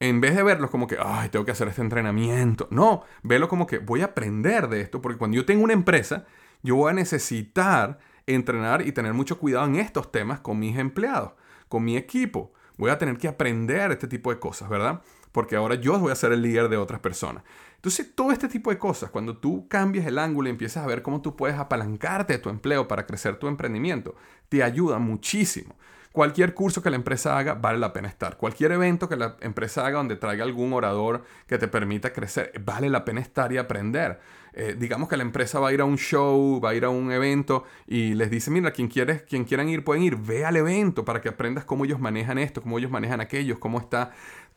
en 0.00 0.20
vez 0.20 0.36
de 0.36 0.42
verlo 0.42 0.70
como 0.70 0.86
que, 0.86 0.96
ay, 1.02 1.28
tengo 1.30 1.44
que 1.44 1.52
hacer 1.52 1.68
este 1.68 1.82
entrenamiento. 1.82 2.68
No, 2.70 3.02
velo 3.22 3.48
como 3.48 3.66
que 3.66 3.78
voy 3.78 4.02
a 4.02 4.06
aprender 4.06 4.68
de 4.68 4.80
esto, 4.80 5.00
porque 5.00 5.18
cuando 5.18 5.36
yo 5.36 5.46
tengo 5.46 5.64
una 5.64 5.72
empresa, 5.72 6.26
yo 6.62 6.76
voy 6.76 6.90
a 6.90 6.94
necesitar 6.94 7.98
entrenar 8.26 8.86
y 8.86 8.92
tener 8.92 9.14
mucho 9.14 9.38
cuidado 9.38 9.66
en 9.66 9.76
estos 9.76 10.10
temas 10.12 10.40
con 10.40 10.58
mis 10.58 10.76
empleados, 10.78 11.32
con 11.68 11.84
mi 11.84 11.96
equipo. 11.96 12.52
Voy 12.76 12.90
a 12.90 12.98
tener 12.98 13.16
que 13.16 13.28
aprender 13.28 13.90
este 13.92 14.06
tipo 14.06 14.30
de 14.30 14.38
cosas, 14.38 14.68
¿verdad? 14.68 15.00
Porque 15.32 15.56
ahora 15.56 15.76
yo 15.76 15.98
voy 15.98 16.12
a 16.12 16.16
ser 16.16 16.32
el 16.32 16.42
líder 16.42 16.68
de 16.68 16.76
otras 16.76 17.00
personas. 17.00 17.42
Entonces, 17.76 18.14
todo 18.14 18.32
este 18.32 18.48
tipo 18.48 18.70
de 18.70 18.78
cosas, 18.78 19.10
cuando 19.10 19.38
tú 19.38 19.68
cambias 19.68 20.06
el 20.06 20.18
ángulo 20.18 20.48
y 20.48 20.50
empiezas 20.50 20.82
a 20.82 20.86
ver 20.86 21.02
cómo 21.02 21.22
tú 21.22 21.36
puedes 21.36 21.56
apalancarte 21.58 22.34
de 22.34 22.38
tu 22.38 22.50
empleo 22.50 22.88
para 22.88 23.06
crecer 23.06 23.38
tu 23.38 23.46
emprendimiento, 23.46 24.16
te 24.48 24.62
ayuda 24.62 24.98
muchísimo. 24.98 25.76
Cualquier 26.16 26.54
curso 26.54 26.82
que 26.82 26.88
la 26.88 26.96
empresa 26.96 27.36
haga 27.36 27.52
vale 27.52 27.78
la 27.78 27.92
pena 27.92 28.08
estar. 28.08 28.38
Cualquier 28.38 28.72
evento 28.72 29.06
que 29.06 29.16
la 29.16 29.36
empresa 29.42 29.84
haga 29.84 29.98
donde 29.98 30.16
traiga 30.16 30.44
algún 30.44 30.72
orador 30.72 31.24
que 31.46 31.58
te 31.58 31.68
permita 31.68 32.14
crecer, 32.14 32.52
vale 32.64 32.88
la 32.88 33.04
pena 33.04 33.20
estar 33.20 33.52
y 33.52 33.58
aprender. 33.58 34.18
Eh, 34.54 34.74
digamos 34.78 35.10
que 35.10 35.18
la 35.18 35.24
empresa 35.24 35.60
va 35.60 35.68
a 35.68 35.72
ir 35.74 35.82
a 35.82 35.84
un 35.84 35.98
show, 35.98 36.58
va 36.58 36.70
a 36.70 36.74
ir 36.74 36.86
a 36.86 36.88
un 36.88 37.12
evento 37.12 37.64
y 37.86 38.14
les 38.14 38.30
dice, 38.30 38.50
mira, 38.50 38.70
quien, 38.70 38.88
quieres, 38.88 39.24
quien 39.24 39.44
quieran 39.44 39.68
ir 39.68 39.84
pueden 39.84 40.04
ir, 40.04 40.16
ve 40.16 40.46
al 40.46 40.56
evento 40.56 41.04
para 41.04 41.20
que 41.20 41.28
aprendas 41.28 41.66
cómo 41.66 41.84
ellos 41.84 42.00
manejan 42.00 42.38
esto, 42.38 42.62
cómo 42.62 42.78
ellos 42.78 42.90
manejan 42.90 43.20
aquellos, 43.20 43.58
cómo 43.58 43.78
está. 43.78 44.12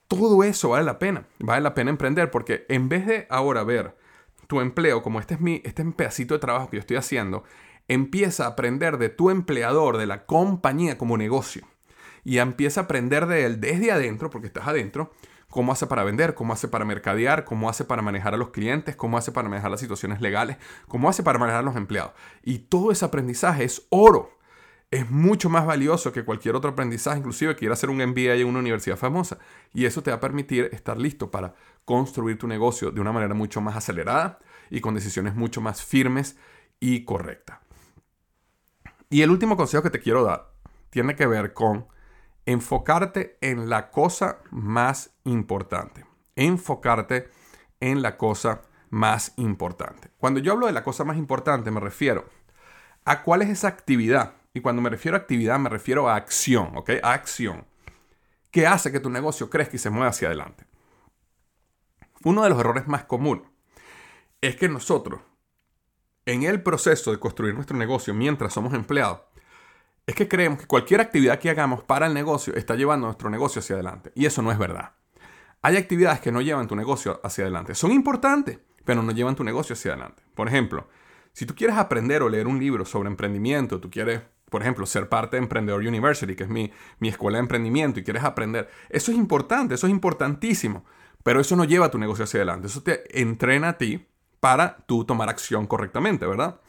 Todo 0.07 0.45
eso 0.45 0.69
vale 0.69 0.85
la 0.85 0.97
pena, 0.97 1.25
vale 1.39 1.59
la 1.61 1.73
pena 1.73 1.89
emprender 1.89 2.31
porque 2.31 2.65
en 2.69 2.87
vez 2.87 3.05
de 3.05 3.27
ahora 3.29 3.65
ver 3.65 3.97
tu 4.47 4.61
empleo 4.61 5.03
como 5.03 5.19
este 5.19 5.33
es 5.33 5.41
mi, 5.41 5.55
este 5.65 5.81
es 5.81 5.85
un 5.87 5.91
pedacito 5.91 6.35
de 6.35 6.39
trabajo 6.39 6.69
que 6.69 6.77
yo 6.77 6.79
estoy 6.79 6.95
haciendo, 6.95 7.43
empieza 7.89 8.45
a 8.45 8.49
aprender 8.49 8.97
de 8.97 9.09
tu 9.09 9.29
empleador, 9.31 9.97
de 9.97 10.07
la 10.07 10.25
compañía 10.25 10.97
como 10.97 11.17
negocio. 11.17 11.67
Y 12.23 12.37
empieza 12.37 12.81
a 12.81 12.83
aprender 12.85 13.25
de 13.25 13.45
él 13.45 13.59
desde 13.59 13.91
adentro, 13.91 14.29
porque 14.29 14.47
estás 14.47 14.67
adentro, 14.67 15.11
cómo 15.49 15.71
hace 15.71 15.87
para 15.87 16.03
vender, 16.03 16.35
cómo 16.35 16.53
hace 16.53 16.67
para 16.67 16.85
mercadear, 16.85 17.43
cómo 17.43 17.67
hace 17.69 17.83
para 17.83 18.03
manejar 18.03 18.35
a 18.35 18.37
los 18.37 18.51
clientes, 18.51 18.95
cómo 18.95 19.17
hace 19.17 19.31
para 19.31 19.49
manejar 19.49 19.71
las 19.71 19.79
situaciones 19.79 20.21
legales, 20.21 20.57
cómo 20.87 21.09
hace 21.09 21.23
para 21.23 21.39
manejar 21.39 21.61
a 21.61 21.65
los 21.65 21.75
empleados. 21.75 22.11
Y 22.43 22.59
todo 22.59 22.91
ese 22.91 23.05
aprendizaje 23.05 23.63
es 23.63 23.87
oro. 23.89 24.37
Es 24.91 25.09
mucho 25.09 25.49
más 25.49 25.65
valioso 25.65 26.11
que 26.11 26.23
cualquier 26.23 26.55
otro 26.55 26.71
aprendizaje, 26.71 27.19
inclusive 27.19 27.55
que 27.55 27.65
ir 27.65 27.71
a 27.71 27.75
hacer 27.75 27.89
un 27.89 27.97
MBA 27.97 28.35
en 28.35 28.47
una 28.47 28.59
universidad 28.59 28.97
famosa. 28.97 29.37
Y 29.73 29.85
eso 29.85 30.03
te 30.03 30.11
va 30.11 30.17
a 30.17 30.19
permitir 30.19 30.69
estar 30.71 30.97
listo 30.97 31.31
para 31.31 31.55
construir 31.85 32.37
tu 32.37 32.47
negocio 32.47 32.91
de 32.91 33.01
una 33.01 33.11
manera 33.11 33.33
mucho 33.33 33.61
más 33.61 33.75
acelerada 33.75 34.39
y 34.69 34.81
con 34.81 34.93
decisiones 34.93 35.35
mucho 35.35 35.61
más 35.61 35.83
firmes 35.83 36.37
y 36.79 37.03
correctas. 37.05 37.68
Y 39.09 39.23
el 39.23 39.31
último 39.31 39.57
consejo 39.57 39.83
que 39.83 39.89
te 39.89 39.99
quiero 39.99 40.23
dar 40.23 40.51
tiene 40.91 41.15
que 41.15 41.25
ver 41.25 41.53
con 41.53 41.87
enfocarte 42.45 43.37
en 43.41 43.69
la 43.69 43.89
cosa 43.89 44.39
más 44.51 45.11
importante. 45.23 46.05
Enfocarte 46.35 47.29
en 47.79 48.01
la 48.01 48.17
cosa 48.17 48.61
más 48.89 49.33
importante. 49.37 50.11
Cuando 50.17 50.39
yo 50.39 50.53
hablo 50.53 50.67
de 50.67 50.73
la 50.73 50.83
cosa 50.83 51.03
más 51.03 51.17
importante 51.17 51.71
me 51.71 51.79
refiero 51.79 52.29
a 53.05 53.23
cuál 53.23 53.41
es 53.41 53.49
esa 53.49 53.67
actividad. 53.67 54.33
Y 54.53 54.61
cuando 54.61 54.81
me 54.81 54.89
refiero 54.89 55.15
a 55.15 55.21
actividad 55.21 55.59
me 55.59 55.69
refiero 55.69 56.09
a 56.09 56.15
acción, 56.15 56.75
¿ok? 56.75 56.91
A 57.03 57.13
acción. 57.13 57.65
Que 58.51 58.67
hace 58.67 58.91
que 58.91 58.99
tu 58.99 59.09
negocio 59.09 59.49
crezca 59.49 59.75
y 59.75 59.79
se 59.79 59.89
mueva 59.89 60.09
hacia 60.09 60.27
adelante. 60.27 60.65
Uno 62.23 62.43
de 62.43 62.49
los 62.49 62.59
errores 62.59 62.87
más 62.87 63.05
comunes 63.05 63.47
es 64.41 64.55
que 64.55 64.69
nosotros 64.69 65.21
en 66.25 66.43
el 66.43 66.61
proceso 66.61 67.11
de 67.11 67.19
construir 67.19 67.55
nuestro 67.55 67.77
negocio 67.77 68.13
mientras 68.13 68.53
somos 68.53 68.73
empleados, 68.73 69.21
es 70.05 70.15
que 70.15 70.27
creemos 70.27 70.59
que 70.59 70.65
cualquier 70.65 71.01
actividad 71.01 71.39
que 71.39 71.49
hagamos 71.49 71.83
para 71.83 72.07
el 72.07 72.13
negocio 72.13 72.55
está 72.55 72.75
llevando 72.75 73.07
nuestro 73.07 73.29
negocio 73.29 73.59
hacia 73.59 73.75
adelante. 73.75 74.11
Y 74.15 74.25
eso 74.25 74.41
no 74.41 74.51
es 74.51 74.57
verdad. 74.57 74.93
Hay 75.61 75.77
actividades 75.77 76.19
que 76.19 76.31
no 76.31 76.41
llevan 76.41 76.67
tu 76.67 76.75
negocio 76.75 77.19
hacia 77.23 77.43
adelante. 77.43 77.75
Son 77.75 77.91
importantes, 77.91 78.59
pero 78.85 79.03
no 79.03 79.11
llevan 79.11 79.35
tu 79.35 79.43
negocio 79.43 79.73
hacia 79.73 79.91
adelante. 79.91 80.23
Por 80.33 80.47
ejemplo, 80.47 80.87
si 81.33 81.45
tú 81.45 81.53
quieres 81.53 81.77
aprender 81.77 82.23
o 82.23 82.29
leer 82.29 82.47
un 82.47 82.59
libro 82.59 82.85
sobre 82.85 83.07
emprendimiento, 83.07 83.79
tú 83.79 83.91
quieres, 83.91 84.21
por 84.49 84.61
ejemplo, 84.61 84.85
ser 84.85 85.09
parte 85.09 85.37
de 85.37 85.43
Emprendedor 85.43 85.81
University, 85.81 86.35
que 86.35 86.43
es 86.43 86.49
mi, 86.49 86.71
mi 86.99 87.09
escuela 87.09 87.37
de 87.37 87.43
emprendimiento, 87.43 87.99
y 87.99 88.03
quieres 88.03 88.23
aprender, 88.23 88.69
eso 88.89 89.11
es 89.11 89.17
importante, 89.17 89.75
eso 89.75 89.85
es 89.85 89.91
importantísimo, 89.91 90.85
pero 91.23 91.39
eso 91.39 91.55
no 91.55 91.65
lleva 91.65 91.91
tu 91.91 91.99
negocio 91.99 92.23
hacia 92.23 92.39
adelante. 92.39 92.67
Eso 92.67 92.81
te 92.81 93.21
entrena 93.21 93.69
a 93.69 93.77
ti 93.77 94.07
para 94.39 94.77
tú 94.85 95.05
tomar 95.05 95.29
acción 95.29 95.67
correctamente, 95.67 96.25
¿verdad? 96.25 96.59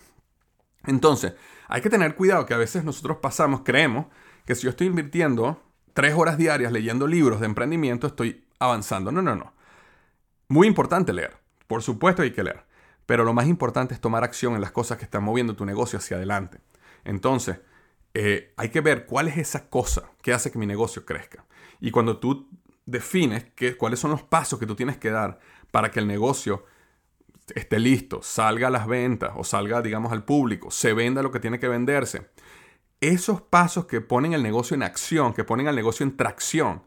Entonces, 0.84 1.34
hay 1.68 1.82
que 1.82 1.90
tener 1.90 2.14
cuidado 2.14 2.46
que 2.46 2.54
a 2.54 2.58
veces 2.58 2.84
nosotros 2.84 3.18
pasamos, 3.18 3.62
creemos 3.64 4.06
que 4.44 4.54
si 4.54 4.62
yo 4.62 4.70
estoy 4.70 4.88
invirtiendo 4.88 5.62
tres 5.92 6.14
horas 6.14 6.38
diarias 6.38 6.72
leyendo 6.72 7.06
libros 7.06 7.40
de 7.40 7.46
emprendimiento, 7.46 8.06
estoy 8.06 8.44
avanzando. 8.58 9.12
No, 9.12 9.22
no, 9.22 9.36
no. 9.36 9.52
Muy 10.48 10.66
importante 10.66 11.12
leer. 11.12 11.36
Por 11.66 11.82
supuesto 11.82 12.22
hay 12.22 12.32
que 12.32 12.42
leer. 12.42 12.64
Pero 13.06 13.24
lo 13.24 13.32
más 13.32 13.46
importante 13.46 13.94
es 13.94 14.00
tomar 14.00 14.24
acción 14.24 14.54
en 14.54 14.60
las 14.60 14.70
cosas 14.70 14.98
que 14.98 15.04
están 15.04 15.22
moviendo 15.22 15.54
tu 15.54 15.64
negocio 15.64 15.98
hacia 15.98 16.16
adelante. 16.16 16.60
Entonces, 17.04 17.58
eh, 18.14 18.52
hay 18.56 18.70
que 18.70 18.80
ver 18.80 19.06
cuál 19.06 19.28
es 19.28 19.36
esa 19.36 19.68
cosa 19.68 20.10
que 20.22 20.32
hace 20.32 20.50
que 20.50 20.58
mi 20.58 20.66
negocio 20.66 21.04
crezca. 21.04 21.44
Y 21.80 21.90
cuando 21.90 22.18
tú 22.18 22.48
defines 22.86 23.46
cuáles 23.78 24.00
son 24.00 24.10
los 24.10 24.22
pasos 24.22 24.58
que 24.58 24.66
tú 24.66 24.74
tienes 24.74 24.96
que 24.96 25.10
dar 25.10 25.38
para 25.70 25.90
que 25.90 26.00
el 26.00 26.06
negocio 26.06 26.64
esté 27.56 27.78
listo, 27.78 28.22
salga 28.22 28.68
a 28.68 28.70
las 28.70 28.86
ventas 28.86 29.32
o 29.36 29.44
salga, 29.44 29.82
digamos, 29.82 30.12
al 30.12 30.24
público, 30.24 30.70
se 30.70 30.92
venda 30.92 31.22
lo 31.22 31.30
que 31.30 31.40
tiene 31.40 31.58
que 31.58 31.68
venderse. 31.68 32.30
esos 33.00 33.40
pasos 33.40 33.86
que 33.86 34.00
ponen 34.00 34.34
el 34.34 34.42
negocio 34.42 34.74
en 34.74 34.82
acción, 34.82 35.32
que 35.32 35.44
ponen 35.44 35.68
al 35.68 35.74
negocio 35.76 36.04
en 36.04 36.16
tracción, 36.16 36.82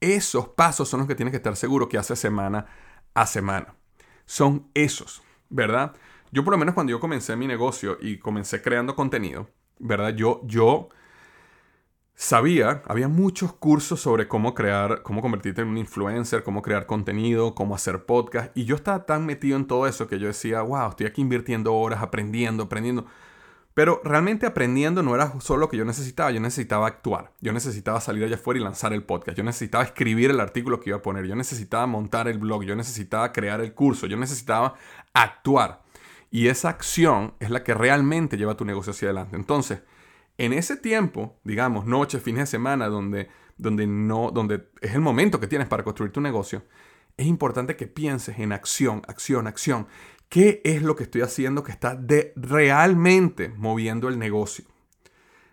esos 0.00 0.48
pasos 0.48 0.88
son 0.88 1.00
los 1.00 1.08
que 1.08 1.14
tienes 1.14 1.32
que 1.32 1.38
estar 1.38 1.56
seguro 1.56 1.88
que 1.88 1.98
hace 1.98 2.14
semana 2.16 2.66
a 3.14 3.26
semana. 3.26 3.74
Son 4.26 4.68
esos, 4.74 5.22
¿verdad? 5.48 5.94
Yo 6.32 6.44
por 6.44 6.52
lo 6.52 6.58
menos 6.58 6.74
cuando 6.74 6.90
yo 6.90 7.00
comencé 7.00 7.34
mi 7.36 7.46
negocio 7.46 7.98
y 8.00 8.18
comencé 8.18 8.62
creando 8.62 8.94
contenido, 8.94 9.48
¿verdad? 9.78 10.14
Yo, 10.14 10.40
yo 10.44 10.88
sabía, 12.16 12.82
había 12.86 13.08
muchos 13.08 13.52
cursos 13.52 14.00
sobre 14.00 14.26
cómo 14.26 14.54
crear, 14.54 15.02
cómo 15.02 15.20
convertirte 15.20 15.60
en 15.60 15.68
un 15.68 15.78
influencer, 15.78 16.42
cómo 16.42 16.62
crear 16.62 16.86
contenido, 16.86 17.54
cómo 17.54 17.74
hacer 17.74 18.04
podcast. 18.06 18.56
Y 18.56 18.64
yo 18.64 18.74
estaba 18.74 19.04
tan 19.04 19.26
metido 19.26 19.56
en 19.56 19.66
todo 19.66 19.86
eso 19.86 20.08
que 20.08 20.18
yo 20.18 20.26
decía, 20.26 20.62
wow, 20.62 20.88
estoy 20.88 21.06
aquí 21.06 21.20
invirtiendo 21.20 21.74
horas, 21.74 22.02
aprendiendo, 22.02 22.64
aprendiendo. 22.64 23.06
Pero 23.74 24.00
realmente 24.02 24.46
aprendiendo 24.46 25.02
no 25.02 25.14
era 25.14 25.38
solo 25.40 25.60
lo 25.60 25.68
que 25.68 25.76
yo 25.76 25.84
necesitaba, 25.84 26.30
yo 26.30 26.40
necesitaba 26.40 26.86
actuar, 26.86 27.32
yo 27.42 27.52
necesitaba 27.52 28.00
salir 28.00 28.24
allá 28.24 28.36
afuera 28.36 28.58
y 28.58 28.62
lanzar 28.64 28.94
el 28.94 29.02
podcast, 29.02 29.36
yo 29.36 29.44
necesitaba 29.44 29.84
escribir 29.84 30.30
el 30.30 30.40
artículo 30.40 30.80
que 30.80 30.88
iba 30.88 30.96
a 30.96 31.02
poner, 31.02 31.26
yo 31.26 31.36
necesitaba 31.36 31.86
montar 31.86 32.26
el 32.26 32.38
blog, 32.38 32.64
yo 32.64 32.74
necesitaba 32.74 33.34
crear 33.34 33.60
el 33.60 33.74
curso, 33.74 34.06
yo 34.06 34.16
necesitaba 34.16 34.76
actuar. 35.12 35.82
Y 36.30 36.48
esa 36.48 36.70
acción 36.70 37.34
es 37.38 37.50
la 37.50 37.62
que 37.62 37.74
realmente 37.74 38.38
lleva 38.38 38.56
tu 38.56 38.64
negocio 38.64 38.92
hacia 38.92 39.08
adelante. 39.08 39.36
Entonces, 39.36 39.82
en 40.38 40.52
ese 40.52 40.76
tiempo, 40.76 41.38
digamos, 41.44 41.86
noche, 41.86 42.20
fines 42.20 42.40
de 42.40 42.46
semana, 42.46 42.88
donde, 42.88 43.28
donde, 43.56 43.86
no, 43.86 44.30
donde 44.30 44.68
es 44.80 44.94
el 44.94 45.00
momento 45.00 45.40
que 45.40 45.46
tienes 45.46 45.68
para 45.68 45.82
construir 45.82 46.12
tu 46.12 46.20
negocio, 46.20 46.62
es 47.16 47.26
importante 47.26 47.76
que 47.76 47.86
pienses 47.86 48.38
en 48.38 48.52
acción, 48.52 49.02
acción, 49.08 49.46
acción. 49.46 49.86
¿Qué 50.28 50.60
es 50.64 50.82
lo 50.82 50.96
que 50.96 51.04
estoy 51.04 51.22
haciendo 51.22 51.62
que 51.62 51.72
está 51.72 51.94
de 51.94 52.32
realmente 52.36 53.48
moviendo 53.56 54.08
el 54.08 54.18
negocio? 54.18 54.66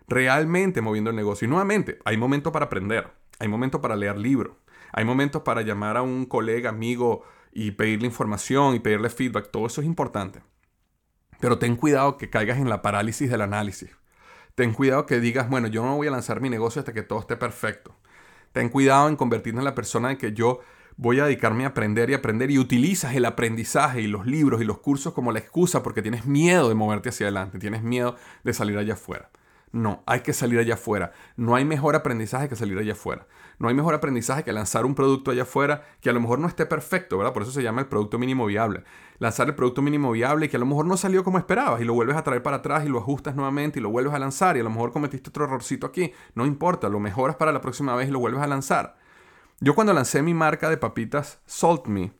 Realmente 0.06 0.82
moviendo 0.82 1.10
el 1.10 1.16
negocio. 1.16 1.46
Y 1.46 1.48
nuevamente, 1.48 1.98
hay 2.04 2.18
momentos 2.18 2.52
para 2.52 2.66
aprender, 2.66 3.10
hay 3.38 3.48
momentos 3.48 3.80
para 3.80 3.96
leer 3.96 4.18
libros, 4.18 4.56
hay 4.92 5.06
momentos 5.06 5.42
para 5.42 5.62
llamar 5.62 5.96
a 5.96 6.02
un 6.02 6.26
colega, 6.26 6.68
amigo 6.68 7.24
y 7.52 7.70
pedirle 7.70 8.06
información 8.08 8.74
y 8.74 8.80
pedirle 8.80 9.08
feedback. 9.08 9.50
Todo 9.50 9.66
eso 9.66 9.80
es 9.80 9.86
importante. 9.86 10.42
Pero 11.40 11.58
ten 11.58 11.76
cuidado 11.76 12.18
que 12.18 12.28
caigas 12.28 12.58
en 12.58 12.68
la 12.68 12.82
parálisis 12.82 13.30
del 13.30 13.40
análisis. 13.40 13.90
Ten 14.54 14.72
cuidado 14.72 15.06
que 15.06 15.18
digas, 15.18 15.48
bueno, 15.50 15.66
yo 15.66 15.82
no 15.82 15.96
voy 15.96 16.06
a 16.06 16.12
lanzar 16.12 16.40
mi 16.40 16.48
negocio 16.48 16.80
hasta 16.80 16.92
que 16.92 17.02
todo 17.02 17.18
esté 17.18 17.36
perfecto. 17.36 17.96
Ten 18.52 18.68
cuidado 18.68 19.08
en 19.08 19.16
convertirte 19.16 19.58
en 19.58 19.64
la 19.64 19.74
persona 19.74 20.12
en 20.12 20.16
que 20.16 20.32
yo 20.32 20.60
voy 20.96 21.18
a 21.18 21.24
dedicarme 21.24 21.64
a 21.64 21.68
aprender 21.68 22.08
y 22.10 22.14
aprender 22.14 22.52
y 22.52 22.58
utilizas 22.58 23.16
el 23.16 23.24
aprendizaje 23.24 24.00
y 24.00 24.06
los 24.06 24.26
libros 24.26 24.62
y 24.62 24.64
los 24.64 24.78
cursos 24.78 25.12
como 25.12 25.32
la 25.32 25.40
excusa 25.40 25.82
porque 25.82 26.02
tienes 26.02 26.26
miedo 26.26 26.68
de 26.68 26.76
moverte 26.76 27.08
hacia 27.08 27.26
adelante, 27.26 27.58
tienes 27.58 27.82
miedo 27.82 28.14
de 28.44 28.52
salir 28.52 28.78
allá 28.78 28.94
afuera. 28.94 29.28
No, 29.74 30.04
hay 30.06 30.20
que 30.20 30.32
salir 30.32 30.60
allá 30.60 30.74
afuera. 30.74 31.10
No 31.36 31.56
hay 31.56 31.64
mejor 31.64 31.96
aprendizaje 31.96 32.48
que 32.48 32.54
salir 32.54 32.78
allá 32.78 32.92
afuera. 32.92 33.26
No 33.58 33.66
hay 33.66 33.74
mejor 33.74 33.92
aprendizaje 33.92 34.44
que 34.44 34.52
lanzar 34.52 34.86
un 34.86 34.94
producto 34.94 35.32
allá 35.32 35.42
afuera 35.42 35.82
que 36.00 36.10
a 36.10 36.12
lo 36.12 36.20
mejor 36.20 36.38
no 36.38 36.46
esté 36.46 36.64
perfecto, 36.64 37.18
¿verdad? 37.18 37.32
Por 37.32 37.42
eso 37.42 37.50
se 37.50 37.60
llama 37.60 37.80
el 37.80 37.88
producto 37.88 38.16
mínimo 38.16 38.46
viable. 38.46 38.84
Lanzar 39.18 39.48
el 39.48 39.56
producto 39.56 39.82
mínimo 39.82 40.12
viable 40.12 40.46
y 40.46 40.48
que 40.48 40.58
a 40.58 40.60
lo 40.60 40.66
mejor 40.66 40.86
no 40.86 40.96
salió 40.96 41.24
como 41.24 41.38
esperabas 41.38 41.80
y 41.80 41.84
lo 41.84 41.92
vuelves 41.92 42.16
a 42.16 42.22
traer 42.22 42.40
para 42.40 42.58
atrás 42.58 42.84
y 42.84 42.88
lo 42.88 43.00
ajustas 43.00 43.34
nuevamente 43.34 43.80
y 43.80 43.82
lo 43.82 43.90
vuelves 43.90 44.14
a 44.14 44.20
lanzar 44.20 44.56
y 44.56 44.60
a 44.60 44.62
lo 44.62 44.70
mejor 44.70 44.92
cometiste 44.92 45.30
otro 45.30 45.44
errorcito 45.44 45.88
aquí. 45.88 46.12
No 46.36 46.46
importa, 46.46 46.88
lo 46.88 47.00
mejoras 47.00 47.34
para 47.34 47.50
la 47.50 47.60
próxima 47.60 47.96
vez 47.96 48.06
y 48.08 48.12
lo 48.12 48.20
vuelves 48.20 48.42
a 48.42 48.46
lanzar. 48.46 48.96
Yo 49.58 49.74
cuando 49.74 49.92
lancé 49.92 50.22
mi 50.22 50.34
marca 50.34 50.70
de 50.70 50.76
papitas 50.76 51.40
Salt 51.46 51.88
Me, 51.88 52.12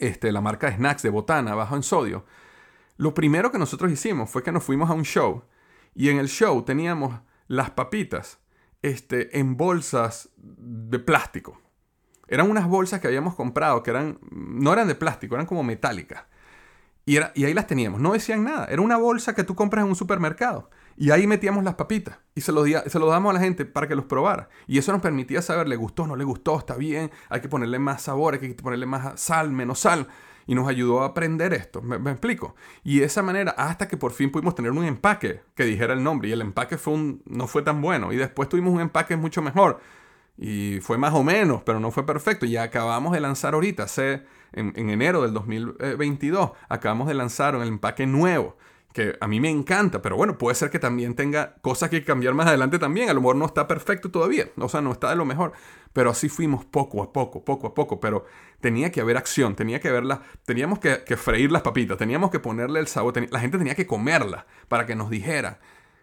este, 0.00 0.32
la 0.32 0.40
marca 0.40 0.68
de 0.68 0.74
snacks 0.74 1.04
de 1.04 1.10
botana 1.10 1.54
bajo 1.54 1.76
en 1.76 1.84
sodio, 1.84 2.24
lo 2.96 3.14
primero 3.14 3.52
que 3.52 3.58
nosotros 3.58 3.92
hicimos 3.92 4.28
fue 4.28 4.42
que 4.42 4.50
nos 4.50 4.64
fuimos 4.64 4.90
a 4.90 4.94
un 4.94 5.04
show 5.04 5.44
y 5.94 6.08
en 6.10 6.18
el 6.18 6.28
show 6.28 6.62
teníamos 6.62 7.20
las 7.46 7.70
papitas 7.70 8.38
este, 8.82 9.38
en 9.38 9.56
bolsas 9.56 10.30
de 10.36 10.98
plástico. 10.98 11.60
Eran 12.28 12.50
unas 12.50 12.68
bolsas 12.68 13.00
que 13.00 13.06
habíamos 13.06 13.34
comprado 13.34 13.82
que 13.82 13.90
eran, 13.90 14.18
no 14.30 14.72
eran 14.72 14.86
de 14.86 14.94
plástico, 14.94 15.34
eran 15.34 15.46
como 15.46 15.62
metálicas. 15.62 16.24
Y, 17.06 17.16
era, 17.16 17.32
y 17.34 17.44
ahí 17.44 17.54
las 17.54 17.66
teníamos, 17.66 18.00
no 18.00 18.12
decían 18.12 18.44
nada. 18.44 18.66
Era 18.66 18.82
una 18.82 18.98
bolsa 18.98 19.34
que 19.34 19.44
tú 19.44 19.54
compras 19.54 19.82
en 19.82 19.88
un 19.88 19.96
supermercado. 19.96 20.68
Y 21.00 21.10
ahí 21.10 21.26
metíamos 21.26 21.62
las 21.62 21.76
papitas 21.76 22.18
y 22.34 22.40
se 22.40 22.50
lo, 22.50 22.64
se 22.64 22.98
damos 22.98 23.30
a 23.30 23.32
la 23.32 23.40
gente 23.40 23.64
para 23.64 23.86
que 23.86 23.94
los 23.94 24.04
probara. 24.04 24.48
Y 24.66 24.78
eso 24.78 24.92
nos 24.92 25.00
permitía 25.00 25.40
saber, 25.40 25.68
le 25.68 25.76
gustó, 25.76 26.06
no 26.08 26.16
le 26.16 26.24
gustó, 26.24 26.58
está 26.58 26.74
bien, 26.74 27.12
hay 27.28 27.40
que 27.40 27.48
ponerle 27.48 27.78
más 27.78 28.02
sabor, 28.02 28.34
hay 28.34 28.40
que 28.40 28.54
ponerle 28.54 28.84
más 28.84 29.18
sal, 29.18 29.52
menos 29.52 29.78
sal. 29.78 30.08
Y 30.48 30.54
nos 30.54 30.66
ayudó 30.66 31.02
a 31.02 31.08
aprender 31.08 31.52
esto, 31.52 31.82
¿me, 31.82 32.10
explico? 32.10 32.56
Y 32.82 33.00
de 33.00 33.04
esa 33.04 33.22
manera, 33.22 33.50
hasta 33.52 33.86
que 33.86 33.98
por 33.98 34.12
fin 34.12 34.32
pudimos 34.32 34.54
tener 34.54 34.72
un 34.72 34.82
empaque 34.82 35.42
que 35.54 35.64
dijera 35.64 35.92
el 35.92 36.02
nombre. 36.02 36.30
Y 36.30 36.32
el 36.32 36.40
empaque 36.40 36.78
fue 36.78 36.94
un, 36.94 37.22
no 37.26 37.46
fue 37.46 37.60
tan 37.60 37.82
bueno. 37.82 38.14
Y 38.14 38.16
después 38.16 38.48
tuvimos 38.48 38.72
un 38.72 38.80
empaque 38.80 39.14
mucho 39.16 39.42
mejor. 39.42 39.78
Y 40.38 40.80
fue 40.80 40.96
más 40.96 41.12
o 41.12 41.22
menos, 41.22 41.62
pero 41.64 41.80
no 41.80 41.90
fue 41.90 42.06
perfecto. 42.06 42.46
Y 42.46 42.56
acabamos 42.56 43.12
de 43.12 43.20
lanzar 43.20 43.52
ahorita, 43.52 43.84
en, 44.54 44.72
en 44.74 44.88
enero 44.88 45.20
del 45.20 45.34
2022, 45.34 46.52
acabamos 46.70 47.08
de 47.08 47.14
lanzar 47.14 47.54
un 47.54 47.64
empaque 47.64 48.06
nuevo 48.06 48.56
que 48.98 49.16
a 49.20 49.28
mí 49.28 49.38
me 49.38 49.48
encanta, 49.48 50.02
pero 50.02 50.16
bueno, 50.16 50.38
puede 50.38 50.56
ser 50.56 50.70
que 50.70 50.80
también 50.80 51.14
tenga 51.14 51.54
cosas 51.60 51.88
que 51.88 52.02
cambiar 52.02 52.34
más 52.34 52.48
adelante 52.48 52.80
también. 52.80 53.08
A 53.08 53.14
lo 53.14 53.20
mejor 53.20 53.36
no 53.36 53.46
está 53.46 53.68
perfecto 53.68 54.10
todavía, 54.10 54.48
o 54.56 54.68
sea, 54.68 54.80
no 54.80 54.90
está 54.90 55.10
de 55.10 55.14
lo 55.14 55.24
mejor, 55.24 55.52
pero 55.92 56.10
así 56.10 56.28
fuimos 56.28 56.64
poco 56.64 57.00
a 57.00 57.12
poco, 57.12 57.44
poco 57.44 57.68
a 57.68 57.74
poco, 57.74 58.00
pero 58.00 58.24
tenía 58.60 58.90
que 58.90 59.00
haber 59.00 59.16
acción, 59.16 59.54
tenía 59.54 59.78
que 59.78 59.92
verla, 59.92 60.22
teníamos 60.44 60.80
que, 60.80 61.16
freír 61.16 61.52
las 61.52 61.62
papitas, 61.62 61.96
teníamos 61.96 62.32
que 62.32 62.40
ponerle 62.40 62.80
el 62.80 62.88
sabor, 62.88 63.14
la 63.30 63.38
gente 63.38 63.56
tenía 63.56 63.76
que 63.76 63.86
comerla 63.86 64.46
para 64.66 64.84
que 64.84 64.96
nos 64.96 65.10
dijera 65.10 65.60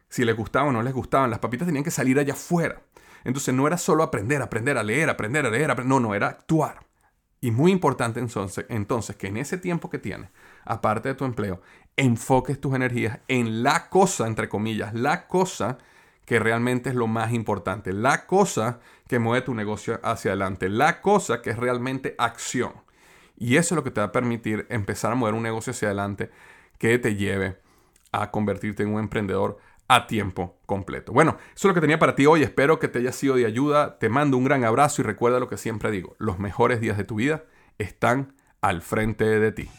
si 0.08 0.24
les 0.24 0.38
gustaban 0.38 0.70
o 0.70 0.72
no 0.72 0.82
les 0.82 0.94
gustaban, 0.94 1.30
las 1.30 1.40
papitas 1.40 1.66
tenían 1.66 1.84
que 1.84 1.92
salir 1.92 2.18
allá 2.18 2.32
afuera. 2.32 2.82
Entonces 3.26 3.54
no 3.54 3.68
era 3.68 3.78
solo 3.78 4.04
aprender, 4.04 4.42
aprender 4.42 4.78
a 4.78 4.84
leer, 4.84 5.10
aprender 5.10 5.46
a 5.46 5.50
leer, 5.50 5.70
aprender, 5.70 5.90
no, 5.90 6.00
no, 6.00 6.16
era 6.16 6.28
actuar. 6.28 6.86
Y 7.42 7.52
muy 7.52 7.74
importante 7.74 8.22
entonces, 8.22 8.66
entonces 8.70 9.18
que 9.18 9.28
en 9.28 9.36
ese 9.36 9.58
tiempo 9.58 9.90
que 9.90 10.00
tienes, 10.00 10.30
aparte 10.66 11.10
de 11.10 11.16
tu 11.16 11.26
empleo, 11.26 11.62
enfoques 11.96 12.60
tus 12.60 12.76
energías 12.76 13.20
en 13.28 13.64
la 13.64 13.90
cosa, 13.90 14.28
entre 14.28 14.50
comillas, 14.50 14.94
la 14.94 15.28
cosa 15.28 15.78
que 16.26 16.40
realmente 16.40 16.90
es 16.90 16.96
lo 16.96 17.08
más 17.08 17.32
importante, 17.32 17.94
la 17.94 18.26
cosa 18.26 18.80
que 19.08 19.20
mueve 19.20 19.46
tu 19.46 19.54
negocio 19.54 20.00
hacia 20.04 20.32
adelante, 20.32 20.70
la 20.70 21.02
cosa 21.02 21.42
que 21.42 21.52
es 21.52 21.58
realmente 21.58 22.16
acción. 22.18 22.74
Y 23.38 23.58
eso 23.58 23.76
es 23.76 23.78
lo 23.78 23.84
que 23.84 23.92
te 23.92 24.02
va 24.02 24.08
a 24.08 24.12
permitir 24.12 24.66
empezar 24.70 25.12
a 25.12 25.16
mover 25.16 25.36
un 25.36 25.44
negocio 25.44 25.72
hacia 25.72 25.90
adelante 25.90 26.32
que 26.80 26.98
te 27.00 27.16
lleve 27.16 27.60
a 28.12 28.32
convertirte 28.32 28.84
en 28.84 28.94
un 28.94 29.00
emprendedor 29.00 29.58
a 29.88 30.08
tiempo 30.08 30.58
completo. 30.66 31.12
Bueno, 31.12 31.38
eso 31.56 31.56
es 31.56 31.66
lo 31.66 31.74
que 31.74 31.82
tenía 31.82 32.00
para 32.00 32.16
ti 32.16 32.26
hoy. 32.26 32.44
Espero 32.44 32.80
que 32.80 32.88
te 32.88 33.00
haya 33.00 33.12
sido 33.12 33.36
de 33.36 33.46
ayuda. 33.46 34.00
Te 34.00 34.10
mando 34.10 34.38
un 34.38 34.46
gran 34.46 34.64
abrazo 34.64 35.02
y 35.02 35.06
recuerda 35.06 35.40
lo 35.40 35.48
que 35.48 35.58
siempre 35.58 35.92
digo. 35.92 36.16
Los 36.18 36.40
mejores 36.40 36.82
días 36.82 36.98
de 36.98 37.04
tu 37.04 37.16
vida 37.16 37.44
están 37.78 38.34
al 38.62 38.82
frente 38.82 39.26
de 39.26 39.52
ti. 39.52 39.70